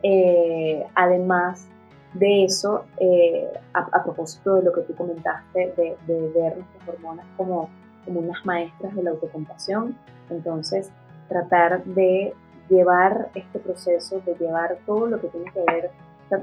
Eh, 0.03 0.85
además, 0.95 1.67
de 2.15 2.45
eso, 2.45 2.85
eh, 2.99 3.51
a, 3.73 4.03
propósito 4.03 4.57
de 4.57 4.63
lo 4.63 4.73
que 4.73 4.83
tú 4.83 4.95
comentaste, 4.95 5.75
de, 5.77 5.97
ver 6.07 6.57
nuestras 6.57 6.89
hormonas 6.89 7.27
como, 7.37 7.71
como 8.05 8.21
unas 8.21 8.45
maestras 8.45 8.95
de 8.95 9.03
la 9.03 9.11
autocompasión, 9.11 9.97
entonces 10.29 10.91
tratar 11.29 11.85
de 11.85 12.35
llevar 12.69 13.31
este 13.35 13.59
proceso, 13.59 14.21
de 14.27 14.35
llevar 14.35 14.79
todo 14.87 15.07
lo 15.07 15.21
que 15.21 15.29
tiene 15.29 15.51
que 15.53 15.65
ver, 15.67 15.91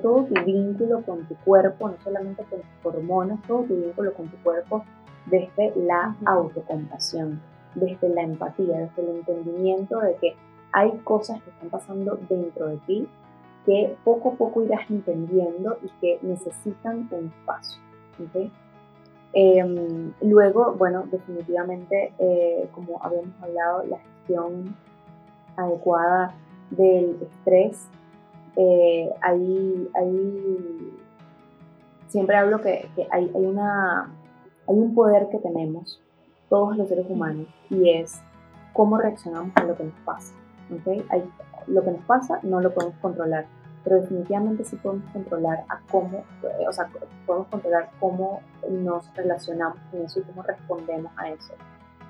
todo 0.02 0.26
tu 0.26 0.44
vínculo 0.46 1.02
con 1.04 1.26
tu 1.28 1.36
cuerpo, 1.38 1.90
no 1.90 1.96
solamente 2.04 2.44
con 2.44 2.60
tus 2.62 2.86
hormonas, 2.86 3.40
todo 3.48 3.64
tu 3.64 3.76
vínculo 3.76 4.14
con 4.14 4.28
tu 4.28 4.38
cuerpo 4.44 4.84
desde 5.26 5.74
la 5.76 6.16
autocompasión, 6.26 7.42
desde 7.76 8.10
la 8.10 8.22
empatía, 8.22 8.80
desde 8.80 9.02
el 9.02 9.18
entendimiento 9.18 10.00
de 10.00 10.16
que 10.16 10.36
hay 10.72 10.92
cosas 11.04 11.42
que 11.42 11.50
están 11.50 11.70
pasando 11.70 12.20
dentro 12.30 12.68
de 12.68 12.78
ti 12.86 13.08
que 13.70 13.96
poco 14.04 14.32
a 14.32 14.34
poco 14.34 14.64
irás 14.64 14.90
entendiendo 14.90 15.78
y 15.84 15.90
que 16.02 16.18
necesitan 16.24 17.08
un 17.12 17.28
espacio. 17.28 17.80
Em, 19.32 20.12
luego, 20.22 20.74
bueno, 20.74 21.04
definitivamente, 21.12 22.12
eh, 22.18 22.68
como 22.72 23.00
habíamos 23.04 23.30
hablado, 23.40 23.84
la 23.84 24.00
gestión 24.00 24.76
adecuada 25.56 26.34
del 26.72 27.20
estrés. 27.22 27.88
Eh, 28.56 29.12
ahí, 29.22 29.88
siempre 32.08 32.38
hablo 32.38 32.62
que, 32.62 32.90
hay, 33.12 33.32
hay, 33.36 33.46
una, 33.46 34.12
hay 34.68 34.76
un 34.80 34.96
poder 34.96 35.30
que 35.30 35.38
tenemos 35.38 36.02
todos 36.50 36.76
los 36.76 36.90
seres 36.90 37.06
humanos 37.08 37.46
y 37.70 37.88
es 37.92 38.20
cómo 38.74 38.98
reaccionamos 38.98 39.52
a 39.54 39.64
lo 39.64 39.78
que 39.78 39.84
nos 39.84 40.00
pasa. 40.04 40.34
¿okay? 40.74 41.06
Lo 41.68 41.84
que 41.84 41.92
nos 41.92 42.04
pasa 42.06 42.40
no 42.42 42.62
lo 42.62 42.74
podemos 42.74 42.96
controlar, 43.00 43.46
pero 43.84 44.02
definitivamente 44.02 44.64
sí 44.64 44.76
podemos 44.76 45.10
controlar 45.12 45.60
a 45.70 45.80
cómo, 45.92 46.20
eh, 46.44 46.68
o 46.68 46.72
sea, 46.72 46.90
podemos 47.26 47.48
controlar 47.48 47.90
cómo 48.00 48.42
nos 48.70 49.14
relacionamos 49.16 49.80
con 49.92 50.02
eso 50.02 50.20
y 50.20 50.24
cómo 50.24 50.44
respondemos 50.44 51.12
a 51.18 51.30
eso, 51.30 51.54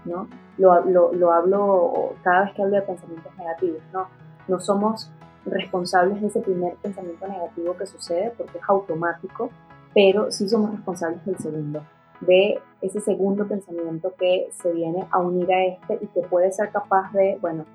¿no? 0.06 0.28
Lo, 0.58 0.84
lo, 0.86 1.14
lo 1.14 1.32
hablo 1.32 2.14
cada 2.24 2.46
vez 2.46 2.54
que 2.54 2.64
hablo 2.64 2.76
de 2.76 2.82
pensamientos 2.82 3.32
negativos, 3.38 3.82
¿no? 3.94 4.08
No 4.48 4.60
somos 4.60 5.12
responsables 5.46 6.22
de 6.22 6.28
ese 6.28 6.42
primer 6.42 6.76
pensamiento 6.76 7.28
negativo 7.28 7.76
que 7.78 7.86
sucede 7.86 8.34
porque 8.38 8.58
es 8.58 8.64
automático, 8.68 9.50
pero 9.94 10.32
sí 10.32 10.48
somos 10.48 10.72
responsables 10.72 11.26
del 11.26 11.38
segundo, 11.38 11.84
de 12.22 12.60
ese 12.82 13.00
segundo 13.02 13.48
pensamiento 13.48 14.14
que 14.18 14.50
se 14.52 14.72
viene 14.72 15.08
a 15.12 15.20
unir 15.20 15.52
a 15.52 15.66
este 15.66 16.00
y 16.02 16.08
que 16.08 16.22
puede 16.22 16.52
ser 16.52 16.72
capaz 16.72 17.12
de, 17.14 17.38
bueno, 17.42 17.66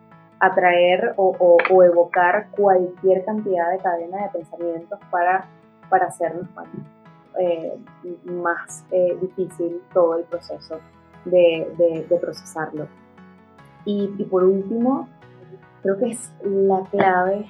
atraer 0.41 1.15
o, 1.17 1.83
evocar 1.83 2.49
cualquier 2.51 3.25
cantidad 3.25 3.71
de 3.71 3.79
cadena 3.79 4.25
de 4.25 4.39
pensamientos 4.39 4.99
para, 5.11 5.47
para 5.89 6.07
hacernos 6.07 6.49
eh, 7.39 7.73
más 8.25 8.85
eh, 8.91 9.17
difícil 9.21 9.81
todo 9.93 10.17
el 10.19 10.25
proceso 10.25 10.81
de, 11.25 12.07
procesarlo. 12.21 12.89
Y, 13.85 14.09
por 14.31 14.45
último, 14.45 15.09
creo 15.83 15.99
que 15.99 16.11
es 16.11 16.33
la 16.43 16.83
clave, 16.91 17.47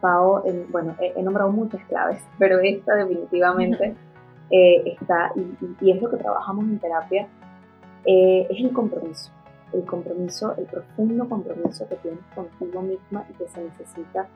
Pau, 0.00 0.42
bueno, 0.70 0.94
he, 1.00 1.22
nombrado 1.22 1.50
muchas 1.50 1.82
claves, 1.86 2.22
pero 2.38 2.58
esta 2.60 2.94
definitivamente 2.94 3.94
eh, 4.50 4.82
está, 4.86 5.32
y, 5.36 5.56
y, 5.80 5.90
es 5.92 6.02
lo 6.02 6.10
que 6.10 6.16
trabajamos 6.16 6.64
en 6.64 6.78
terapia, 6.78 7.28
es 8.06 8.60
el 8.60 8.72
compromiso 8.72 9.33
el 9.74 9.84
compromiso, 9.84 10.54
el 10.56 10.66
profundo 10.66 11.28
compromiso 11.28 11.88
que 11.88 11.96
tienes 11.96 12.24
contigo 12.34 12.82
misma 12.82 13.26
y 13.30 13.34
que 13.34 13.48
se 13.48 13.62
necesita 13.62 14.28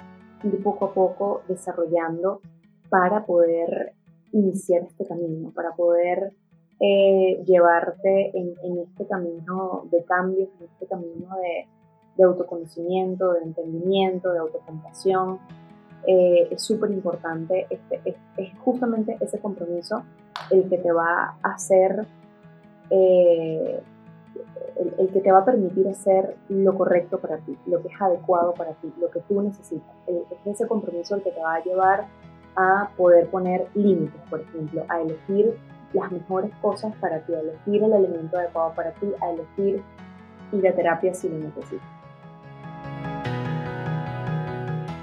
ir 0.42 0.62
poco 0.62 0.86
a 0.86 0.94
poco 0.94 1.42
desarrollando 1.48 2.40
para 2.88 3.24
poder 3.24 3.94
iniciar 4.32 4.82
este 4.82 5.06
camino, 5.06 5.52
para 5.54 5.74
poder 5.74 6.32
eh, 6.80 7.42
llevarte 7.44 8.30
en, 8.36 8.78
este 8.78 9.06
camino 9.06 9.88
de 9.90 10.04
cambios, 10.04 10.48
en 10.60 10.66
este 10.66 10.86
camino 10.86 11.36
de, 11.36 12.24
autoconocimiento, 12.24 13.32
de 13.32 13.44
entendimiento, 13.44 14.32
de 14.32 14.38
autocompasión. 14.38 15.38
Eh, 16.06 16.48
es 16.50 16.62
súper 16.62 16.90
importante, 16.90 17.66
este, 17.68 18.16
es, 18.36 18.58
justamente 18.58 19.16
ese 19.20 19.38
compromiso 19.40 20.02
el 20.50 20.68
que 20.68 20.78
te 20.78 20.92
va 20.92 21.36
a 21.42 21.52
hacer, 21.54 22.06
eh, 22.90 23.80
el, 24.98 25.08
que 25.08 25.20
te 25.20 25.32
va 25.32 25.38
a 25.38 25.44
permitir 25.44 25.88
hacer 25.88 26.36
lo 26.48 26.76
correcto 26.76 27.18
para 27.18 27.38
ti, 27.38 27.56
lo 27.66 27.82
que 27.82 27.88
es 27.88 28.00
adecuado 28.00 28.54
para 28.54 28.72
ti, 28.74 28.92
lo 29.00 29.10
que 29.10 29.20
tú 29.20 29.40
necesitas. 29.40 29.94
es 30.06 30.46
ese 30.46 30.66
compromiso 30.66 31.14
el 31.16 31.22
que 31.22 31.30
te 31.30 31.40
va 31.40 31.56
a 31.56 31.64
llevar 31.64 32.06
a 32.56 32.90
poder 32.96 33.28
poner 33.28 33.68
límites, 33.74 34.20
por 34.28 34.40
ejemplo, 34.40 34.84
a 34.88 35.00
elegir 35.00 35.56
las 35.92 36.10
mejores 36.12 36.50
cosas 36.60 36.94
para 37.00 37.20
ti, 37.20 37.34
a 37.34 37.40
elegir 37.40 37.82
el 37.82 37.92
alimento 37.92 38.38
adecuado 38.38 38.72
para 38.74 38.92
ti, 38.92 39.12
a 39.20 39.30
elegir 39.30 39.82
ir 40.52 40.68
a 40.68 40.74
terapia 40.74 41.14
si 41.14 41.28
lo 41.28 41.38
necesitas. 41.38 41.86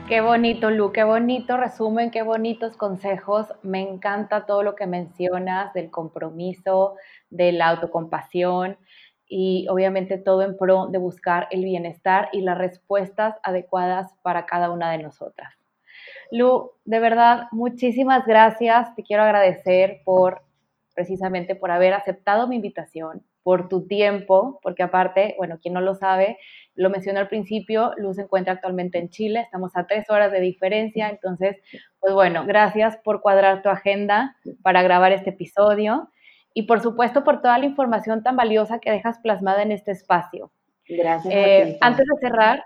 Qué 0.07 0.21
bonito, 0.21 0.69
Lu, 0.69 0.91
qué 0.91 1.03
bonito 1.03 1.57
resumen, 1.57 2.11
qué 2.11 2.21
bonitos 2.21 2.77
consejos. 2.77 3.47
Me 3.63 3.81
encanta 3.81 4.45
todo 4.45 4.61
lo 4.61 4.75
que 4.75 4.85
mencionas 4.85 5.73
del 5.73 5.89
compromiso, 5.89 6.95
de 7.31 7.51
la 7.51 7.69
autocompasión 7.69 8.77
y 9.27 9.67
obviamente 9.69 10.17
todo 10.17 10.43
en 10.43 10.57
pro 10.57 10.87
de 10.87 10.97
buscar 10.97 11.47
el 11.51 11.63
bienestar 11.63 12.29
y 12.31 12.41
las 12.41 12.57
respuestas 12.57 13.35
adecuadas 13.43 14.13
para 14.21 14.45
cada 14.45 14.71
una 14.71 14.91
de 14.91 14.99
nosotras. 14.99 15.53
Lu, 16.31 16.71
de 16.85 16.99
verdad, 16.99 17.43
muchísimas 17.51 18.25
gracias. 18.25 18.93
Te 18.95 19.03
quiero 19.03 19.23
agradecer 19.23 20.01
por 20.03 20.41
precisamente 20.95 21.55
por 21.55 21.71
haber 21.71 21.93
aceptado 21.93 22.47
mi 22.47 22.55
invitación, 22.55 23.21
por 23.43 23.67
tu 23.67 23.85
tiempo, 23.85 24.59
porque 24.63 24.81
aparte, 24.81 25.35
bueno, 25.37 25.59
quien 25.61 25.73
no 25.73 25.81
lo 25.81 25.93
sabe, 25.93 26.39
lo 26.73 26.89
mencioné 26.89 27.19
al 27.19 27.27
principio, 27.27 27.91
Luz 27.97 28.15
se 28.15 28.23
encuentra 28.23 28.53
actualmente 28.53 28.97
en 28.97 29.09
Chile, 29.09 29.41
estamos 29.41 29.75
a 29.75 29.85
tres 29.85 30.09
horas 30.09 30.31
de 30.31 30.39
diferencia, 30.39 31.09
entonces, 31.09 31.57
pues 31.99 32.13
bueno, 32.13 32.45
gracias 32.45 32.97
por 33.03 33.21
cuadrar 33.21 33.61
tu 33.61 33.69
agenda 33.69 34.35
para 34.63 34.81
grabar 34.81 35.11
este 35.11 35.31
episodio 35.31 36.09
y 36.55 36.63
por 36.63 36.81
supuesto 36.81 37.23
por 37.23 37.43
toda 37.43 37.59
la 37.59 37.65
información 37.65 38.23
tan 38.23 38.35
valiosa 38.35 38.79
que 38.79 38.89
dejas 38.89 39.19
plasmada 39.19 39.61
en 39.61 39.71
este 39.71 39.91
espacio. 39.91 40.51
Gracias. 40.87 41.31
Eh, 41.31 41.77
antes 41.81 42.05
de 42.07 42.27
cerrar, 42.27 42.63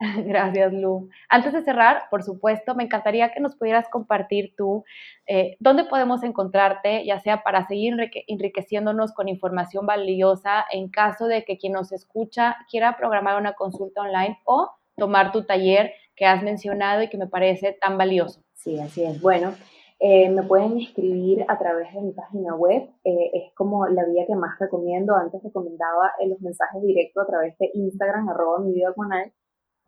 Gracias, 0.24 0.72
Lu. 0.72 1.10
Antes 1.28 1.52
de 1.52 1.62
cerrar, 1.62 2.04
por 2.10 2.22
supuesto, 2.22 2.74
me 2.74 2.84
encantaría 2.84 3.32
que 3.32 3.40
nos 3.40 3.54
pudieras 3.54 3.86
compartir 3.90 4.54
tú 4.56 4.84
eh, 5.26 5.56
dónde 5.60 5.84
podemos 5.84 6.22
encontrarte, 6.22 7.04
ya 7.04 7.20
sea 7.20 7.42
para 7.42 7.66
seguir 7.66 7.94
enriqueciéndonos 8.26 9.12
con 9.12 9.28
información 9.28 9.84
valiosa 9.84 10.64
en 10.72 10.88
caso 10.88 11.26
de 11.26 11.44
que 11.44 11.58
quien 11.58 11.74
nos 11.74 11.92
escucha 11.92 12.56
quiera 12.70 12.96
programar 12.96 13.38
una 13.38 13.52
consulta 13.52 14.00
online 14.00 14.38
o 14.44 14.70
tomar 14.96 15.32
tu 15.32 15.44
taller 15.44 15.92
que 16.16 16.24
has 16.24 16.42
mencionado 16.42 17.02
y 17.02 17.08
que 17.08 17.18
me 17.18 17.26
parece 17.26 17.76
tan 17.78 17.98
valioso. 17.98 18.42
Sí, 18.54 18.78
así 18.78 19.04
es. 19.04 19.20
Bueno, 19.20 19.54
eh, 20.00 20.30
me 20.30 20.42
pueden 20.42 20.78
escribir 20.78 21.44
a 21.46 21.58
través 21.58 21.92
de 21.94 22.00
mi 22.00 22.12
página 22.12 22.56
web. 22.56 22.88
Eh, 23.04 23.30
es 23.34 23.54
como 23.54 23.86
la 23.86 24.04
vía 24.06 24.26
que 24.26 24.34
más 24.34 24.58
recomiendo. 24.58 25.14
Antes 25.14 25.42
recomendaba 25.42 26.12
los 26.26 26.40
mensajes 26.40 26.82
directos 26.82 27.22
a 27.22 27.26
través 27.26 27.58
de 27.58 27.70
Instagram, 27.74 28.28
arroba 28.28 28.60
mi 28.60 28.72
vida 28.72 28.92
canal 28.94 29.32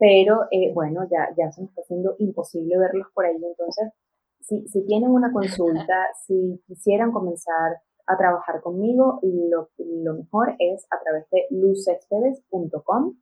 pero 0.02 0.46
eh, 0.50 0.72
bueno, 0.74 1.06
ya, 1.08 1.28
ya 1.38 1.52
se 1.52 1.60
me 1.60 1.68
está 1.68 1.82
haciendo 1.82 2.16
imposible 2.18 2.76
verlos 2.76 3.06
por 3.14 3.24
ahí. 3.24 3.36
Entonces, 3.36 3.92
si, 4.40 4.66
si 4.66 4.84
tienen 4.84 5.10
una 5.10 5.32
consulta, 5.32 5.94
si 6.26 6.60
quisieran 6.66 7.12
comenzar 7.12 7.76
a 8.08 8.18
trabajar 8.18 8.60
conmigo, 8.62 9.20
lo, 9.22 9.70
lo 9.78 10.14
mejor 10.14 10.56
es 10.58 10.88
a 10.90 11.00
través 11.04 11.30
de 11.30 11.46
luzexpedes.com. 11.50 13.14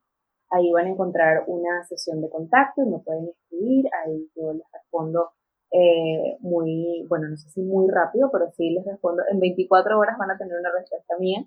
Ahí 0.53 0.73
van 0.73 0.87
a 0.87 0.91
encontrar 0.93 1.45
una 1.49 1.85
sesión 1.85 2.23
de 2.23 2.31
contacto 2.31 2.81
y 2.83 2.89
me 2.89 2.99
pueden 3.01 3.29
escribir. 3.29 3.85
Ahí 4.03 4.31
yo 4.35 4.55
les 4.55 4.65
respondo 4.73 5.33
eh, 5.73 6.37
muy, 6.41 7.07
bueno, 7.09 7.29
no 7.29 7.37
sé 7.37 7.51
si 7.51 7.63
muy 7.63 7.89
rápido, 7.91 8.31
pero 8.33 8.51
sí 8.53 8.71
les 8.71 8.85
respondo. 8.85 9.23
En 9.31 9.41
24 9.41 9.99
horas 9.99 10.17
van 10.19 10.31
a 10.31 10.39
tener 10.39 10.59
una 10.59 10.71
respuesta 10.73 11.15
mía. 11.19 11.45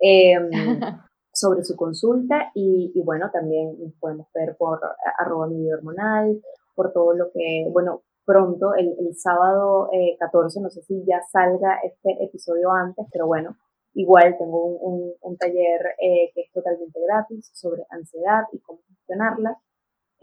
Eh, 0.00 0.36
sobre 1.32 1.64
su 1.64 1.76
consulta 1.76 2.50
y, 2.54 2.92
bueno, 3.04 3.30
también 3.32 3.74
podemos 3.98 4.26
ver 4.34 4.56
por 4.56 4.80
arroba 5.18 5.46
mi 5.46 5.62
vida 5.62 5.76
hormonal, 5.76 6.40
por 6.74 6.92
todo 6.92 7.14
lo 7.14 7.30
que, 7.32 7.68
bueno, 7.72 8.02
pronto, 8.24 8.74
el, 8.74 9.14
sábado 9.16 9.88
14, 10.18 10.58
eh, 10.58 10.62
no 10.62 10.70
sé 10.70 10.82
si 10.82 11.02
ya 11.06 11.20
salga 11.30 11.78
este 11.82 12.22
episodio 12.22 12.70
antes, 12.70 13.06
pero 13.10 13.26
bueno, 13.26 13.56
igual 13.94 14.36
tengo 14.38 14.64
un, 14.64 15.14
un, 15.20 15.36
taller 15.36 15.80
eh, 16.00 16.30
que 16.34 16.42
es 16.42 16.52
totalmente 16.52 17.00
gratis 17.00 17.50
sobre 17.54 17.84
ansiedad 17.90 18.44
y 18.52 18.60
cómo 18.60 18.80
gestionarla. 18.88 19.58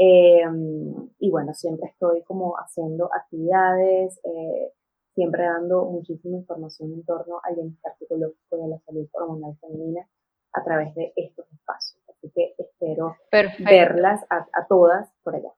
Em, 0.02 1.10
y 1.20 1.30
bueno, 1.30 1.54
siempre 1.54 1.90
estoy 1.90 2.24
como 2.24 2.56
haciendo 2.56 3.10
actividades, 3.14 4.18
eh, 4.24 4.72
siempre 5.14 5.44
dando 5.44 5.84
muchísima 5.86 6.38
información 6.38 6.94
en 6.94 7.04
torno 7.04 7.42
al 7.44 7.56
bienestar 7.56 7.92
psicológico 8.00 8.58
y 8.58 8.62
a 8.62 8.68
la 8.68 8.80
salud 8.80 9.10
hormonal 9.12 9.58
femenina 9.60 10.08
a 10.54 10.64
través 10.64 10.96
de 10.96 11.12
estos 11.18 11.52
espacios. 11.52 12.02
Así 12.08 12.32
que 12.34 12.56
espero 12.58 13.18
verlas 13.60 14.26
a, 14.30 14.48
todas 14.70 15.12
por 15.22 15.36
allá. 15.36 15.52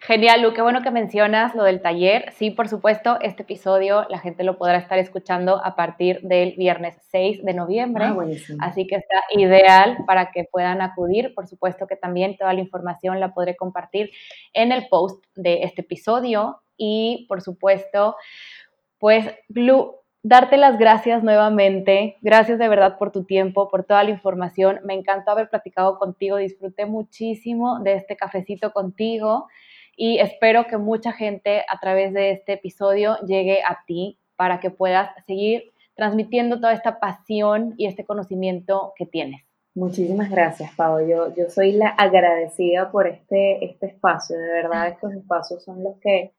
Genial, 0.00 0.42
Lu, 0.42 0.52
qué 0.52 0.62
bueno 0.62 0.82
que 0.82 0.90
mencionas 0.90 1.54
lo 1.54 1.64
del 1.64 1.80
taller. 1.80 2.32
Sí, 2.32 2.50
por 2.50 2.68
supuesto, 2.68 3.18
este 3.20 3.42
episodio 3.42 4.06
la 4.08 4.18
gente 4.18 4.44
lo 4.44 4.58
podrá 4.58 4.78
estar 4.78 4.98
escuchando 4.98 5.64
a 5.64 5.74
partir 5.76 6.20
del 6.22 6.54
viernes 6.56 6.96
6 7.10 7.44
de 7.44 7.54
noviembre. 7.54 8.04
Ah, 8.04 8.16
así 8.60 8.86
que 8.86 8.96
está 8.96 9.22
ideal 9.32 9.98
para 10.06 10.30
que 10.30 10.44
puedan 10.50 10.82
acudir. 10.82 11.34
Por 11.34 11.46
supuesto 11.46 11.86
que 11.86 11.96
también 11.96 12.36
toda 12.36 12.52
la 12.52 12.60
información 12.60 13.20
la 13.20 13.34
podré 13.34 13.56
compartir 13.56 14.10
en 14.52 14.72
el 14.72 14.88
post 14.88 15.24
de 15.34 15.62
este 15.62 15.82
episodio. 15.82 16.60
Y 16.76 17.26
por 17.28 17.40
supuesto, 17.40 18.16
pues, 18.98 19.26
Lu, 19.48 19.96
darte 20.24 20.56
las 20.56 20.78
gracias 20.78 21.22
nuevamente. 21.22 22.16
Gracias 22.22 22.58
de 22.58 22.68
verdad 22.68 22.98
por 22.98 23.12
tu 23.12 23.24
tiempo, 23.24 23.68
por 23.68 23.84
toda 23.84 24.02
la 24.02 24.10
información. 24.10 24.80
Me 24.82 24.94
encantó 24.94 25.30
haber 25.30 25.48
platicado 25.48 25.98
contigo. 25.98 26.38
Disfruté 26.38 26.86
muchísimo 26.86 27.78
de 27.80 27.94
este 27.94 28.16
cafecito 28.16 28.72
contigo 28.72 29.46
y 29.96 30.18
espero 30.18 30.66
que 30.66 30.78
mucha 30.78 31.12
gente 31.12 31.64
a 31.68 31.78
través 31.78 32.12
de 32.12 32.32
este 32.32 32.54
episodio 32.54 33.18
llegue 33.26 33.60
a 33.62 33.84
ti 33.86 34.18
para 34.34 34.58
que 34.58 34.70
puedas 34.70 35.10
seguir 35.26 35.72
transmitiendo 35.94 36.56
toda 36.56 36.72
esta 36.72 36.98
pasión 36.98 37.74
y 37.76 37.86
este 37.86 38.04
conocimiento 38.04 38.94
que 38.96 39.06
tienes. 39.06 39.42
Muchísimas 39.76 40.30
gracias, 40.30 40.72
Pau. 40.74 41.06
Yo, 41.06 41.34
yo 41.36 41.50
soy 41.50 41.72
la 41.72 41.88
agradecida 41.88 42.90
por 42.90 43.06
este, 43.06 43.64
este 43.64 43.86
espacio. 43.86 44.38
De 44.38 44.48
verdad, 44.48 44.88
estos 44.88 45.12
espacios 45.12 45.62
son 45.62 45.84
los 45.84 45.96
que 46.00 46.32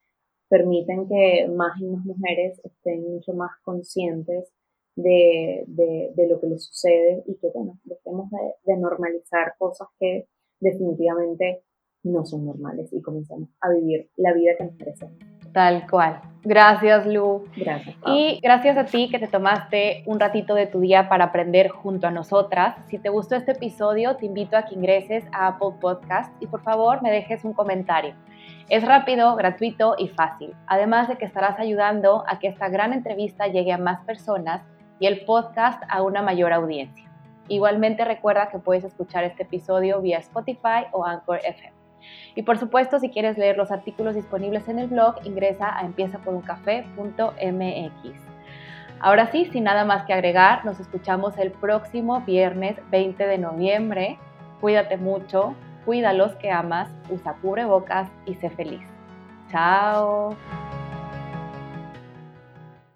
permiten 0.49 1.07
que 1.07 1.47
más 1.47 1.80
y 1.80 1.85
más 1.85 2.05
mujeres 2.05 2.59
estén 2.63 3.01
mucho 3.03 3.34
más 3.34 3.51
conscientes 3.63 4.51
de, 4.95 5.63
de, 5.67 6.27
lo 6.27 6.39
que 6.39 6.47
les 6.47 6.65
sucede 6.65 7.23
y 7.27 7.35
que, 7.35 7.49
bueno, 7.53 7.77
dejemos 7.84 8.30
de, 8.65 8.77
normalizar 8.77 9.53
cosas 9.57 9.88
que 9.99 10.27
definitivamente 10.59 11.63
no 12.03 12.23
son 12.26 12.45
normales 12.45 12.93
y 12.93 13.01
comencemos 13.01 13.49
a 13.61 13.69
vivir 13.72 14.09
la 14.15 14.34
vida 14.34 14.51
que 14.57 14.65
nos 14.65 14.76
merece. 14.76 15.09
Tal 15.51 15.89
cual. 15.89 16.22
Gracias, 16.43 17.07
Lu. 17.07 17.45
Gracias. 17.57 17.95
Y 18.05 18.39
gracias 18.43 18.77
a 18.77 18.85
ti 18.85 19.09
que 19.09 19.19
te 19.19 19.27
tomaste 19.27 20.03
un 20.05 20.19
ratito 20.19 20.53
de 20.53 20.67
tu 20.67 20.81
día 20.81 21.09
para 21.09 21.26
aprender 21.26 21.69
junto 21.69 22.07
a 22.07 22.11
nosotras. 22.11 22.76
Si 22.89 22.99
te 22.99 23.09
gustó 23.09 23.35
este 23.35 23.53
episodio, 23.53 24.17
te 24.17 24.26
invito 24.26 24.55
a 24.55 24.65
que 24.65 24.76
ingreses 24.76 25.23
a 25.31 25.47
Apple 25.47 25.77
Podcast 25.81 26.31
y 26.41 26.47
por 26.47 26.61
favor 26.61 27.01
me 27.01 27.09
dejes 27.09 27.43
un 27.43 27.53
comentario. 27.53 28.13
Es 28.67 28.83
rápido, 28.83 29.35
gratuito 29.35 29.93
y 29.95 30.07
fácil, 30.07 30.55
además 30.65 31.07
de 31.07 31.17
que 31.17 31.25
estarás 31.25 31.59
ayudando 31.59 32.23
a 32.27 32.39
que 32.39 32.47
esta 32.47 32.67
gran 32.67 32.93
entrevista 32.93 33.45
llegue 33.45 33.71
a 33.71 33.77
más 33.77 33.99
personas 34.05 34.63
y 34.99 35.05
el 35.05 35.23
podcast 35.23 35.83
a 35.87 36.01
una 36.01 36.23
mayor 36.23 36.51
audiencia. 36.51 37.07
Igualmente 37.47 38.03
recuerda 38.05 38.49
que 38.49 38.57
puedes 38.57 38.83
escuchar 38.83 39.23
este 39.23 39.43
episodio 39.43 40.01
vía 40.01 40.17
Spotify 40.17 40.87
o 40.93 41.05
Anchor 41.05 41.41
FM. 41.43 41.75
Y 42.33 42.41
por 42.41 42.57
supuesto, 42.57 42.97
si 42.97 43.09
quieres 43.09 43.37
leer 43.37 43.55
los 43.55 43.69
artículos 43.69 44.15
disponibles 44.15 44.67
en 44.67 44.79
el 44.79 44.87
blog, 44.87 45.17
ingresa 45.23 45.77
a 45.77 45.85
empiezaporuncafé.mx. 45.85 48.19
Ahora 48.99 49.31
sí, 49.31 49.45
sin 49.45 49.65
nada 49.65 49.85
más 49.85 50.05
que 50.05 50.13
agregar, 50.13 50.65
nos 50.65 50.79
escuchamos 50.79 51.37
el 51.37 51.51
próximo 51.51 52.21
viernes 52.21 52.77
20 52.89 53.27
de 53.27 53.37
noviembre. 53.37 54.17
Cuídate 54.59 54.97
mucho, 54.97 55.53
cuida 55.86 56.10
a 56.10 56.14
los 56.14 56.36
que 56.36 56.52
amas, 56.52 56.90
usa 57.10 57.36
cubrebocas 57.41 58.10
y 58.26 58.36
sé 58.36 58.49
feliz. 58.49 58.86
Chao. 59.49 60.36